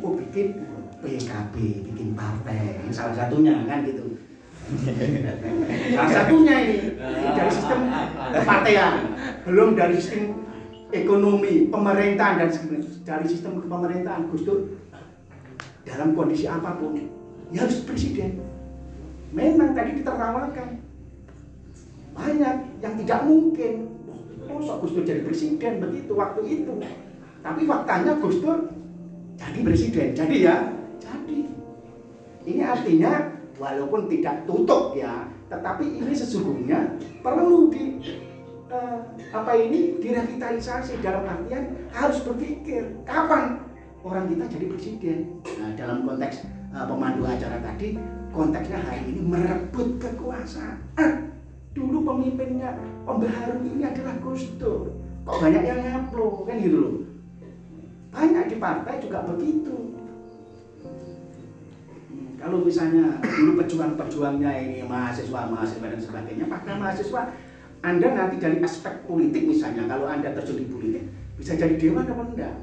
NU 0.00 0.08
bikin 0.24 0.77
PKB 0.98 1.54
bikin 1.92 2.18
partai. 2.18 2.82
Ini 2.82 2.90
salah 2.90 3.14
satunya 3.14 3.54
kan 3.66 3.86
gitu. 3.86 4.18
Salah 5.94 6.12
satunya 6.12 6.54
ini. 6.66 6.76
Dari 7.34 7.50
sistem 7.54 7.80
kepartean. 8.34 8.92
Belum 9.46 9.78
dari 9.78 9.94
sistem 9.96 10.42
ekonomi 10.90 11.68
pemerintahan 11.70 12.42
dan 12.42 12.50
dari 13.06 13.26
sistem 13.30 13.62
pemerintahan 13.62 14.26
Gus 14.32 14.42
Dur. 14.42 14.60
Dalam 15.86 16.12
kondisi 16.12 16.44
apa 16.44 16.76
pun 16.76 16.98
ya 17.54 17.64
harus 17.64 17.86
presiden. 17.86 18.42
Memang 19.30 19.72
tadi 19.72 20.02
ditertawakan. 20.02 20.68
Banyak 22.18 22.54
yang 22.82 22.94
tidak 22.98 23.20
mungkin. 23.22 23.74
Sok 24.48 24.78
Gus 24.82 24.92
Dur 24.98 25.04
jadi 25.06 25.22
presiden 25.22 25.78
begitu 25.78 26.12
waktu 26.18 26.40
itu. 26.42 26.72
Tapi 27.38 27.60
faktanya 27.64 28.18
Gus 28.18 28.42
Dur 28.42 28.66
jadi 29.38 29.60
presiden. 29.62 30.08
Jadi 30.18 30.36
ya 30.42 30.77
jadi 31.28 31.44
ini 32.48 32.62
artinya 32.64 33.12
walaupun 33.60 34.08
tidak 34.08 34.48
tutup 34.48 34.96
ya 34.96 35.28
tetapi 35.52 36.00
ini 36.00 36.12
sesungguhnya 36.16 36.96
perlu 37.20 37.68
di 37.68 38.00
eh, 38.72 38.98
apa 39.32 39.52
ini 39.56 40.00
direvitalisasi 40.00 41.04
dalam 41.04 41.28
artian 41.28 41.76
harus 41.92 42.24
berpikir 42.24 42.96
kapan 43.04 43.60
orang 44.04 44.30
kita 44.30 44.44
jadi 44.48 44.66
presiden. 44.72 45.18
Nah, 45.60 45.72
dalam 45.76 46.04
konteks 46.04 46.48
eh, 46.48 46.84
pemandu 46.84 47.24
acara 47.24 47.60
tadi, 47.60 47.96
konteksnya 48.32 48.78
hari 48.80 49.04
ini 49.08 49.20
merebut 49.24 50.00
kekuasaan. 50.00 50.76
Ah, 51.00 51.12
dulu 51.72 52.04
pemimpinnya 52.04 52.76
pembaharu 53.04 53.60
ini 53.64 53.88
adalah 53.88 54.16
Gus 54.20 54.48
Dur. 54.56 54.92
Kok 55.28 55.44
banyak 55.44 55.64
yang 55.64 55.80
ngaplo 55.84 56.44
kan 56.48 56.56
gitu 56.60 56.76
loh. 56.76 56.94
Banyak 58.08 58.44
di 58.48 58.56
partai 58.56 58.96
juga 59.04 59.28
begitu. 59.28 59.97
Kalau 62.38 62.62
misalnya 62.62 63.18
dulu 63.18 63.58
pejuang-pejuangnya 63.58 64.50
ini 64.62 64.86
mahasiswa, 64.86 65.50
mahasiswa 65.50 65.86
dan 65.90 66.00
sebagainya, 66.00 66.46
pada 66.46 66.78
mahasiswa 66.78 67.34
anda 67.78 68.10
nanti 68.10 68.42
dari 68.42 68.58
aspek 68.58 69.06
politik 69.06 69.46
misalnya, 69.46 69.86
kalau 69.86 70.10
Anda 70.10 70.34
terjun 70.34 70.58
di 70.58 70.66
politik, 70.66 71.04
bisa 71.38 71.54
jadi 71.54 71.78
dewan 71.78 72.10
apa 72.10 72.22
enggak? 72.26 72.54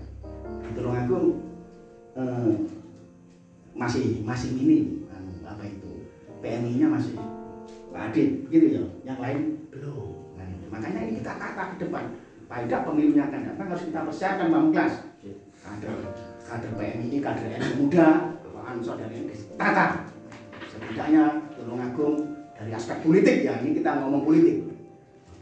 Tolong 0.76 0.96
aku 1.08 1.20
eh, 2.20 2.52
masih 3.72 4.20
masih 4.28 4.52
minim 4.60 5.08
anu, 5.08 5.32
apa 5.48 5.64
itu 5.64 6.04
PMI-nya 6.44 6.88
masih 6.92 7.16
Adit 7.96 8.52
gitu 8.52 8.76
ya, 8.76 8.84
yang 9.08 9.24
lain 9.24 9.56
belum. 9.72 10.36
Nah, 10.36 10.44
itu. 10.44 10.68
Makanya 10.68 11.00
ini 11.08 11.24
kita 11.24 11.40
tata 11.40 11.64
ke 11.72 11.88
depan. 11.88 12.12
Paling 12.52 12.68
pemilunya 12.68 13.24
akan 13.24 13.42
datang 13.48 13.68
harus 13.72 13.88
kita 13.88 14.04
persiapkan 14.04 14.52
Bang 14.52 14.76
Kelas. 14.76 15.16
Kader 15.64 15.96
kader 16.44 16.72
PMI, 16.76 17.24
kader 17.24 17.56
NU 17.56 17.88
muda, 17.88 18.36
Ansor 18.66 18.98
ND. 18.98 19.32
Tata. 19.56 20.10
Setidaknya 20.66 21.24
tolong 21.56 21.80
agung 21.80 22.16
dari 22.58 22.72
aspek 22.74 23.06
politik 23.06 23.46
ya, 23.46 23.62
ini 23.62 23.78
kita 23.78 24.02
ngomong 24.02 24.26
politik. 24.26 24.66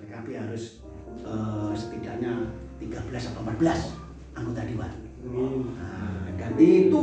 PKB 0.04 0.28
harus 0.38 0.84
eh, 1.24 1.72
setidaknya 1.74 2.52
13 2.78 3.30
atau 3.34 3.42
14 3.48 4.38
anggota 4.38 4.62
dewan. 4.68 4.92
Nah, 5.24 6.28
dan 6.36 6.52
itu 6.60 7.02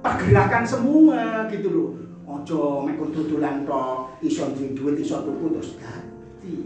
pergerakan 0.00 0.64
semua 0.64 1.46
gitu 1.52 1.68
loh. 1.70 1.90
Ojo 2.22 2.86
mek 2.86 2.96
dodolan 2.96 3.66
tok, 3.68 4.16
iso 4.24 4.54
duwe 4.56 4.72
duit, 4.72 5.04
iso 5.04 5.20
tuku 5.26 5.52
terus 5.58 5.70
ganti. 5.76 6.64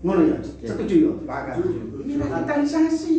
Ngono 0.00 0.20
ya, 0.30 0.38
setuju 0.40 0.94
ya, 1.04 1.12
Pak. 1.26 1.58
Ini 2.06 2.22
revitalisasi. 2.22 3.14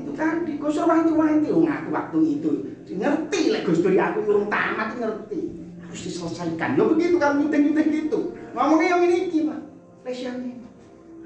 Itu 0.00 0.10
tadi 0.16 0.52
Gus 0.56 0.76
Dur 0.80 0.88
wanti-wanti 0.88 1.48
ngaku 1.52 1.88
waktu 1.92 2.18
itu 2.40 2.50
ngerti 2.88 3.40
lek 3.52 3.62
Gus 3.68 3.84
Dur 3.84 3.92
aku 3.94 4.18
urung 4.24 4.48
tamat 4.48 4.96
ngerti. 4.96 5.60
Harus 5.84 6.00
diselesaikan. 6.06 6.78
Ya 6.78 6.84
begitu 6.86 7.16
kalau 7.18 7.34
nyuting-nyuting 7.42 7.88
gitu. 7.90 8.18
Ngomongnya 8.56 8.86
yang 8.96 9.02
ini 9.04 9.40
Pak. 9.46 9.60
Spesialnya 10.00 10.54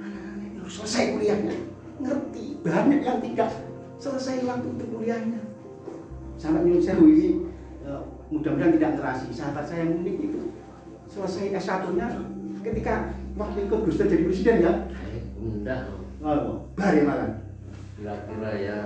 anak-anak 0.01 0.51
harus 0.61 0.75
selesai 0.83 1.05
kuliahnya. 1.15 1.57
Ngerti 2.03 2.45
banyak 2.65 3.01
yang 3.05 3.19
tidak 3.23 3.51
selesai 4.03 4.43
waktu 4.43 4.67
untuk 4.67 4.89
kuliahnya. 4.91 5.41
Sampai 6.35 6.67
nyuruh 6.67 6.83
sewu 6.83 7.07
ini 7.07 7.31
eh, 7.87 8.03
mudah-mudahan 8.33 8.75
tidak 8.75 8.93
terasi. 8.99 9.27
Sahabat 9.31 9.65
saya 9.69 9.87
yang 9.87 10.03
unik 10.03 10.17
itu 10.19 10.41
selesai 11.07 11.55
S1 11.61 11.95
nya 11.95 12.09
ketika 12.65 13.13
waktu 13.37 13.69
ikut 13.69 13.81
Gus 13.87 14.01
Dur 14.01 14.09
jadi 14.09 14.25
presiden 14.27 14.57
ya. 14.65 14.73
Enggak, 15.45 15.93
oh, 16.25 16.65
bare 16.73 17.05
malah 17.05 17.44
kira-kira 17.95 18.51
ya 18.59 18.79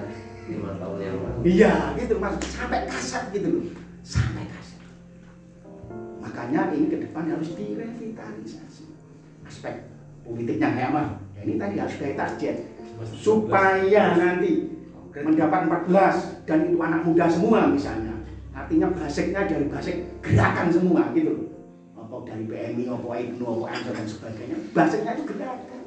lima 0.48 0.70
tahun 0.80 0.98
yang 1.01 1.16
lalu. 1.20 1.40
iya 1.44 1.72
gitu 1.97 2.14
mas. 2.20 2.36
Sampai 2.48 2.89
kasar 2.89 3.28
gitu 3.32 3.48
loh. 3.48 3.64
Sampai 4.05 4.44
kasar. 4.48 4.82
Makanya 6.24 6.72
ini 6.76 6.86
ke 6.93 6.98
depan 7.09 7.28
harus 7.28 7.52
direvitalisasi. 7.56 8.85
Aspek 9.44 9.89
politiknya 10.24 10.68
kayak 10.76 10.90
apa? 10.93 11.02
Ya 11.36 11.40
ini 11.44 11.55
tadi 11.56 11.76
harus 11.80 11.97
dari 12.01 12.14
target. 12.16 12.56
Supaya 13.16 14.16
nanti 14.18 14.52
mendapat 15.12 15.60
14 15.89 16.47
dan 16.47 16.59
itu 16.68 16.78
anak 16.80 17.02
muda 17.05 17.24
semua 17.28 17.60
misalnya. 17.68 18.14
Artinya 18.52 18.90
basicnya 18.93 19.47
dari 19.47 19.66
basic 19.70 19.97
gerakan 20.20 20.68
semua 20.68 21.09
gitu 21.14 21.30
loh. 21.32 21.47
Apa 21.97 22.24
dari 22.26 22.44
PMI, 22.48 22.85
apa 22.90 23.09
IPNU, 23.20 23.44
apa 23.47 23.64
ANSOR 23.72 23.94
dan 23.94 24.06
sebagainya. 24.09 24.56
Basicnya 24.74 25.10
itu 25.14 25.24
gerakan. 25.28 25.80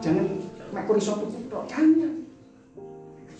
Jangan 0.00 0.26
mekuri 0.70 1.02
suatu 1.02 1.26
putra 1.26 1.66
jangan 1.66 2.19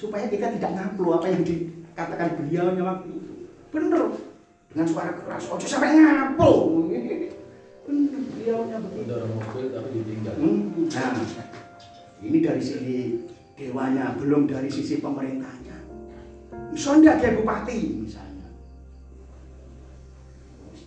supaya 0.00 0.24
kita 0.32 0.56
tidak 0.56 0.70
ngaplu 0.72 1.12
apa 1.12 1.28
yang 1.28 1.44
dikatakan 1.44 2.40
beliaunya 2.40 2.80
waktu 2.80 3.08
itu. 3.12 3.32
Bener. 3.68 4.16
Dengan 4.72 4.86
suara 4.88 5.12
keras. 5.12 5.44
Ojo 5.52 5.66
sampai 5.68 6.00
ngaplu. 6.00 6.88
Bener 7.84 8.20
beliaunya 8.32 8.76
begitu. 8.80 9.04
Dorong 9.04 9.32
mobil 9.36 9.66
tapi 9.68 9.88
ditinggal. 10.00 10.34
Hmm, 10.40 10.88
Nah, 10.88 11.12
ini 12.24 12.38
dari 12.40 12.62
sisi 12.64 12.96
dewanya, 13.60 14.16
belum 14.16 14.48
dari 14.48 14.72
sisi 14.72 15.04
pemerintahnya. 15.04 15.76
Ndak 16.72 17.16
dia 17.20 17.36
bupati 17.36 17.78
misalnya. 18.00 18.48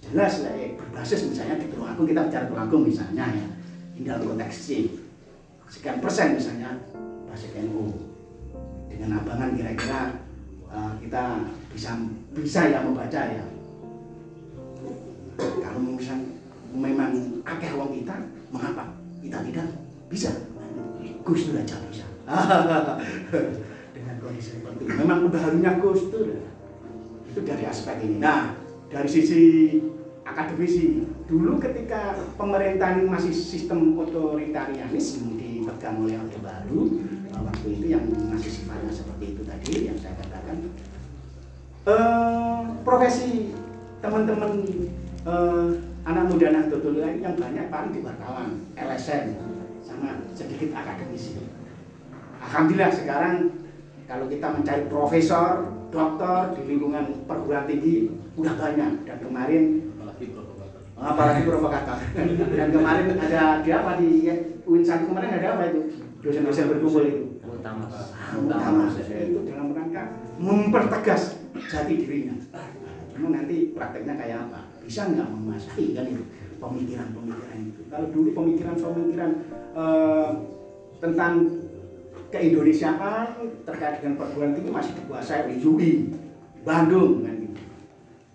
jelas 0.04 0.46
lah 0.46 0.54
ya 0.54 0.78
berbasis 0.78 1.26
misalnya 1.26 1.58
di 1.58 1.74
Tulungagung 1.74 2.06
kita 2.06 2.22
bicara 2.30 2.46
Tulungagung 2.50 2.84
misalnya 2.86 3.26
ya. 3.34 3.48
Ini 3.98 4.04
dalam 4.06 4.26
konteks 4.30 4.70
sekian 5.74 5.98
persen 6.02 6.38
misalnya 6.38 6.78
basis 7.26 7.50
NU 7.66 8.13
dengan 8.94 9.26
abangan 9.26 9.58
kira-kira 9.58 10.22
uh, 10.70 10.94
kita 11.02 11.50
bisa 11.74 11.98
bisa 12.38 12.62
ya 12.70 12.80
membaca 12.86 13.22
ya. 13.26 13.46
Kalau 15.38 15.80
misalnya 15.82 16.30
memang 16.70 17.42
akeh 17.42 17.74
wong 17.74 17.92
kita 17.98 18.16
mengapa? 18.54 18.94
Kita 19.20 19.42
tidak 19.42 19.68
bisa. 20.08 20.30
Gus 21.24 21.48
Dur 21.50 21.58
aja 21.58 21.80
bisa. 21.88 22.06
Dengan 23.96 24.16
kondisi 24.20 24.60
seperti 24.60 24.84
itu 24.86 24.94
memang 25.00 25.32
udah 25.32 25.74
Gus 25.80 26.04
Dur 26.12 26.28
itu 27.34 27.40
dari 27.42 27.64
aspek 27.66 27.98
ini. 28.06 28.22
Nah 28.22 28.54
dari 28.94 29.10
sisi 29.10 29.42
akademisi 30.22 31.04
dulu 31.26 31.58
ketika 31.60 32.16
pemerintahan 32.38 33.10
masih 33.10 33.34
sistem 33.34 33.98
otoritarianisme 33.98 35.36
dipegang 35.36 36.00
oleh 36.00 36.16
Orde 36.20 36.40
Baru 36.40 36.82
waktu 37.42 37.68
itu 37.80 37.86
yang 37.90 38.06
masih 38.30 38.52
sifatnya 38.52 38.94
seperti 38.94 39.34
itu 39.34 39.42
tadi 39.48 39.74
yang 39.90 39.98
saya 39.98 40.14
katakan. 40.22 40.58
Eh, 41.84 42.60
profesi 42.86 43.52
teman-teman 44.00 44.52
eh, 45.28 45.68
anak 46.04 46.24
muda 46.30 46.48
Nahdlatul 46.52 47.00
Ulama 47.00 47.20
yang 47.20 47.36
banyak 47.36 47.66
paling 47.72 47.92
di 47.92 48.00
wartawan, 48.04 48.50
LSM, 48.78 49.26
sama 49.84 50.22
sedikit 50.36 50.76
akademisi. 50.78 51.40
Alhamdulillah 52.44 52.92
sekarang 52.92 53.36
kalau 54.06 54.28
kita 54.28 54.48
mencari 54.52 54.84
profesor, 54.92 55.74
dokter 55.90 56.60
di 56.60 56.62
lingkungan 56.76 57.24
perguruan 57.24 57.66
tinggi 57.66 58.12
udah 58.36 58.54
banyak. 58.60 58.92
Dan 59.08 59.18
kemarin 59.24 59.64
apalagi 61.04 61.44
provokator. 61.44 61.98
Dan 62.56 62.70
kemarin 62.72 63.06
ada 63.20 63.42
di 63.60 63.70
apa 63.76 63.92
di 64.00 64.10
UIN 64.64 64.84
satu 64.84 65.12
kemarin 65.12 65.36
ada 65.36 65.48
apa 65.60 65.64
itu 65.72 65.82
dosen-dosen 66.24 66.72
berkumpul 66.72 67.04
itu. 67.04 67.24
Utama 67.44 67.84
utama 68.40 68.88
itu 68.96 69.40
dalam 69.44 69.76
rangka 69.76 70.04
mempertegas 70.40 71.44
jati 71.68 71.94
dirinya. 72.00 72.36
Cuma 73.14 73.36
nanti 73.36 73.76
prakteknya 73.76 74.16
kayak 74.16 74.38
apa? 74.50 74.60
Bisa 74.88 75.12
nggak 75.12 75.28
menguasai 75.28 75.86
kan 75.94 76.06
itu 76.08 76.24
pemikiran-pemikiran 76.58 77.60
itu? 77.60 77.82
Kalau 77.92 78.08
dulu 78.10 78.30
pemikiran-pemikiran 78.32 79.32
eh, 79.76 80.30
tentang 81.04 81.34
keindonesiaan 82.32 83.28
terkait 83.68 84.02
dengan 84.02 84.16
perguruan 84.18 84.56
tinggi 84.58 84.72
masih 84.74 84.94
dikuasai 84.98 85.46
oleh 85.46 85.58
UI 85.62 85.92
Bandung 86.64 87.28
kan 87.28 87.36
gitu. 87.38 87.62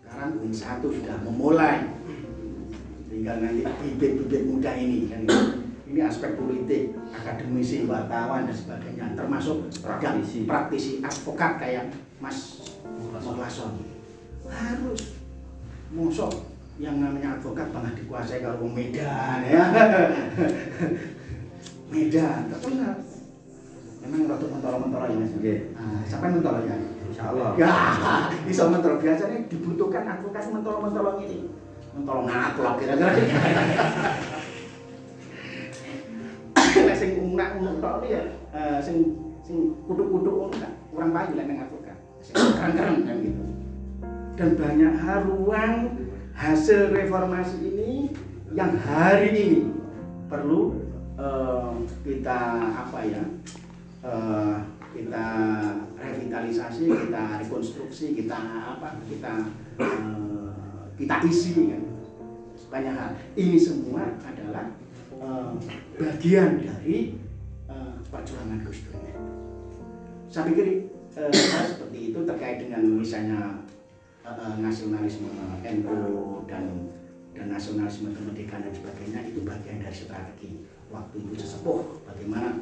sekarang 0.04 0.30
UIN 0.44 0.54
satu 0.54 0.92
sudah 0.92 1.16
memulai. 1.24 1.88
Tinggal 3.08 3.40
nanti 3.40 3.64
bibit-bibit 3.64 4.42
muda 4.44 4.76
ini 4.76 5.08
kan 5.08 5.24
gitu. 5.24 5.67
Ini 5.88 6.04
aspek 6.04 6.36
politik 6.36 6.92
akademisi 7.08 7.88
wartawan 7.88 8.44
dan 8.44 8.52
sebagainya 8.52 9.16
termasuk 9.16 9.72
praktisi. 9.80 10.44
praktisi 10.44 11.00
advokat 11.00 11.56
kayak 11.56 11.88
Mas 12.20 12.60
Muklason 13.24 13.80
harus. 14.48 15.16
Mosok 15.88 16.32
yang 16.76 17.00
namanya 17.00 17.40
advokat 17.40 17.72
pernah 17.72 17.92
dikuasai 17.96 18.44
kalau 18.44 18.68
Medan 18.68 19.40
ya. 19.48 19.64
Medan 21.92 22.52
terkenal 22.52 22.92
memang 23.98 24.30
rada 24.30 24.46
mentolo-mentolo 24.46 25.04
ya 25.04 25.16
mas 25.20 25.32
Oke. 25.36 25.54
nah, 25.74 26.00
siapa 26.06 26.24
yang 26.28 26.34
mentolo 26.40 26.60
ya? 26.64 26.76
Insya 27.08 27.24
Allah. 27.32 27.50
ya 27.56 27.72
bisa 28.48 28.62
mentolo 28.68 29.00
biasanya 29.00 29.38
dibutuhkan 29.48 30.04
advokat 30.04 30.44
mentolo-mentolo 30.52 31.10
ini. 31.24 31.48
Mentolo 31.96 32.28
ngaklok 32.28 32.74
kira-kira 32.76 33.16
Lek 36.88 36.96
sing 36.96 37.10
unak-unak 37.22 37.74
tok 37.80 38.04
ya 38.06 38.22
eh, 38.52 38.78
sing 38.82 38.96
sing 39.44 39.72
kan 39.88 40.72
kurang 40.92 41.10
payu 41.14 41.32
lek 41.38 41.46
nang 41.48 41.68
keren-keren 42.34 43.06
kan 43.06 43.16
gitu. 43.22 43.44
Dan 44.38 44.50
banyak 44.54 44.94
hal 45.02 45.18
ruang 45.26 45.74
hasil 46.34 46.94
reformasi 46.94 47.58
ini 47.64 47.92
yang 48.54 48.78
hari 48.78 49.34
ini 49.34 49.48
perlu 50.30 50.78
eh, 51.18 51.72
kita 52.04 52.40
apa 52.86 52.98
ya? 53.06 53.24
eh, 53.98 54.56
kita 54.88 55.26
revitalisasi, 55.98 56.86
kita 56.86 57.22
rekonstruksi, 57.44 58.14
kita 58.14 58.38
apa? 58.78 58.98
Kita 59.06 59.32
eh, 59.80 60.50
kita 60.98 61.14
isi 61.26 61.74
kan. 61.74 61.82
Banyak 62.68 62.94
hal. 62.94 63.10
Ini 63.32 63.56
semua 63.56 64.04
adalah 64.20 64.76
eh, 65.28 65.50
bagian 66.00 66.50
dari 66.64 66.96
eh, 67.68 67.92
perjuangan 68.08 68.64
Gus 68.64 68.80
Dur. 68.88 68.96
Saya 70.28 70.44
pikir 70.52 70.92
hal 71.16 71.64
seperti 71.64 72.12
itu 72.12 72.18
terkait 72.24 72.64
dengan 72.64 72.82
misalnya 72.96 73.64
eh, 74.24 74.56
nasionalisme 74.60 75.28
NU 75.64 76.44
dan 76.48 76.64
dan 77.36 77.54
nasionalisme 77.54 78.10
kemerdekaan 78.10 78.66
dan 78.66 78.74
sebagainya 78.74 79.20
itu 79.30 79.46
bagian 79.46 79.78
dari 79.78 79.94
strategi 79.94 80.64
waktu 80.90 81.16
itu 81.22 81.34
sesepuh. 81.38 82.02
Bagaimana 82.08 82.58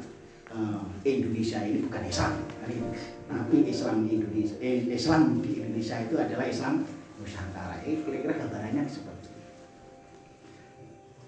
eh, 0.51 0.81
Indonesia 1.07 1.63
ini 1.63 1.87
bukan 1.87 2.03
Islam. 2.03 2.33
Tapi 3.27 3.57
Islam 3.67 4.07
Indonesia 4.07 4.55
Islam 4.91 5.21
di 5.43 5.51
Indonesia 5.63 5.95
itu 6.03 6.15
adalah 6.19 6.45
Islam 6.45 6.83
Nusantara. 7.17 7.81
Eh, 7.81 8.05
kira-kira 8.05 8.37
gambarannya 8.37 8.85
seperti 8.85 9.16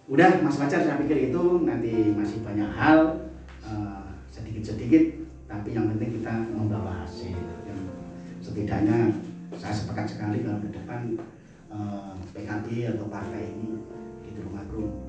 udah 0.10 0.42
Mas 0.42 0.58
Fajar 0.58 0.82
saya 0.82 0.98
pikir 0.98 1.30
itu 1.30 1.44
nanti 1.70 2.10
masih 2.18 2.42
banyak 2.42 2.66
hal 2.74 3.30
eh, 3.62 4.10
sedikit-sedikit 4.34 5.22
tapi 5.46 5.78
yang 5.78 5.86
penting 5.94 6.18
kita 6.18 6.34
membawa 6.50 7.06
hasil 7.06 7.38
yang 7.70 7.82
setidaknya 8.42 9.14
saya 9.54 9.74
sepakat 9.74 10.10
sekali 10.10 10.42
kalau 10.42 10.58
ke 10.66 10.74
depan 10.74 11.14
eh, 11.70 12.14
PKB 12.34 12.98
atau 12.98 13.06
partai 13.06 13.54
ini 13.54 13.86
di 14.26 14.30
Tulungagung 14.34 15.06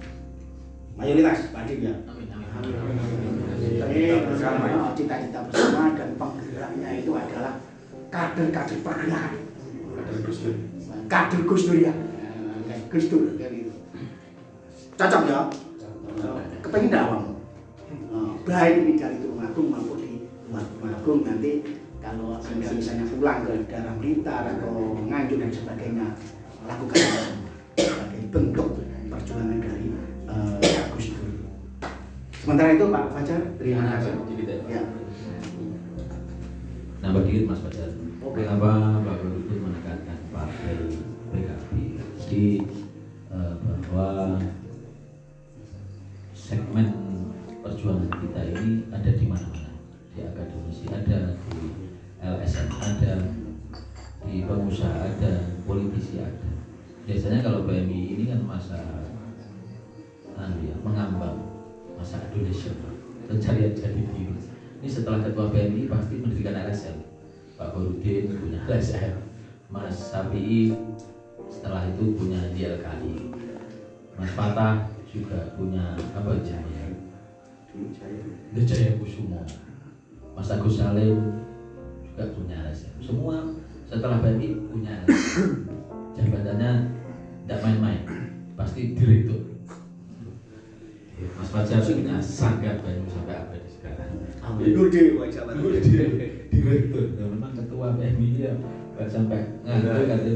mayoritas 1.01 1.49
Pak 1.49 1.65
Dim 1.65 1.81
ya? 1.81 1.97
Tapi 3.81 4.01
bersama 4.21 4.93
cita-cita 4.93 5.49
bersama 5.49 5.97
dan 5.97 6.13
penggeraknya 6.21 7.01
itu 7.01 7.11
adalah 7.17 7.57
kader-kader 8.13 8.79
pergerakan 8.85 9.49
kader 11.09 11.41
Gus 11.49 11.65
Dur. 11.65 11.77
Ya? 11.81 11.95
Eh, 12.69 12.81
Gus 12.93 13.09
Dur 13.09 13.33
gitu 13.41 13.70
cocok 15.01 15.23
ya? 15.33 15.41
Kepengen 16.61 16.93
dah 16.93 17.05
bang? 17.09 17.25
Eh, 17.89 18.31
baik 18.45 18.75
ini 18.85 18.93
dari 19.01 19.17
Tulungagung 19.25 19.69
maupun 19.73 19.97
di 19.97 20.13
luar 20.53 20.65
Tulungagung 20.77 21.21
nanti 21.25 21.53
kalau 22.05 22.37
anda 22.37 22.69
misalnya 22.69 23.09
pulang 23.09 23.49
ke 23.49 23.65
daerah 23.65 23.95
Blitar 23.97 24.45
atau 24.45 25.01
Nganjuk 25.01 25.41
dan 25.41 25.51
sebagainya 25.53 26.07
lakukan 26.69 27.01
sebagai 27.81 28.23
bentuk 28.29 28.69
perjuangan 29.09 29.59
dari 29.65 29.89
eh, 30.29 30.85
Gus 30.93 31.07
Dur. 31.17 31.33
Sementara 32.45 32.77
itu 32.77 32.85
Pak 32.93 33.05
Fajar 33.17 33.41
terima 33.57 33.83
kasih. 33.97 34.13
ya. 34.13 34.57
ya. 34.69 34.83
Nambah 37.01 37.25
dikit 37.25 37.49
Mas 37.49 37.61
Fajar. 37.65 37.89
Kenapa 38.21 39.01
Pak 39.01 39.17
Guru 39.25 39.65
menekankan 39.65 40.19
partai 40.29 40.77
PKB? 41.33 41.71
Jadi 42.21 42.45
eh, 43.33 43.55
bahwa 43.65 44.37
Biasanya 57.11 57.43
kalau 57.43 57.67
PMI 57.67 58.15
ini 58.15 58.25
kan 58.31 58.39
masa 58.47 58.79
anu 60.39 60.63
ya, 60.63 60.79
mengambang 60.87 61.43
masa 61.99 62.23
Indonesia 62.31 62.71
pencarian 63.27 63.75
jati 63.75 63.99
diri. 64.07 64.39
Ini 64.79 64.87
setelah 64.87 65.19
ketua 65.27 65.51
PMI 65.51 65.91
pasti 65.91 66.23
mendirikan 66.23 66.71
LSM. 66.71 67.03
Pak 67.59 67.75
Korudin 67.75 68.31
punya 68.39 68.63
LSM, 68.71 69.27
Mas 69.75 69.99
Sapi 69.99 70.71
setelah 71.51 71.91
itu 71.91 72.15
punya 72.15 72.39
YLKI, 72.55 73.35
Mas 74.15 74.31
Fatah 74.39 74.87
juga 75.11 75.51
punya 75.59 75.99
apa 76.15 76.39
Jaya, 76.47 76.95
Jaya 78.55 78.91
Kusumo, 79.03 79.43
Mas 80.39 80.47
Agus 80.47 80.79
Salim 80.79 81.43
juga 82.07 82.31
punya 82.39 82.71
LSM. 82.71 83.03
Semua 83.03 83.51
setelah 83.91 84.23
PMI 84.23 84.49
punya 84.71 85.03
LSM. 85.11 85.67
Jabatannya 86.11 87.00
tidak 87.51 87.67
main-main, 87.67 88.07
pasti 88.55 88.95
direktur. 88.95 89.43
Mas 91.19 91.51
Fajar 91.51 91.83
punya 91.83 92.23
sanggar 92.23 92.79
banyak 92.79 93.11
sampai 93.11 93.43
abadi 93.43 93.75
sekarang. 93.75 94.23
Gede 94.63 95.19
wajah 95.19 95.51
Dulu 95.59 95.83
dia 95.83 96.07
direktur, 96.47 97.11
ya, 97.19 97.27
memang 97.27 97.51
ketua 97.59 97.99
PMI 97.99 98.27
dia 98.39 98.55
nggak 98.95 99.11
sampai 99.11 99.59
ngantuk 99.67 99.99
katanya 99.99 100.15
ada 100.15 100.31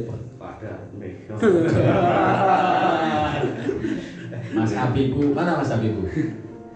Mega. 0.99 1.39
Mas 4.59 4.75
Abiku, 4.75 5.31
mana 5.31 5.63
Mas 5.63 5.71
Abiku? 5.71 6.11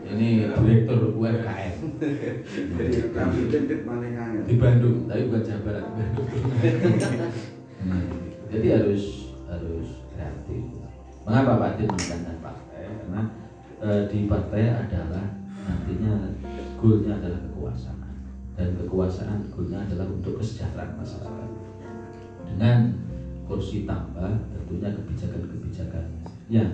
Ini 0.07 0.55
direktur 0.55 1.19
UMKM 1.19 1.75
di 4.47 4.55
Bandung, 4.55 5.11
tapi 5.11 5.27
bukan 5.27 5.43
Jawa 5.43 5.67
Barat, 5.67 5.87
di. 5.99 6.07
Nah, 7.79 8.03
jadi 8.51 8.75
harus 8.75 9.31
harus 9.47 10.08
kreatif. 10.19 10.83
Mengapa 11.23 11.63
Pak 11.63 11.73
Din 11.79 11.87
menekankan 11.95 12.37
partai? 12.43 12.83
Karena 12.91 13.23
eh, 13.79 14.03
di 14.11 14.19
partai 14.27 14.63
adalah 14.75 15.25
nantinya 15.63 16.35
goalnya 16.83 17.23
adalah 17.23 17.41
kekuasaan 17.47 18.11
dan 18.59 18.69
kekuasaan 18.75 19.39
goalnya 19.55 19.87
adalah 19.87 20.07
untuk 20.11 20.43
kesejahteraan 20.43 20.99
masyarakat. 20.99 21.51
Dengan 22.51 22.79
kursi 23.47 23.87
tambah 23.87 24.35
tentunya 24.51 24.91
kebijakan-kebijakan 24.91 26.07
yang 26.51 26.69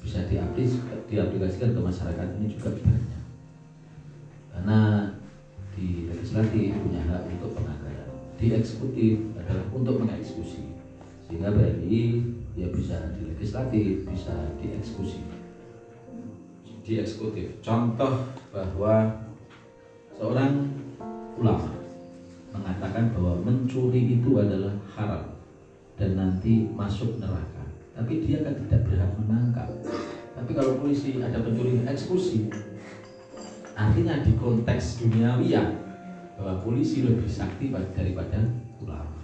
bisa 0.00 0.26
diaplis, 0.26 0.80
diaplikasikan 1.06 1.76
ke 1.76 1.80
masyarakat 1.80 2.26
ini 2.40 2.46
juga 2.50 2.72
banyak 2.72 3.20
karena 4.60 5.08
di 5.72 6.04
legislatif 6.12 6.76
punya 6.84 7.00
hak 7.08 7.24
untuk 7.32 7.56
penganggaran 7.56 8.12
di 8.36 8.52
eksekutif 8.52 9.24
adalah 9.40 9.64
untuk 9.72 10.04
mengeksekusi 10.04 10.76
sehingga 11.24 11.52
BRI 11.56 12.04
ya 12.58 12.66
bisa 12.70 13.14
di 13.14 13.30
legislatif 13.30 14.06
bisa 14.06 14.34
dieksekusi. 14.58 15.22
Di 16.80 16.98
eksekutif 16.98 17.60
contoh 17.62 18.26
bahwa 18.50 19.14
seorang 20.18 20.66
ulama 21.38 21.70
mengatakan 22.50 23.14
bahwa 23.14 23.38
mencuri 23.46 24.18
itu 24.18 24.30
adalah 24.42 24.74
haram 24.96 25.24
dan 25.94 26.18
nanti 26.18 26.66
masuk 26.74 27.20
neraka. 27.22 27.62
Tapi 27.94 28.24
dia 28.26 28.42
kan 28.42 28.56
tidak 28.66 28.88
berhak 28.88 29.12
menangkap. 29.20 29.68
Tapi 30.34 30.50
kalau 30.56 30.80
polisi 30.80 31.20
ada 31.20 31.38
pencuri 31.44 31.84
eksekusi. 31.84 32.48
Artinya 33.76 34.20
di 34.20 34.36
konteks 34.36 35.04
duniawi 35.04 35.56
ya 35.56 35.64
bahwa 36.36 36.60
polisi 36.64 37.04
lebih 37.04 37.28
sakti 37.28 37.68
daripada 37.72 38.40
ulama. 38.80 39.20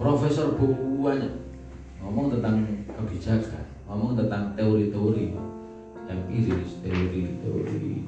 Profesor 0.00 0.56
banyak 1.00 1.49
ngomong 2.00 2.32
tentang 2.36 2.64
kebijakan 2.96 3.64
ngomong 3.86 4.16
tentang 4.16 4.56
teori-teori 4.56 5.36
empiris 6.10 6.82
teori-teori 6.82 8.02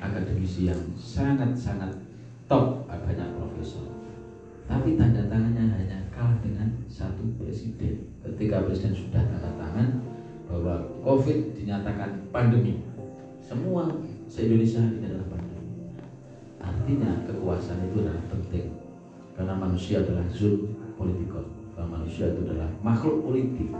akademisi 0.00 0.68
yang 0.68 0.80
sangat-sangat 0.96 1.92
top 2.48 2.84
banyak 3.04 3.30
profesor. 3.36 3.84
Tapi 4.64 4.96
tanda 4.96 5.28
tangannya 5.28 5.76
hanya 5.76 5.98
kalah 6.08 6.40
dengan 6.40 6.72
satu 6.88 7.36
presiden. 7.36 8.08
Ketika 8.24 8.64
presiden 8.64 8.96
sudah 8.96 9.20
tanda 9.28 9.52
tangan 9.60 9.88
bahwa 10.48 10.88
covid 11.04 11.52
dinyatakan 11.52 12.32
pandemi. 12.32 12.80
Semua 13.44 13.92
se-Indonesia 14.24 14.80
ini 14.80 15.04
adalah 15.04 15.28
pandemi. 15.28 15.92
Artinya 16.64 17.28
kekuasaan 17.28 17.92
itu 17.92 18.08
adalah 18.08 18.24
penting. 18.32 18.66
Karena 19.36 19.52
manusia 19.52 20.00
adalah 20.00 20.24
zul 20.32 20.72
politikon 20.96 21.63
bahwa 21.74 22.00
manusia 22.00 22.30
itu 22.30 22.40
adalah 22.46 22.70
makhluk 22.80 23.26
politik. 23.26 23.70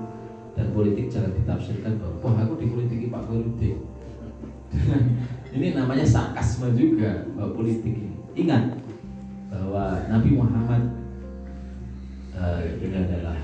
Dan 0.55 0.71
politik 0.71 1.11
jangan 1.11 1.35
ditafsirkan 1.35 1.99
bahwa 1.99 2.15
wah 2.23 2.35
aku 2.47 2.55
dipolitiki 2.63 3.11
Pak 3.11 3.27
Politik 3.27 3.75
ini 5.55 5.75
namanya 5.75 6.03
sarkasme 6.03 6.75
juga 6.75 7.27
bahwa 7.35 7.55
politik 7.55 7.95
ini. 7.95 8.19
Ingat 8.35 8.75
bahwa 9.51 10.03
Nabi 10.11 10.31
Muhammad 10.35 10.83
eh, 12.35 12.63
ini 12.83 12.97
adalah 12.99 13.39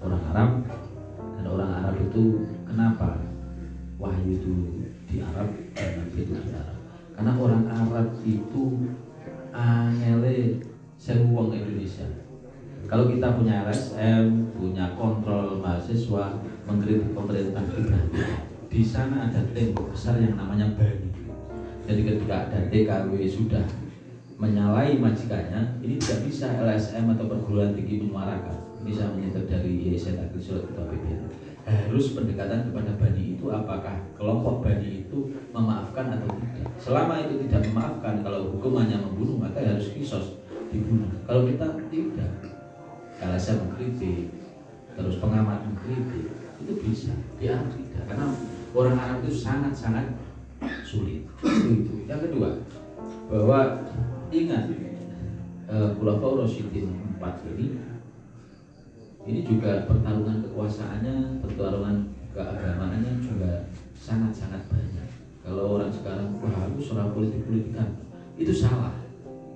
orang 0.00 0.22
Arab. 0.32 0.50
Dan 1.36 1.44
orang 1.44 1.70
Arab 1.84 1.94
itu 2.00 2.22
kenapa 2.64 3.20
wahyu 4.00 4.40
itu 4.40 4.54
di 5.06 5.20
Arab 5.20 5.52
dan 5.76 5.90
Nabi 6.00 6.18
itu 6.24 6.32
di 6.32 6.50
Arab? 6.56 6.78
Karena 7.16 7.32
orang 7.36 7.64
Arab 7.68 8.08
itu 8.24 8.64
angele 9.52 10.60
seruang 10.96 11.52
Indonesia 11.52 12.08
kalau 12.86 13.10
kita 13.10 13.34
punya 13.34 13.66
LSM, 13.66 14.54
punya 14.54 14.94
kontrol 14.94 15.58
mahasiswa, 15.58 16.38
mengkritik 16.70 17.10
pemerintah 17.10 17.62
kita, 17.74 17.98
di 18.70 18.82
sana 18.86 19.26
ada 19.26 19.42
tembok 19.50 19.90
besar 19.90 20.22
yang 20.22 20.38
namanya 20.38 20.70
BANI. 20.78 21.10
Jadi 21.86 22.00
ketika 22.02 22.46
ada 22.46 22.58
DKW 22.70 23.26
sudah 23.26 23.62
menyalahi 24.38 25.02
majikannya, 25.02 25.82
ini 25.82 25.98
tidak 25.98 26.30
bisa 26.30 26.46
LSM 26.62 27.10
atau 27.14 27.26
perguruan 27.26 27.74
tinggi 27.74 28.06
menyuarakan, 28.06 28.54
bisa 28.86 29.10
menyetor 29.14 29.50
dari 29.50 29.82
IAIN 29.86 30.22
Agri 30.22 30.38
Surat 30.42 30.66
atau 30.70 30.86
APBN. 30.86 31.26
Harus 31.66 32.14
pendekatan 32.14 32.70
kepada 32.70 32.94
Bani 32.94 33.34
itu 33.34 33.50
apakah 33.50 33.98
kelompok 34.14 34.62
Bani 34.62 35.02
itu 35.02 35.34
memaafkan 35.50 36.14
atau 36.14 36.30
tidak. 36.38 36.70
Selama 36.78 37.26
itu 37.26 37.42
tidak 37.46 37.66
memaafkan, 37.66 38.22
kalau 38.22 38.54
hukum 38.54 38.78
hanya 38.78 39.02
membunuh 39.02 39.42
maka 39.42 39.58
harus 39.58 39.90
kisos 39.90 40.38
dibunuh. 40.70 41.10
Kalau 41.26 41.42
kita 41.46 41.66
tidak, 41.90 42.30
LSM 43.16 43.56
mengkritik, 43.64 44.28
terus 44.92 45.16
pengamat 45.20 45.64
mengkritik, 45.64 46.28
itu 46.60 46.72
bisa. 46.84 47.12
Arab 47.40 47.68
tidak, 47.72 48.04
karena 48.08 48.26
orang 48.76 48.96
Arab 48.96 49.16
itu 49.24 49.32
sangat-sangat 49.32 50.16
sulit. 50.84 51.24
Itu. 51.44 52.04
Yang 52.04 52.30
kedua, 52.30 52.48
bahwa 53.32 53.88
ingat 54.30 54.72
eh, 55.66 55.88
Khulafaur 55.96 56.44
Rasyidin 56.44 56.92
4 57.18 57.52
ini 57.56 57.66
ini 59.26 59.40
juga 59.42 59.82
pertarungan 59.90 60.38
kekuasaannya, 60.46 61.42
pertarungan 61.42 62.14
keagamaannya 62.30 63.18
juga 63.18 63.66
sangat-sangat 63.98 64.70
banyak. 64.70 65.08
Kalau 65.42 65.78
orang 65.78 65.90
sekarang 65.90 66.38
wah 66.38 66.54
seorang 66.78 67.10
politik-politikan 67.10 67.98
itu 68.38 68.54
salah. 68.54 68.94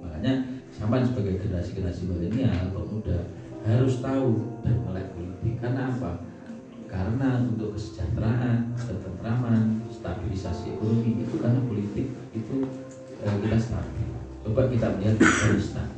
Makanya 0.02 0.58
sampai 0.74 1.06
sebagai 1.06 1.38
generasi-generasi 1.38 2.10
milenial 2.10 2.74
pemuda 2.74 3.39
harus 3.64 4.00
tahu 4.00 4.60
dan 4.64 4.76
melek 4.84 5.12
politik. 5.12 5.54
Karena 5.60 5.92
apa? 5.92 6.24
Karena 6.90 7.44
untuk 7.46 7.76
kesejahteraan, 7.78 8.74
ketentraman, 8.74 9.86
stabilisasi 9.94 10.74
ekonomi 10.74 11.22
itu 11.22 11.36
karena 11.38 11.60
politik 11.68 12.06
itu 12.34 12.56
eh, 13.22 13.34
kita 13.46 13.58
stabil. 13.60 14.08
Coba 14.42 14.66
kita 14.72 14.86
melihat 14.96 15.16
Afghanistan. 15.20 15.88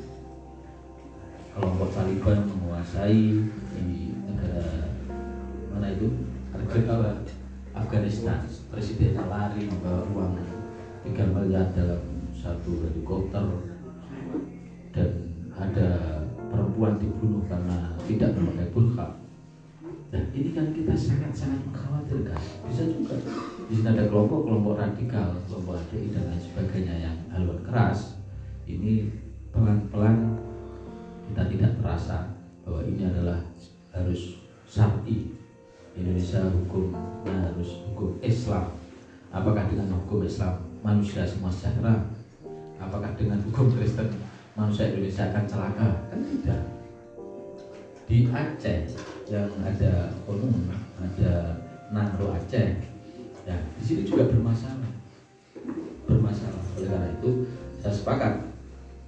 Kelompok 1.53 1.93
Taliban 1.93 2.49
menguasai 2.49 3.45
di 3.77 3.89
negara 4.25 4.89
mana 5.73 5.89
itu? 5.95 6.09
Negara 6.53 7.21
Afghanistan. 7.73 8.45
Presiden 8.73 9.17
lari 9.29 9.69
membawa 9.69 10.05
uang 10.13 10.35
3 11.09 11.35
miliar 11.35 11.69
dalam 11.77 12.03
satu 12.37 12.89
helikopter 12.89 13.47
dan 14.93 15.11
ada 15.57 15.89
perempuan 16.53 17.01
dibunuh 17.01 17.41
karena 17.49 17.97
tidak 18.05 18.37
memakai 18.37 18.69
burqa. 18.77 19.17
Dan 20.13 20.29
ini 20.37 20.53
kan 20.53 20.77
kita 20.77 20.93
sangat-sangat 20.93 21.65
mengkhawatirkan. 21.65 22.37
Bisa 22.69 22.85
juga 22.85 23.17
di 23.65 23.73
sini 23.81 23.89
ada 23.89 24.05
kelompok-kelompok 24.13 24.77
radikal, 24.77 25.33
kelompok 25.49 25.81
HDI 25.89 26.13
dan 26.13 26.29
lain 26.29 26.43
sebagainya 26.45 26.95
yang 27.01 27.17
haluan 27.33 27.65
keras. 27.65 28.21
Ini 28.69 29.09
pelan-pelan 29.49 30.37
kita 31.33 31.49
tidak 31.49 31.73
terasa 31.81 32.29
bahwa 32.69 32.85
ini 32.85 33.09
adalah 33.09 33.41
harus 33.97 34.37
syar'i. 34.69 35.33
Indonesia 35.97 36.45
hukumnya 36.45 37.49
harus 37.49 37.81
hukum 37.89 38.21
Islam. 38.21 38.69
Apakah 39.33 39.65
dengan 39.73 39.89
hukum 39.97 40.29
Islam 40.29 40.61
manusia 40.85 41.25
semua 41.25 41.49
sejahtera? 41.49 42.05
Apakah 42.77 43.17
dengan 43.17 43.41
hukum 43.49 43.73
Kristen 43.73 44.13
manusia 44.53 44.93
Indonesia 44.93 45.33
akan 45.33 45.45
celaka? 45.49 45.89
Kan 46.13 46.21
tidak. 46.29 46.63
Di 48.09 48.29
Aceh 48.29 48.81
yang 49.33 49.49
ada 49.65 50.13
Konun, 50.29 50.69
ada 51.01 51.57
Nando 51.89 52.37
Aceh, 52.37 52.69
ya 53.49 53.57
di 53.57 53.83
sini 53.83 54.03
juga 54.05 54.29
bermasalah, 54.29 54.93
bermasalah. 56.05 56.65
Oleh 56.77 56.89
karena 56.93 57.09
itu 57.17 57.31
saya 57.81 57.95
sepakat 57.95 58.35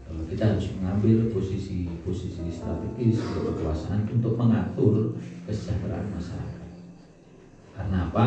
bahwa 0.09 0.23
kita 0.31 0.45
harus 0.57 0.73
mengambil 0.79 1.29
posisi-posisi 1.33 2.49
strategis 2.49 3.21
untuk 3.21 3.57
kekuasaan 3.57 4.09
untuk 4.09 4.37
mengatur 4.41 5.17
kesejahteraan 5.45 6.09
masyarakat. 6.13 6.69
Karena 7.77 7.99
apa? 8.09 8.25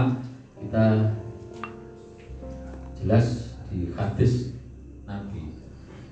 Kita 0.58 0.86
jelas 2.98 3.58
di 3.70 3.94
hadis 3.94 4.57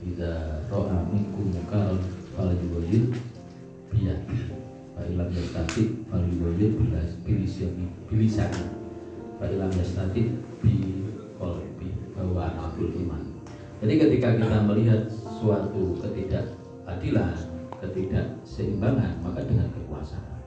Ida 0.05 0.61
ro'a 0.69 1.01
minkum 1.09 1.49
mukal 1.49 1.97
fal 2.37 2.53
yuwajid 2.53 3.09
biyadi 3.89 4.53
Fa 4.93 5.01
ilam 5.01 5.33
yastati 5.33 6.05
fal 6.05 6.21
yuwajid 6.29 6.77
bilisani 7.25 7.89
bilisani 8.05 8.63
Fa 9.41 9.49
ilam 9.49 9.73
yastati 9.73 10.29
bi 10.61 10.73
kolbi 11.41 11.89
bahwa 12.15 12.47
anakul 12.47 12.89
iman. 12.95 13.21
Jadi 13.83 13.93
ketika 13.99 14.39
kita 14.39 14.57
melihat 14.63 15.11
suatu 15.11 15.99
ketidakadilan, 15.99 17.35
ketidakseimbangan, 17.83 19.19
maka 19.19 19.43
dengan 19.43 19.67
kekuasaan. 19.75 20.39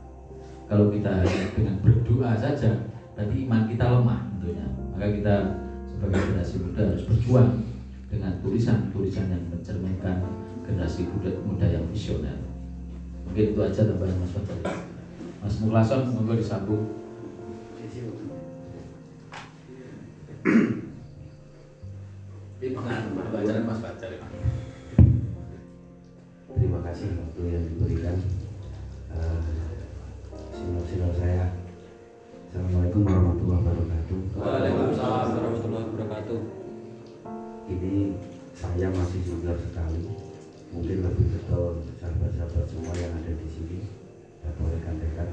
Kalau 0.64 0.89
kita 0.89 1.28
dengan 1.52 1.76
berdoa 1.85 2.32
saja, 2.40 2.89
berarti 3.12 3.36
iman 3.44 3.62
kita 3.68 3.85
lemah 3.85 4.20
tentunya. 4.32 4.66
Maka 4.97 5.06
kita 5.12 5.35
sebagai 5.93 6.20
generasi 6.24 6.56
muda 6.64 6.82
harus 6.89 7.05
berjuang 7.05 7.51
dengan 8.09 8.32
tulisan-tulisan 8.40 9.28
yang 9.28 9.44
mencerminkan 9.52 10.24
generasi 10.64 11.05
muda, 11.12 11.30
muda 11.44 11.66
yang 11.68 11.85
visioner. 11.93 12.40
Mungkin 13.28 13.52
itu 13.52 13.60
aja 13.60 13.85
tambahan 13.85 14.16
Mas 14.16 14.32
Fajar. 14.32 14.59
Mas 15.44 15.55
Muklason, 15.60 16.09
monggo 16.16 16.32
disambung. 16.32 16.85
Mas 23.68 23.80
Fajar. 23.85 24.12
Terima 26.59 26.80
kasih 26.82 27.09
waktu 27.20 27.43
yang 27.52 27.64
diberikan. 27.68 28.16
Eh, 29.12 29.40
Sinop-sinop 30.56 31.12
saya. 31.14 31.55
Assalamualaikum 32.48 33.05
warahmatullahi 33.05 33.60
wabarakatuh. 33.62 34.18
Waalaikumsalam 34.40 35.26
warahmatullahi 35.36 35.86
wabarakatuh. 35.93 36.68
Ini 37.78 38.10
saya 38.59 38.90
masih 38.90 39.22
junior 39.22 39.55
sekali. 39.55 40.10
Mungkin 40.74 40.98
lebih 41.06 41.26
betul 41.30 41.78
sahabat-sahabat 42.02 42.66
semua 42.66 42.90
yang 42.98 43.14
ada 43.14 43.32
di 43.38 43.48
sini 43.55 43.78
atau 44.42 44.66
rekan-rekan. 44.66 45.30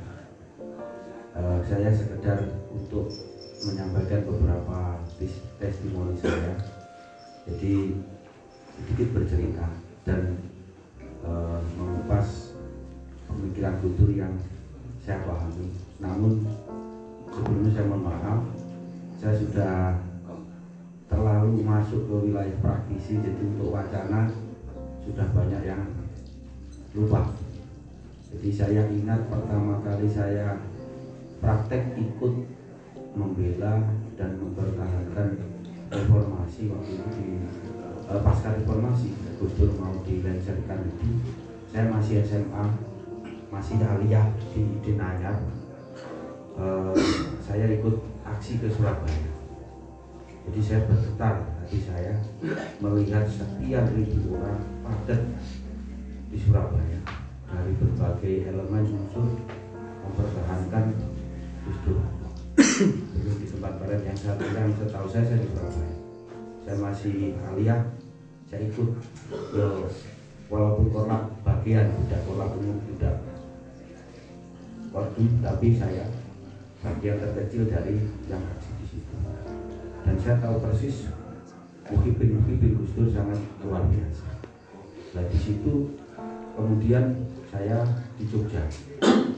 Eh, 1.35 1.59
saya 1.65 1.89
sekedar 1.89 2.45
untuk 2.69 3.09
menyampaikan 3.65 4.29
beberapa 4.29 5.01
tes- 5.17 5.41
testimoni 5.57 6.13
saya. 6.21 6.53
Jadi 7.49 7.97
sedikit 8.77 9.07
bercerita 9.17 9.65
dan 10.05 10.37
eh, 11.01 11.59
mengupas 11.81 12.53
pemikiran 13.25 13.81
kultur 13.81 14.13
yang 14.13 14.37
saya 15.01 15.25
pahami. 15.25 15.73
Namun 15.97 16.45
sebelumnya 17.33 17.73
saya 17.73 17.89
mohon 17.89 18.05
maaf, 18.05 18.41
saya 19.17 19.33
sudah 19.41 20.04
terlalu 21.15 21.63
masuk 21.63 22.11
ke 22.11 22.15
wilayah 22.27 22.57
praktisi, 22.59 23.23
jadi 23.23 23.39
untuk 23.39 23.71
wacana 23.71 24.27
sudah 25.07 25.27
banyak 25.31 25.63
yang 25.63 25.81
lupa. 26.91 27.31
Jadi 28.27 28.49
saya 28.51 28.83
ingat 28.91 29.31
pertama 29.31 29.79
kali 29.79 30.11
saya 30.11 30.59
praktek 31.39 31.95
ikut 31.95 32.33
membela 33.15 33.95
dan 34.19 34.35
mempertahankan 34.35 35.39
reformasi 35.87 36.67
waktu 36.67 36.99
itu 36.99 37.07
di 37.15 37.27
eh, 38.11 38.19
pasca 38.19 38.59
reformasi. 38.59 39.15
Gus 39.39 39.55
mau 39.79 39.95
dilengsarkan 40.03 40.79
itu 40.83 41.07
saya 41.71 41.91
masih 41.91 42.23
SMA 42.27 42.65
masih 43.51 43.79
aliyah 43.79 44.27
di 44.51 44.91
Nanyar 44.99 45.39
Eh, 46.55 46.95
saya 47.43 47.67
ikut 47.67 47.99
aksi 48.23 48.63
ke 48.63 48.71
Surabaya 48.71 49.34
jadi 50.49 50.59
saya 50.61 50.79
bergetar 50.85 51.35
hati 51.41 51.79
saya 51.81 52.13
melihat 52.81 53.25
sekian 53.25 53.85
ribu 53.97 54.37
orang 54.37 54.61
padat 54.85 55.21
di 56.29 56.37
Surabaya 56.37 56.99
dari 57.49 57.71
berbagai 57.79 58.35
elemen 58.53 58.85
unsur 58.93 59.25
mempertahankan 60.05 60.93
Dur 61.65 61.97
dulu 62.77 63.31
di 63.41 63.45
tempat 63.49 63.73
barat 63.81 64.01
yang 64.05 64.17
saya 64.17 64.37
yang 64.37 64.69
setahu 64.77 65.07
saya 65.09 65.25
saya 65.25 65.41
di 65.41 65.49
Surabaya. 65.49 65.95
Saya 66.61 66.77
masih 66.77 67.17
aliyah 67.41 67.81
saya 68.49 68.61
ikut 68.69 68.89
ke 69.49 69.65
walaupun 70.49 70.93
kolak 70.93 71.25
bagian 71.41 71.89
tidak 72.05 72.21
kolak 72.29 72.53
umum 72.53 72.77
tidak 72.93 73.17
kodim 74.93 75.31
tapi 75.41 75.67
saya 75.73 76.05
bagian 76.85 77.17
terkecil 77.17 77.65
dari 77.65 77.97
yang 78.29 78.43
dan 80.05 80.15
saya 80.21 80.35
tahu 80.39 80.61
persis 80.61 81.09
Muhibin 81.89 82.41
Gus 82.81 82.93
Dur 82.97 83.09
sangat 83.13 83.37
luar 83.61 83.85
biasa. 83.89 84.25
Nah 85.17 85.23
di 85.29 85.37
situ 85.37 85.97
kemudian 86.57 87.25
saya 87.49 87.85
di 88.17 88.25
Jogja. 88.29 88.65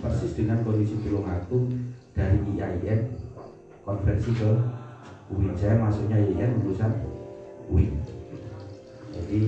Persis 0.03 0.37
dengan 0.37 0.63
kondisi 0.63 0.95
Tulungagung 1.03 1.71
dari 2.15 2.39
IAIN 2.55 3.13
konversi 3.87 4.35
ke 4.35 4.51
UIN 5.31 5.55
saya 5.55 5.79
masuknya 5.79 6.19
IAIN 6.19 6.59
lulusan 6.59 6.91
UIN 7.71 7.95
jadi 9.15 9.41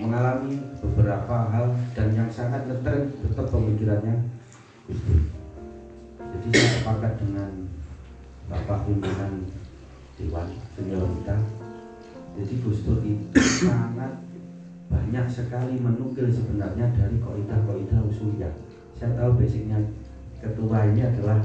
mengalami 0.00 0.60
beberapa 0.80 1.36
hal 1.52 1.76
dan 1.96 2.08
yang 2.16 2.28
sangat 2.32 2.64
ngetren 2.68 3.12
tetap 3.24 3.46
pemikirannya 3.48 4.16
Gus 4.88 5.00
jadi 6.18 6.48
saya 6.50 6.68
sepakat 6.80 7.12
dengan 7.20 7.50
Bapak 8.48 8.84
pimpinan 8.84 9.48
Dewan 10.22 10.46
senior 10.78 11.02
kita. 11.02 11.36
Jadi 12.38 12.54
Gus 12.62 12.78
Dur 12.86 13.02
itu 13.02 13.42
sangat 13.66 14.22
banyak 14.88 15.26
sekali 15.26 15.82
menukil 15.82 16.30
sebenarnya 16.30 16.88
dari 16.94 17.16
koidah-koidah 17.20 18.00
usulnya 18.06 18.48
saya 18.96 19.18
tahu 19.18 19.40
basicnya 19.40 19.82
ketua 20.38 20.86
ini 20.94 21.02
adalah 21.02 21.42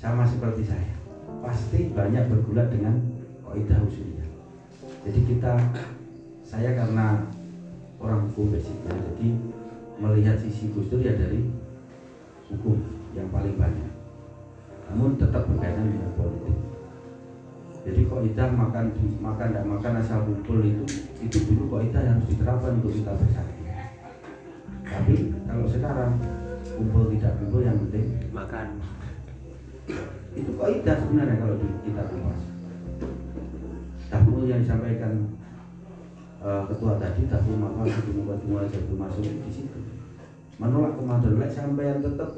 sama 0.00 0.24
seperti 0.24 0.64
saya. 0.64 0.94
Pasti 1.44 1.92
banyak 1.92 2.32
bergulat 2.32 2.72
dengan 2.72 2.96
koidah 3.44 3.78
usulnya 3.84 4.26
jadi 5.06 5.20
kita 5.22 5.54
saya 6.42 6.74
karena 6.74 7.22
orang 8.02 8.26
hukum 8.26 8.50
basicnya 8.50 8.90
jadi 8.90 9.28
melihat 10.02 10.34
sisi 10.42 10.74
Gus 10.74 10.90
Dur 10.90 10.98
ya 10.98 11.14
dari 11.14 11.46
hukum 12.50 12.82
yang 13.14 13.30
paling 13.30 13.54
banyak. 13.54 13.92
Namun 14.90 15.14
tetap 15.14 15.46
berkaitan 15.46 15.94
dengan 15.94 16.10
politik 16.18 16.58
jadi 17.86 18.02
kaidah 18.10 18.50
makan 18.50 18.90
makan 19.22 19.46
tidak 19.54 19.66
makan 19.70 19.92
asal 20.02 20.18
kumpul 20.26 20.58
itu 20.58 20.82
itu 21.22 21.38
dulu 21.46 21.78
kaidah 21.78 22.02
yang 22.02 22.18
harus 22.18 22.28
diterapkan 22.34 22.82
untuk 22.82 22.92
kita 22.98 23.14
bersatu. 23.14 23.54
Tapi 24.86 25.14
kalau 25.46 25.66
sekarang 25.70 26.12
kumpul 26.74 27.14
tidak 27.14 27.38
kumpul 27.38 27.62
yang 27.62 27.78
penting 27.86 28.06
makan. 28.34 28.82
Itu 30.34 30.50
kaidah 30.58 30.96
sebenarnya 30.98 31.38
kalau 31.38 31.56
kita 31.62 32.02
kupas. 32.10 32.40
Dahulu 34.10 34.42
yang 34.50 34.66
disampaikan 34.66 35.12
eh, 36.42 36.62
ketua 36.66 36.98
tadi 36.98 37.22
dahulu 37.30 37.70
maka 37.70 37.82
itu 37.86 38.10
mulai 38.50 38.66
jadi 38.66 38.94
masuk 38.98 39.22
di 39.22 39.52
situ. 39.54 39.78
Menolak 40.58 40.98
komandan 40.98 41.38
lain 41.38 41.52
sampai 41.54 41.86
yang 41.94 42.02
tetap 42.02 42.34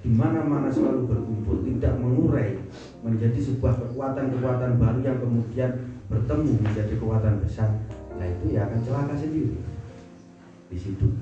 di 0.00 0.08
mana-mana 0.08 0.72
selalu 0.72 1.04
berkumpul 1.04 1.60
tidak 1.64 1.96
mengurai 2.00 2.60
menjadi 3.04 3.36
sebuah 3.36 3.76
kekuatan-kekuatan 3.76 4.80
baru 4.80 4.98
yang 5.04 5.20
kemudian 5.20 5.70
bertemu 6.08 6.56
menjadi 6.64 6.96
kekuatan 6.96 7.36
besar. 7.44 7.68
Nah 8.16 8.24
itu 8.24 8.56
ya 8.56 8.64
akan 8.64 8.80
celaka 8.80 9.14
sendiri. 9.20 9.60
Di 10.72 10.78
situ. 10.80 11.12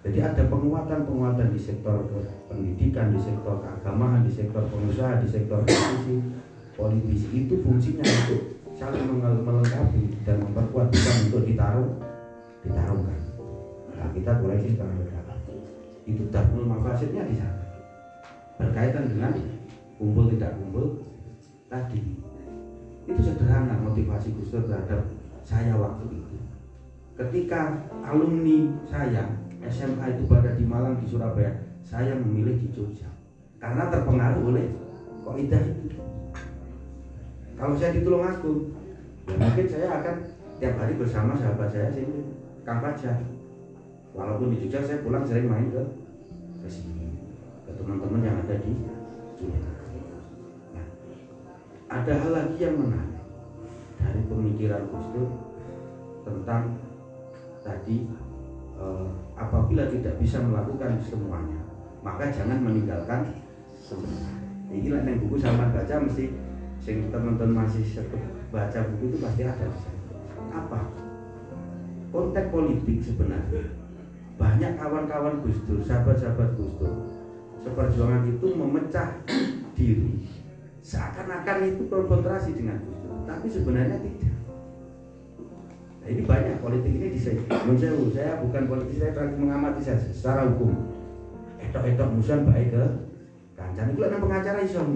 Jadi 0.00 0.18
ada 0.24 0.48
penguatan-penguatan 0.48 1.52
di 1.52 1.60
sektor 1.60 2.08
pendidikan, 2.48 3.12
di 3.12 3.20
sektor 3.20 3.60
keagamaan, 3.60 4.24
di 4.24 4.32
sektor 4.32 4.64
pengusaha, 4.70 5.20
di 5.20 5.28
sektor 5.28 5.60
politisi, 5.60 6.14
politisi 6.72 7.28
itu 7.44 7.54
fungsinya 7.60 8.06
untuk 8.06 8.56
saling 8.78 9.18
melengkapi 9.20 10.22
dan 10.22 10.40
memperkuat 10.40 10.88
bukan 10.94 11.16
untuk 11.26 11.42
ditaruh, 11.42 11.90
ditarungkan. 12.64 13.18
Nah, 13.98 14.08
kita 14.14 14.30
koleksi 14.40 14.78
sekarang 14.78 14.96
berkata 15.02 15.34
itu 16.06 16.22
dapur 16.30 16.62
mafasidnya 16.62 17.26
di 17.26 17.34
sana. 17.34 17.66
Berkaitan 18.56 19.10
dengan 19.10 19.34
kumpul 19.98 20.30
tidak 20.30 20.54
kumpul 20.54 21.02
tadi. 21.66 22.00
Itu 23.06 23.20
sederhana 23.22 23.78
motivasi 23.86 24.34
Gus 24.34 24.50
Dur 24.50 24.66
terhadap 24.66 25.06
saya 25.46 25.78
waktu 25.78 26.04
itu. 26.10 26.36
Ketika 27.16 27.86
alumni 28.02 28.76
saya 28.90 29.24
SMA 29.66 30.06
itu 30.14 30.22
pada 30.28 30.52
di 30.54 30.64
Malang 30.66 30.98
di 31.00 31.06
Surabaya 31.06 31.54
saya 31.86 32.18
memilih 32.18 32.58
di 32.58 32.68
Jogja. 32.74 33.06
Karena 33.62 33.88
terpengaruh 33.88 34.42
oleh 34.42 34.66
kaidah 35.22 35.62
itu. 35.64 35.98
Kalau 37.56 37.74
saya 37.78 37.94
di 37.94 38.00
Tulungagung 38.04 38.74
ya 39.26 39.34
mungkin 39.38 39.66
saya 39.66 39.86
akan 40.02 40.16
tiap 40.60 40.74
hari 40.76 40.94
bersama 40.98 41.34
sahabat 41.38 41.70
saya 41.72 41.88
sini 41.94 42.36
Kang 42.66 42.82
Fajar. 42.82 43.22
Walaupun 44.12 44.50
di 44.54 44.66
Jogja 44.66 44.82
saya 44.82 45.00
pulang 45.06 45.22
sering 45.22 45.46
main 45.46 45.70
ke 45.70 45.82
ke 46.62 46.68
sini 46.68 47.22
ke 47.64 47.70
teman-teman 47.78 48.26
yang 48.26 48.36
ada 48.42 48.54
di 48.58 48.72
nah, 49.46 49.75
ada 51.86 52.12
hal 52.18 52.30
lagi 52.34 52.58
yang 52.58 52.76
menarik 52.82 53.22
dari 54.02 54.22
pemikiran 54.26 54.90
Gus 54.90 55.06
Dur 55.14 55.30
tentang 56.26 56.74
tadi 57.62 58.10
eh, 58.78 59.08
apabila 59.38 59.86
tidak 59.90 60.18
bisa 60.18 60.42
melakukan 60.42 60.98
semuanya 61.02 61.66
maka 62.06 62.30
jangan 62.30 62.62
meninggalkan 62.62 63.34
semuanya. 63.82 64.30
Ini 64.70 64.94
yang 64.94 65.18
buku 65.26 65.38
sama 65.42 65.74
baca 65.74 65.94
mesti 66.06 66.30
sing 66.82 67.10
teman-teman 67.10 67.66
masih 67.66 67.82
baca 68.54 68.78
buku 68.94 69.10
itu 69.10 69.18
pasti 69.18 69.42
ada 69.42 69.66
apa? 70.54 70.90
Konteks 72.14 72.50
politik 72.54 73.02
sebenarnya. 73.02 73.74
Banyak 74.38 74.78
kawan-kawan 74.78 75.42
Gus 75.42 75.58
Dur 75.66 75.82
sahabat-sahabat 75.82 76.54
Gus 76.54 76.72
Dur 76.78 76.94
seperjuangan 77.66 78.22
itu 78.30 78.46
memecah 78.54 79.18
diri 79.74 80.22
seakan-akan 80.86 81.66
itu 81.66 81.82
konfrontasi 81.90 82.54
dengan 82.54 82.78
Gus 82.78 82.94
Dur 83.02 83.26
tapi 83.26 83.46
sebenarnya 83.50 83.98
tidak. 83.98 84.34
Nah, 85.98 86.06
ini 86.14 86.22
banyak 86.22 86.62
politik 86.62 86.92
ini 86.94 87.10
di 87.10 87.18
saya 87.18 87.42
saya 88.14 88.38
bukan 88.38 88.70
politik 88.70 88.94
saya 89.02 89.10
terakhir 89.10 89.42
mengamati 89.42 89.82
saja 89.82 90.06
secara 90.14 90.46
hukum. 90.46 90.94
Etok-etok 91.58 92.08
musuhan 92.14 92.46
baik 92.46 92.70
ke 92.70 92.84
kancane 93.58 93.98
itu 93.98 94.02
ada 94.06 94.22
pengacara 94.22 94.62
iso 94.62 94.86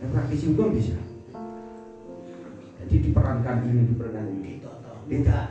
yang 0.00 0.10
praktisi 0.16 0.48
hukum 0.56 0.72
bisa. 0.72 0.96
Jadi 2.80 2.94
diperankan 3.04 3.56
ini 3.68 3.84
diperankan 3.92 4.26
ini. 4.32 4.64
Tidak. 5.12 5.46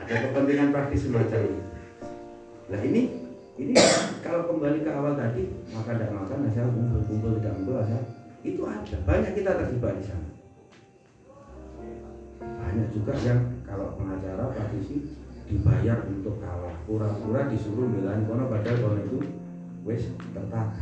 Ada 0.00 0.14
kepentingan 0.24 0.72
praktis 0.72 1.04
semacam 1.04 1.40
ini. 1.44 1.60
Nah 2.72 2.80
ini 2.80 3.21
ini 3.60 3.76
kalau 4.24 4.48
kembali 4.48 4.80
ke 4.80 4.90
awal 4.90 5.12
tadi 5.12 5.52
maka 5.76 5.96
tidak 5.96 6.10
makan 6.16 6.48
asal 6.48 6.66
kumpul 6.72 7.00
kumpul 7.04 7.32
tidak 7.36 7.52
kumpul 7.60 7.76
asal 7.84 8.00
itu 8.42 8.62
ada. 8.66 8.96
Banyak 9.06 9.32
kita 9.38 9.50
terjebak 9.54 9.92
di 10.02 10.04
sana. 10.04 10.28
Banyak 12.42 12.88
juga 12.90 13.14
yang 13.22 13.40
kalau 13.62 13.94
pengacara 13.94 14.50
praktisi 14.50 15.14
dibayar 15.46 16.02
untuk 16.10 16.42
kalah. 16.42 16.74
Pura-pura 16.88 17.46
disuruh 17.46 17.86
belain 17.86 18.26
kono 18.26 18.50
padahal 18.50 18.78
kono 18.82 18.98
itu 18.98 19.18
wes 19.82 20.10
tertata 20.14 20.78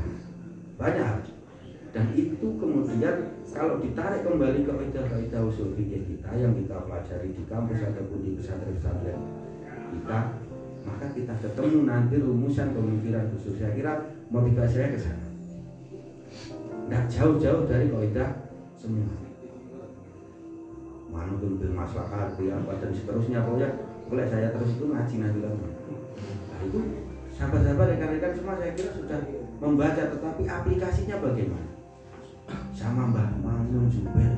banyak 0.77 1.21
dan 1.91 2.07
itu 2.15 2.47
kemudian 2.57 3.35
kalau 3.51 3.83
ditarik 3.83 4.23
kembali 4.23 4.63
ke 4.63 4.73
kaidah-kaidah 4.73 5.43
usul 5.43 5.75
fikih 5.75 6.07
kita 6.07 6.31
yang 6.39 6.55
kita 6.55 6.79
pelajari 6.87 7.35
di 7.35 7.43
kampus 7.51 7.81
ataupun 7.83 8.21
di 8.23 8.31
pesantren-pesantren 8.39 9.21
kita 9.67 10.19
maka 10.87 11.07
kita 11.13 11.35
ketemu 11.41 11.79
nanti 11.85 12.15
rumusan 12.21 12.73
pemikiran 12.73 13.29
khusus. 13.35 13.61
Saya 13.61 13.73
kira 13.77 13.93
motivasi 14.33 14.75
saya 14.81 14.89
ke 14.95 14.99
sana. 14.99 15.27
Nggak 16.89 17.05
jauh-jauh 17.13 17.65
dari 17.69 17.87
kaidah 17.93 18.31
semua. 18.81 19.15
Manutun 21.11 21.59
bil 21.59 21.75
maslahat 21.75 22.35
bil 22.39 22.55
apa 22.55 22.73
dan 22.81 22.91
seterusnya. 22.95 23.45
Pokoknya 23.45 23.71
boleh 24.11 24.27
saya 24.27 24.51
terus 24.51 24.75
itu 24.75 24.85
ngaji 24.91 25.15
nanti 25.23 25.39
nah 25.39 26.61
itu 26.67 26.79
sahabat-sahabat 27.39 27.87
rekan-rekan 27.95 28.33
semua 28.35 28.59
saya 28.59 28.75
kira 28.75 28.91
sudah 28.91 29.19
membaca 29.63 30.03
tetapi 30.13 30.43
aplikasinya 30.51 31.17
bagaimana? 31.23 31.71
Sama 32.75 33.07
Mbak 33.15 33.29
Mamun 33.47 33.87
Juber 33.87 34.35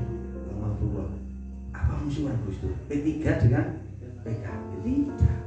Rahmatullah 0.53 1.09
apa 1.73 1.93
musuhan 2.05 2.37
Gus 2.45 2.61
Dur? 2.61 2.77
P3 2.87 3.09
dengan 3.49 3.65
PKB 4.23 4.85
tidak 4.85 5.42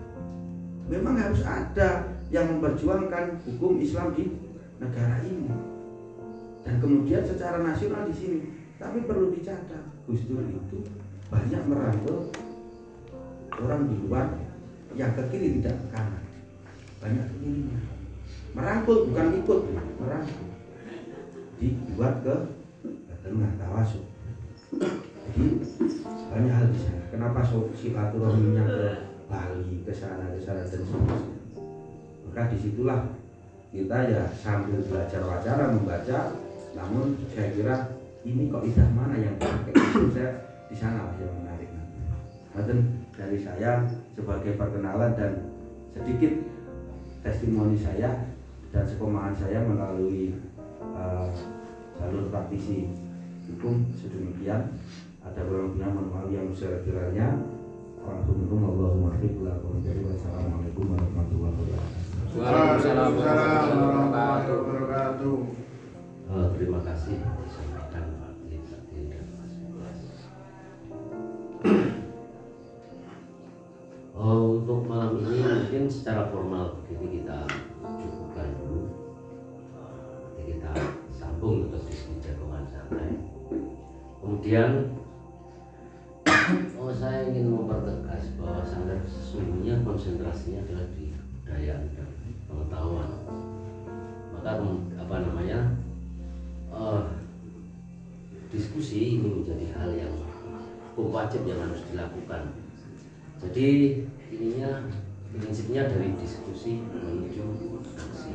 memang 0.90 1.16
harus 1.18 1.42
ada 1.46 2.18
yang 2.30 2.50
memperjuangkan 2.58 3.42
hukum 3.46 3.82
Islam 3.82 4.14
di 4.14 4.30
negara 4.82 5.22
ini. 5.26 5.50
Dan 6.66 6.82
kemudian 6.82 7.22
secara 7.22 7.62
nasional 7.62 8.10
di 8.10 8.16
sini. 8.16 8.40
Tapi 8.76 9.08
perlu 9.08 9.32
dicatat 9.32 10.04
Gus 10.04 10.28
Dur 10.28 10.44
itu 10.44 10.84
banyak 11.32 11.64
merangkul 11.64 12.30
orang 13.56 13.88
di 13.88 13.96
luar 14.04 14.28
yang 15.00 15.16
ke 15.16 15.24
kiri 15.32 15.62
tidak 15.62 15.80
ke 15.80 15.88
kanan. 15.96 16.24
Banyak 17.00 17.26
ke 17.32 17.36
kirinya. 17.40 17.80
Merangkul 18.52 18.98
bukan 19.10 19.28
ikut 19.40 19.60
merangkul. 20.02 20.50
Dibuat 21.56 22.16
ke 22.20 22.36
ke 22.84 23.16
tengah 23.24 23.52
tawasud 23.56 24.06
jadi 25.36 25.46
banyak 26.32 26.54
hal 26.54 26.66
di 26.72 26.80
sana. 26.80 27.04
Kenapa 27.12 27.40
silaturahminya 27.76 28.64
ke 28.68 28.80
Bali 29.26 29.82
ke 29.82 29.94
sana 29.94 30.30
ke 30.34 30.40
sana 30.42 30.62
dan 30.62 30.70
seterusnya. 30.70 31.18
Maka 32.30 32.52
di 32.54 32.58
situlah 32.62 33.10
kita 33.74 33.98
ya 34.08 34.24
sambil 34.38 34.80
belajar 34.86 35.22
wacana 35.26 35.74
membaca. 35.74 36.20
Namun 36.76 37.18
saya 37.32 37.50
kira 37.56 37.76
ini 38.28 38.52
kok 38.52 38.66
idah 38.68 38.88
mana 38.94 39.16
yang 39.18 39.36
pakai? 39.40 39.74
Itu 39.74 40.12
saya 40.14 40.32
di 40.68 40.76
sana 40.76 41.14
yang 41.18 41.34
menarik 41.42 41.70
nanti. 41.72 42.78
Dari 43.16 43.38
saya 43.40 43.88
sebagai 44.14 44.60
perkenalan 44.60 45.12
dan 45.16 45.32
sedikit 45.96 46.34
testimoni 47.24 47.80
saya 47.80 48.28
dan 48.76 48.84
sekemahan 48.84 49.34
saya 49.40 49.64
melalui 49.64 50.36
eh, 50.84 51.28
jalur 51.96 52.28
praktisi 52.30 52.92
hukum 53.50 53.88
sedemikian. 53.96 54.76
Ada 55.26 55.42
beberapa 55.42 55.90
mohon 55.90 56.14
maaf 56.14 56.30
yang 56.30 56.54
sekurang-kurangnya 58.06 58.86
Alhamdulillah 58.86 59.58
Wassalamualaikum 60.14 60.86
warahmatullahi 60.94 61.54
wabarakatuh 61.58 62.38
Waalaikumsalam 62.38 63.12
warahmatullahi 63.18 64.46
wabarakatuh. 64.46 65.38
Oh, 66.26 66.46
terima 66.54 66.80
kasih 66.86 67.16
disampaikan 67.18 68.06
Pak 68.22 68.34
Titi 68.46 69.00
dan 69.10 69.26
Mas 69.40 69.54
Buas. 69.72 70.00
Oh, 74.14 74.60
untuk 74.62 74.86
malam 74.86 75.18
ini 75.26 75.42
mungkin 75.42 75.84
secara 75.90 76.30
formal 76.30 76.86
begini 76.86 77.24
kita 77.24 77.50
cukupkan 77.82 78.48
dulu. 78.62 78.82
Nanti 80.30 80.42
kita 80.54 80.72
sambung 81.10 81.72
untuk 81.72 81.82
diskusi 81.90 82.22
jagongan 82.22 82.70
santai. 82.70 83.18
Kemudian 84.22 84.94
konsentrasinya 90.36 90.68
adalah 90.68 90.88
di 90.92 91.06
kebudayaan 91.16 91.84
dan 91.96 92.10
pengetahuan. 92.52 93.10
Maka 94.36 94.52
apa 95.00 95.16
namanya 95.24 95.60
eh, 96.76 97.04
diskusi 98.52 99.16
ini 99.16 99.32
menjadi 99.32 99.66
hal 99.80 99.90
yang 99.96 100.12
hukum 100.92 101.16
wajib 101.16 101.48
yang 101.48 101.64
harus 101.64 101.80
dilakukan. 101.88 102.52
Jadi 103.40 103.68
ininya 104.36 104.92
prinsipnya 105.32 105.88
dari 105.88 106.12
diskusi 106.20 106.84
menuju 106.84 107.80
aksi. 107.96 108.32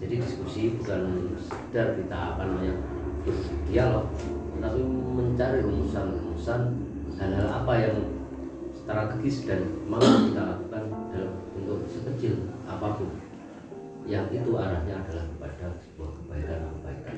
Jadi 0.00 0.14
diskusi 0.16 0.80
bukan 0.80 1.36
sekedar 1.44 1.92
kita 2.00 2.16
apa 2.36 2.40
namanya 2.48 2.72
berdialog, 3.20 4.08
tetapi 4.56 4.80
mencari 5.12 5.60
rumusan-rumusan 5.60 6.60
hal-hal 7.20 7.48
apa 7.52 7.74
yang 7.84 7.96
strategis 8.80 9.44
dan 9.48 9.60
mau 9.88 9.98
kita 9.98 10.65
sekecil 11.88 12.50
apa 12.66 12.98
pun. 12.98 13.10
Yang 14.06 14.42
itu 14.42 14.50
arahnya 14.54 15.02
adalah 15.02 15.26
kepada 15.34 15.66
sebuah 15.82 16.10
kebaikan-kebaikan 16.22 17.16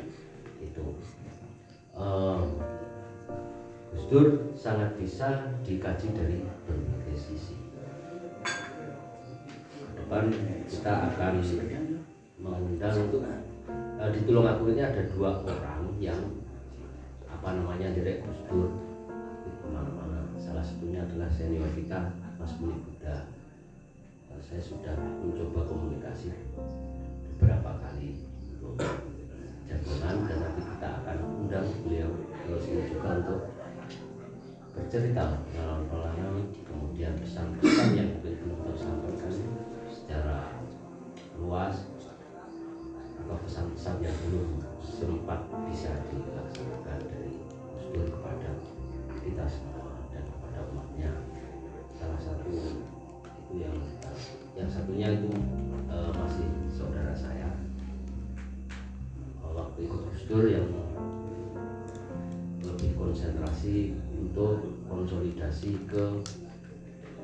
itu. 0.64 0.84
Eh, 1.98 2.42
Gus 3.92 4.04
Dur 4.08 4.26
sangat 4.56 4.96
bisa 4.96 5.52
dikaji 5.64 6.06
dari 6.16 6.36
berbagai 6.64 7.16
sisi. 7.16 7.56
Depan 9.96 10.32
kita 10.64 10.92
akan 11.12 11.32
mengundang 12.40 12.96
untuk 13.08 13.24
eh, 13.26 14.08
di 14.14 14.20
Tulungagung 14.24 14.72
ini 14.72 14.82
ada 14.84 15.02
dua 15.12 15.44
orang 15.44 15.92
yang 16.00 16.20
apa 17.28 17.48
namanya 17.52 17.92
direk 17.92 18.24
Gus 18.24 18.40
Dur 18.48 18.88
salah 20.48 20.64
satunya 20.64 21.04
adalah 21.04 21.28
senior 21.28 21.68
kita 21.76 22.16
Mas 22.40 22.56
Muni 22.56 22.80
Buddha 22.80 23.28
saya 24.42 24.62
sudah 24.62 24.94
mencoba 25.22 25.66
komunikasi 25.66 26.30
beberapa 27.34 27.70
kali. 27.82 28.18
Jagongan 29.68 30.16
dan 30.24 30.38
nanti 30.40 30.62
kita 30.64 30.88
akan 31.02 31.18
undang 31.44 31.68
beliau 31.84 32.08
ke 32.48 32.56
sini 32.62 32.82
juga 32.88 33.20
untuk 33.20 33.40
bercerita 34.72 35.44
pengalaman-pengalaman 35.52 36.48
kemudian 36.64 37.12
pesan-pesan 37.20 37.88
yang 37.98 38.08
mungkin 38.16 38.34
belum 38.40 38.58
tersampaikan 38.72 39.32
secara 39.92 40.36
luas 41.36 41.76
atau 43.20 43.36
pesan-pesan 43.44 43.96
yang 44.00 44.16
belum 44.24 44.48
sempat 44.80 45.40
bisa 45.68 45.92
dilaksanakan 46.08 46.98
dari 47.12 47.36
Gus 47.44 47.84
Dur 47.92 48.06
kepada 48.08 48.50
kita 49.20 49.44
semua 49.50 49.92
dan 50.14 50.24
kepada 50.24 50.58
umatnya. 50.72 51.12
Salah 51.98 52.20
satu 52.22 52.48
itu 53.48 53.64
yang 53.64 53.76
yang 54.52 54.68
satunya 54.68 55.08
itu 55.16 55.32
eh, 55.88 56.10
masih 56.12 56.48
saudara 56.68 57.16
saya. 57.16 57.48
Waktu 59.40 59.88
itu 59.88 59.96
Gus 59.96 60.22
Dur 60.28 60.44
yang 60.44 60.68
lebih 62.60 62.92
konsentrasi 62.92 63.96
untuk 64.12 64.68
konsolidasi 64.84 65.80
ke 65.88 66.04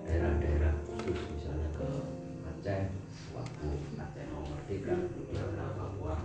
daerah-daerah 0.09 0.73
khusus 0.89 1.21
misalnya 1.37 1.69
ke 1.77 1.89
Aceh 2.49 2.89
waktu 3.37 3.69
Aceh 4.01 4.25
mau 4.33 4.49
merdeka 4.49 4.97
ke 4.97 5.21
Papua. 5.77 6.17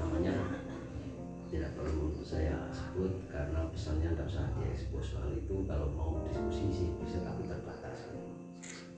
Namanya 0.00 0.34
tidak 1.52 1.76
perlu 1.76 2.16
saya 2.24 2.72
sebut 2.72 3.12
karena 3.28 3.68
pesannya 3.68 4.16
tidak 4.16 4.32
usah 4.32 4.48
diekspos 4.56 5.12
soal 5.12 5.28
itu. 5.36 5.62
Kalau 5.68 5.92
mau 5.92 6.24
diskusi 6.24 6.72
sih 6.72 6.88
bisa 7.04 7.20
tapi 7.22 7.44
terbatas 7.44 7.75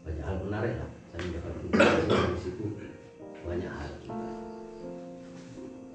banyak 0.08 0.24
hal 0.24 0.36
menarik 0.40 0.74
lah. 0.80 0.90
Saya 1.12 1.20
mendapat 1.28 1.52
informasi 1.60 2.04
dari 2.08 2.38
situ. 2.40 2.66
Banyak 3.44 3.72
hal 3.72 3.88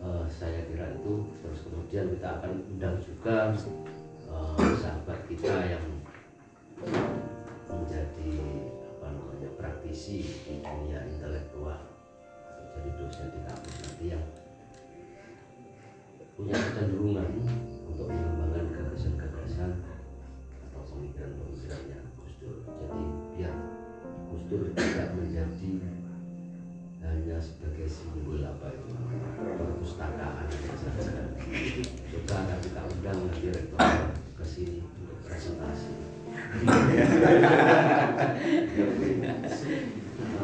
Eh, 0.04 0.26
saya 0.28 0.68
kira 0.68 1.00
itu 1.00 1.32
terus 1.40 1.64
kemudian 1.64 2.12
kita 2.12 2.28
akan 2.36 2.60
undang 2.76 3.00
juga 3.00 3.56
eh, 4.28 4.72
sahabat 4.84 5.20
kita 5.32 5.56
yang 5.64 5.86
menjadi 7.72 8.32
apa 9.00 9.08
namanya 9.16 9.50
praktisi 9.56 10.28
di 10.44 10.60
dunia 10.60 11.08
intelektual. 11.08 11.88
Atau 12.36 12.68
jadi 12.76 12.90
dosen 13.00 13.32
di 13.32 13.40
kampus 13.48 13.76
nanti 13.80 14.06
yang 14.12 14.26
punya 16.36 16.56
kecenderungan 16.60 17.30
untuk 17.88 18.12
mengembangkan 18.12 18.66
gagasan-gagasan 18.76 19.72
atau 20.68 20.82
pemikiran-pemikirannya 20.92 22.00
Gus 22.20 22.34
Dur. 22.44 22.58
Jadi 22.68 23.02
biar 23.40 23.73
Dur 24.52 24.76
tidak 24.76 25.16
menjadi 25.16 25.72
hanya 27.04 27.38
sebagai 27.40 27.88
simbol 27.88 28.44
apa 28.44 28.76
itu 28.76 28.92
perpustakaan 29.60 30.48
saja. 30.48 31.24
Coba 32.12 32.34
akan 32.44 32.58
kita 32.64 32.82
undang 32.88 33.18
nanti 33.28 33.52
rektor 33.52 33.92
ke 34.40 34.46
sini 34.48 34.80
untuk 34.84 35.20
presentasi. 35.28 35.92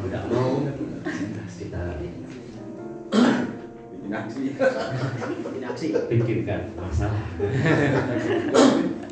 Tidak 0.00 0.24
mau 0.32 0.64
kita 1.60 1.80
bikin 2.00 2.24
aksi 4.10 4.58
Ini 5.54 5.66
aksi. 5.70 5.86
pikirkan 6.10 6.74
masalah. 6.74 7.22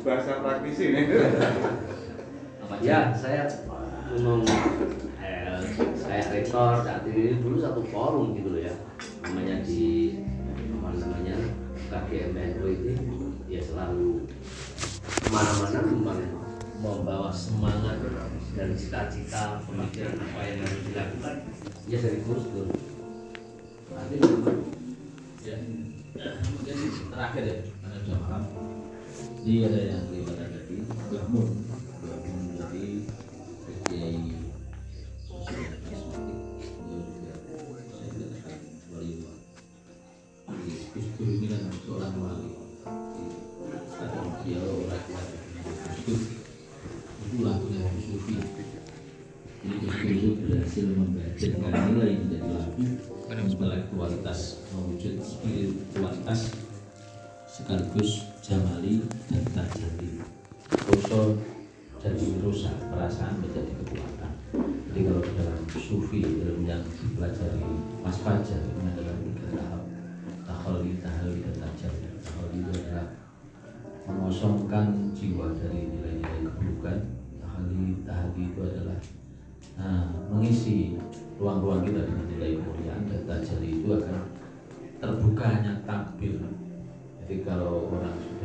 bahasa 0.03 0.43
praktisi 0.43 0.91
nih 0.91 1.03
Ya, 2.79 3.11
saya 3.11 3.43
ngomong 4.09 4.41
eh, 5.21 5.61
saya 5.93 6.23
rektor 6.33 6.81
saat 6.81 7.05
ini 7.05 7.37
dulu 7.37 7.61
satu 7.61 7.81
forum 7.93 8.33
gitu 8.33 8.57
loh 8.57 8.61
ya. 8.65 8.73
Namanya 9.21 9.61
di 9.61 10.17
apa 10.73 10.89
namanya 10.97 11.37
KGMNU 11.93 12.65
itu 12.73 12.89
ya 13.45 13.61
selalu 13.61 14.25
ke 15.05 15.27
mana-mana 15.29 15.79
memang 15.85 16.19
membawa 16.79 17.29
semangat 17.29 18.01
dan 18.57 18.73
cita-cita 18.73 19.61
pemikiran 19.69 20.17
apa 20.17 20.39
yang 20.41 20.57
harus 20.65 20.81
dilakukan. 20.89 21.35
Ya 21.85 21.97
dari 22.01 22.19
Gus 22.25 22.43
Dur 22.49 22.69
Nanti 23.89 24.15
memang 24.21 24.57
ya, 25.41 25.57
mungkin 26.53 26.77
terakhir 27.09 27.43
ya, 27.45 27.57
karena 27.81 27.97
sudah 28.05 28.19
malam. 28.21 28.43
Ini 29.39 29.65
ada 29.65 29.79
yang 29.81 30.03
kelihatan 30.13 30.47
tadi, 30.53 30.75
Mbah 30.85 31.25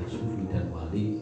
sufi 0.08 0.44
dan 0.52 0.68
wali 0.70 1.20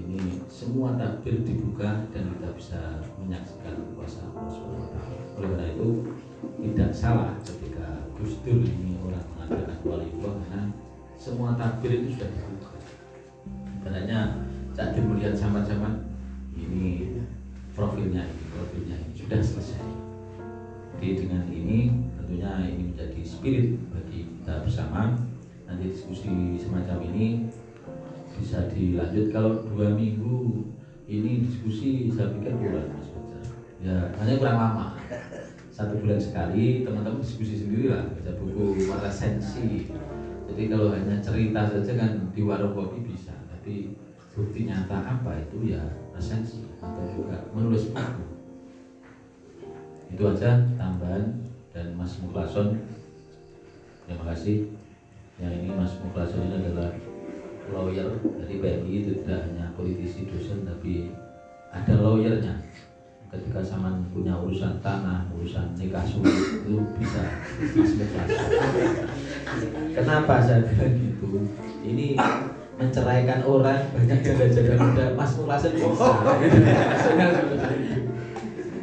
ini 0.00 0.40
semua 0.48 0.96
takbir 0.96 1.42
dibuka 1.44 2.08
dan 2.14 2.24
kita 2.36 2.48
bisa 2.56 2.80
menyaksikan 3.20 3.76
kuasa 3.96 4.22
Allah 4.32 4.86
taala. 4.94 5.20
Oleh 5.36 5.48
karena 5.52 5.66
itu 5.76 5.88
tidak 6.62 6.90
salah 6.94 7.36
ketika 7.44 8.08
Gus 8.16 8.40
Dur 8.44 8.64
ini 8.64 8.96
orang 9.04 9.24
mengatakan 9.36 9.78
wali 9.84 10.08
Allah 10.20 10.32
karena 10.46 10.62
semua 11.20 11.56
takbir 11.56 11.90
itu 12.00 12.16
sudah 12.16 12.28
dibuka. 12.32 12.70
Katanya 13.84 14.18
Cak 14.72 14.96
Dur 14.96 15.04
melihat 15.10 15.34
sama-sama 15.36 16.00
ini 16.56 17.20
profilnya 17.76 18.24
ini, 18.24 18.44
profilnya 18.52 18.96
ini 18.96 19.12
sudah 19.16 19.40
selesai. 19.40 19.84
Jadi 20.96 21.08
dengan 21.24 21.44
ini 21.48 21.78
tentunya 22.16 22.52
ini 22.68 22.92
menjadi 22.92 23.20
spirit 23.24 23.76
bagi 23.88 24.28
kita 24.28 24.64
bersama. 24.64 25.16
Nanti 25.64 25.94
diskusi 25.94 26.58
semacam 26.58 26.98
ini 27.14 27.46
bisa 28.40 28.66
dilanjut 28.72 29.28
kalau 29.28 29.60
dua 29.68 29.92
minggu 29.92 30.64
ini 31.04 31.44
diskusi 31.44 32.08
saya 32.08 32.32
pikir 32.32 32.56
kurang 32.56 32.88
Mas. 32.96 33.08
Ya 33.84 34.08
hanya 34.16 34.34
kurang 34.40 34.56
lama. 34.56 34.86
Satu 35.68 36.00
bulan 36.00 36.20
sekali 36.20 36.82
teman-teman 36.82 37.20
diskusi 37.20 37.60
sendiri 37.60 37.92
lah 37.92 38.08
baca 38.08 38.32
buku 38.40 38.88
warna 38.88 39.12
sensi. 39.12 39.92
Jadi 40.48 40.62
kalau 40.66 40.90
hanya 40.90 41.20
cerita 41.20 41.68
saja 41.68 41.92
kan 41.94 42.32
di 42.34 42.42
warung 42.42 42.74
kopi 42.74 43.06
bisa, 43.06 43.32
tapi 43.48 43.94
bukti 44.34 44.66
nyata 44.66 44.98
apa 44.98 45.36
itu 45.42 45.74
ya 45.76 45.82
resensi 46.14 46.64
atau 46.78 47.04
juga 47.12 47.44
menulis 47.52 47.90
buku 47.90 48.24
itu 50.10 50.22
aja 50.26 50.58
tambahan 50.74 51.38
dan 51.70 51.94
Mas 51.94 52.18
Muklason 52.18 52.82
terima 54.06 54.24
kasih 54.34 54.70
yang 55.38 55.54
ini 55.54 55.70
Mas 55.74 55.94
Muklason 56.02 56.50
ini 56.50 56.56
adalah 56.66 56.90
lawyer 57.72 58.08
dari 58.22 58.56
PMI 58.58 58.92
itu 59.02 59.12
tidak 59.22 59.46
hanya 59.48 59.70
politisi 59.74 60.26
dosen 60.26 60.66
tapi 60.66 61.14
ada 61.70 61.94
lawyernya 61.98 62.66
ketika 63.30 63.62
zaman 63.62 64.10
punya 64.10 64.34
urusan 64.34 64.82
tanah 64.82 65.30
urusan 65.38 65.70
nikah 65.78 66.02
sulit 66.02 66.66
itu 66.66 66.82
bisa 66.98 67.22
Mas 67.78 67.94
kenapa 69.94 70.42
saya 70.42 70.66
bilang 70.66 70.94
gitu 70.98 71.46
ini 71.86 72.18
menceraikan 72.74 73.46
orang 73.46 73.86
banyak 73.94 74.18
jaga-jaga 74.26 74.74
muda 74.82 75.04
Mas 75.14 75.32
Muklason 75.38 75.72
bisa 75.78 76.10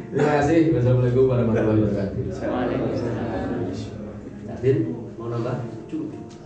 Terima 0.08 0.40
kasih. 0.40 0.72
Wassalamualaikum 0.72 1.28
warahmatullahi 1.28 1.84
wabarakatuh. 1.84 2.32
Din, 4.64 4.76
mau 5.20 5.28
nambah? 5.28 5.56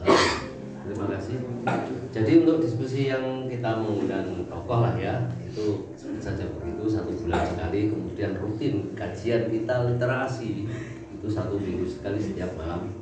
Ah, 0.02 0.34
Terima 0.82 1.06
kasih. 1.14 2.01
Jadi 2.12 2.44
untuk 2.44 2.60
diskusi 2.60 3.08
yang 3.08 3.48
kita 3.48 3.80
mengundang 3.80 4.44
tokoh 4.44 4.84
lah 4.84 4.92
ya, 5.00 5.32
itu 5.48 5.96
saja 6.20 6.44
begitu 6.44 6.84
satu 6.84 7.08
bulan 7.24 7.40
sekali, 7.48 7.88
kemudian 7.88 8.36
rutin 8.36 8.92
kajian 8.92 9.48
kita 9.48 9.88
literasi 9.88 10.68
itu 11.16 11.26
satu 11.32 11.56
minggu 11.56 11.88
sekali 11.88 12.20
setiap 12.20 12.52
malam 12.60 12.92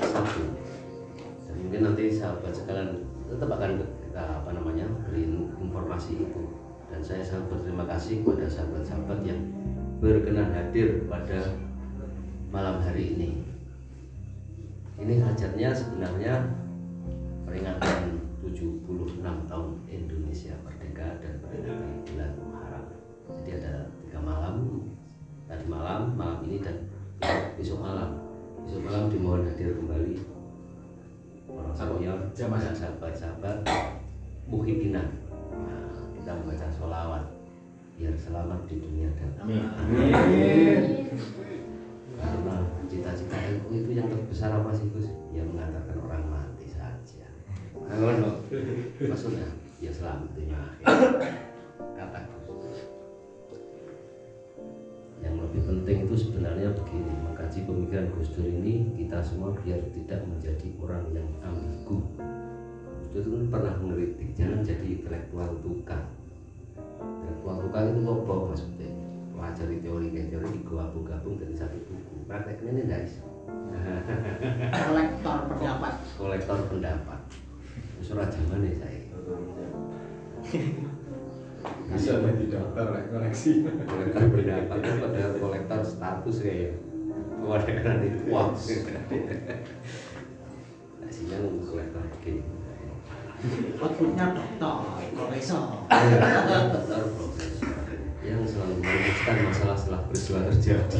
Sabtu. 0.00 0.56
Dan 1.44 1.54
mungkin 1.60 1.80
nanti 1.84 2.08
sahabat 2.08 2.56
sekalian 2.56 3.04
tetap 3.28 3.52
akan 3.52 3.84
kita 4.08 4.24
apa 4.40 4.50
namanya 4.56 4.88
beri 5.04 5.28
informasi 5.60 6.24
itu. 6.24 6.42
Dan 6.88 7.04
saya 7.04 7.20
sangat 7.20 7.52
berterima 7.52 7.84
kasih 7.84 8.24
kepada 8.24 8.48
sahabat-sahabat 8.48 9.20
yang 9.28 9.52
berkenan 10.00 10.48
hadir 10.56 11.04
pada 11.12 11.52
malam 12.48 12.80
hari 12.80 13.20
ini. 13.20 13.30
Ini 14.96 15.20
hajatnya 15.20 15.76
sebenarnya 15.76 16.40
peringatan 17.44 18.15
76 18.46 19.50
tahun 19.50 19.70
Indonesia 19.90 20.54
merdeka 20.62 21.18
dan 21.18 21.42
memperingati 21.42 22.14
bulan 22.14 22.30
Muharram. 22.38 22.84
Jadi 23.42 23.50
ada 23.58 23.72
tiga 24.06 24.18
malam, 24.22 24.54
tadi 25.50 25.64
malam, 25.66 26.14
malam 26.14 26.38
ini 26.46 26.62
dan 26.62 26.86
besok 27.58 27.82
malam. 27.82 28.22
Besok 28.62 28.86
malam 28.86 29.10
dimohon 29.10 29.42
hadir 29.50 29.74
kembali 29.74 30.14
para 31.46 31.72
senior, 31.74 32.18
jamaah 32.36 32.70
sahabat-sahabat 32.70 33.66
muhibinan. 34.46 35.10
Nah, 35.50 35.90
kita 36.14 36.30
membaca 36.38 36.66
sholawat 36.70 37.24
biar 37.96 38.14
selamat 38.14 38.60
di 38.68 38.76
dunia 38.76 39.08
dan 39.16 39.30
Amin. 39.40 39.64
karena 42.16 42.56
cita-cita 42.86 43.36
itu 43.72 43.90
yang 43.90 44.06
terbesar 44.06 44.52
apa 44.52 44.70
sih 44.70 44.86
Gus? 44.92 45.08
Ya 45.32 45.42
mengantarkan 45.42 45.96
orang 46.04 46.24
mati. 46.28 46.45
Nah, 47.86 48.02
maksudnya 48.98 49.46
ya 49.78 49.94
selamat 49.94 50.34
akhirat. 50.34 50.74
Kata. 51.78 52.20
Yang 55.22 55.34
lebih 55.38 55.62
penting 55.70 55.98
itu 56.10 56.14
sebenarnya 56.18 56.74
begini 56.74 57.14
mengkaji 57.30 57.62
pemikiran 57.62 58.10
Gus 58.18 58.34
Dur 58.34 58.50
ini 58.50 58.90
kita 58.98 59.22
semua 59.22 59.54
biar 59.62 59.78
tidak 59.94 60.20
menjadi 60.26 60.68
orang 60.82 61.04
yang 61.14 61.30
ambigu. 61.46 62.02
Gus 62.98 63.08
Dur 63.14 63.46
pernah 63.46 63.78
mengkritik 63.78 64.34
jangan 64.34 64.66
jadi 64.66 64.86
intelektual 64.98 65.54
tukang. 65.62 66.10
Intelektual 66.98 67.56
tukang 67.70 67.84
itu 67.94 68.00
apa? 68.02 68.34
Maksudnya 68.50 68.90
pelajari 69.30 69.76
teori 69.78 70.06
kayak 70.10 70.28
teori 70.34 70.48
digabung-gabung 70.58 71.38
dari 71.38 71.54
satu 71.54 71.78
buku. 71.86 72.14
Prakteknya 72.26 72.70
ini 72.74 72.82
bisa 72.82 73.22
kolektor 74.74 75.38
pendapat. 75.54 75.94
Kolektor 76.18 76.58
pendapat 76.66 77.45
surat 78.02 78.28
zaman 78.32 78.64
nih 78.64 78.74
saya. 78.76 79.00
Bisa 81.86 82.22
jadi 82.22 82.44
dokter 82.46 82.86
lah 82.86 83.02
koleksi. 83.10 83.66
Kolektor 83.66 84.22
pendapat 84.30 84.78
itu 84.78 84.92
padahal 85.02 85.32
kolektor 85.42 85.80
status 85.82 86.36
kayak 86.42 86.78
kewarganegaraan 87.46 88.02
itu 88.02 88.22
wah 88.32 88.50
nah 90.96 91.10
sinyal 91.12 91.46
kolektor 91.62 92.02
begini 92.18 92.42
outputnya 93.78 94.32
dokter 94.32 94.74
profesor. 95.12 95.86
Dokter 95.86 97.02
profesor. 97.14 97.76
Yang 98.26 98.58
selalu 98.58 98.74
merumuskan 98.82 99.36
masalah 99.46 99.76
setelah 99.78 100.00
peristiwa 100.10 100.40
terjadi. 100.50 100.98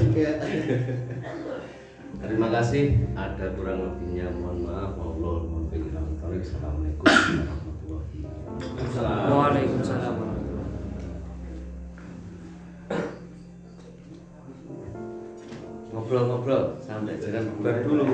Terima 2.22 2.48
kasih. 2.54 2.84
Ada 3.18 3.56
kurang 3.58 3.78
lebihnya 3.82 4.30
mohon 4.30 4.62
maaf. 4.62 4.94
Allah 4.94 5.36
mohon 6.36 6.44
Assalamualaikum 6.44 7.08
warahmatullahi 7.08 8.20
wabarakatuh. 8.60 9.32
Waalaikumsalam. 9.32 10.20
ngobrol-ngobrol 15.96 16.76
sampai 16.84 17.16
jangan 17.16 17.48
bubar 17.56 17.80
dulu. 17.88 18.04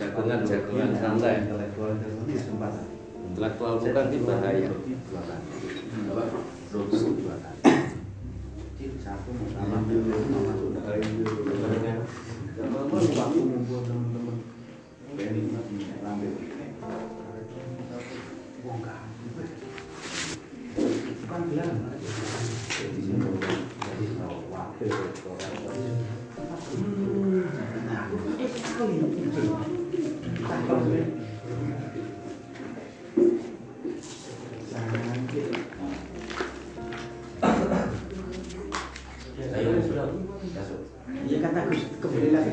Jagongan 0.00 0.48
jagongan 0.48 0.96
santai. 0.96 1.44
Intelektual 3.28 3.84
bukan 3.84 4.08
di 4.08 4.24
bahaya 4.24 4.72
satu 6.68 6.92
sama 9.52 9.52
sama 9.52 9.76
sudah 10.56 10.84
waktu 13.16 13.40
ngumpul 13.44 13.80
teman-teman 13.84 14.36
wakil 15.08 15.32
ayo 39.58 39.80
sudah 39.82 40.06
masuk 40.54 40.80
ya 41.26 41.38
kata 41.42 41.60
Gus 41.66 41.82
kembali 41.98 42.30
lagi 42.36 42.52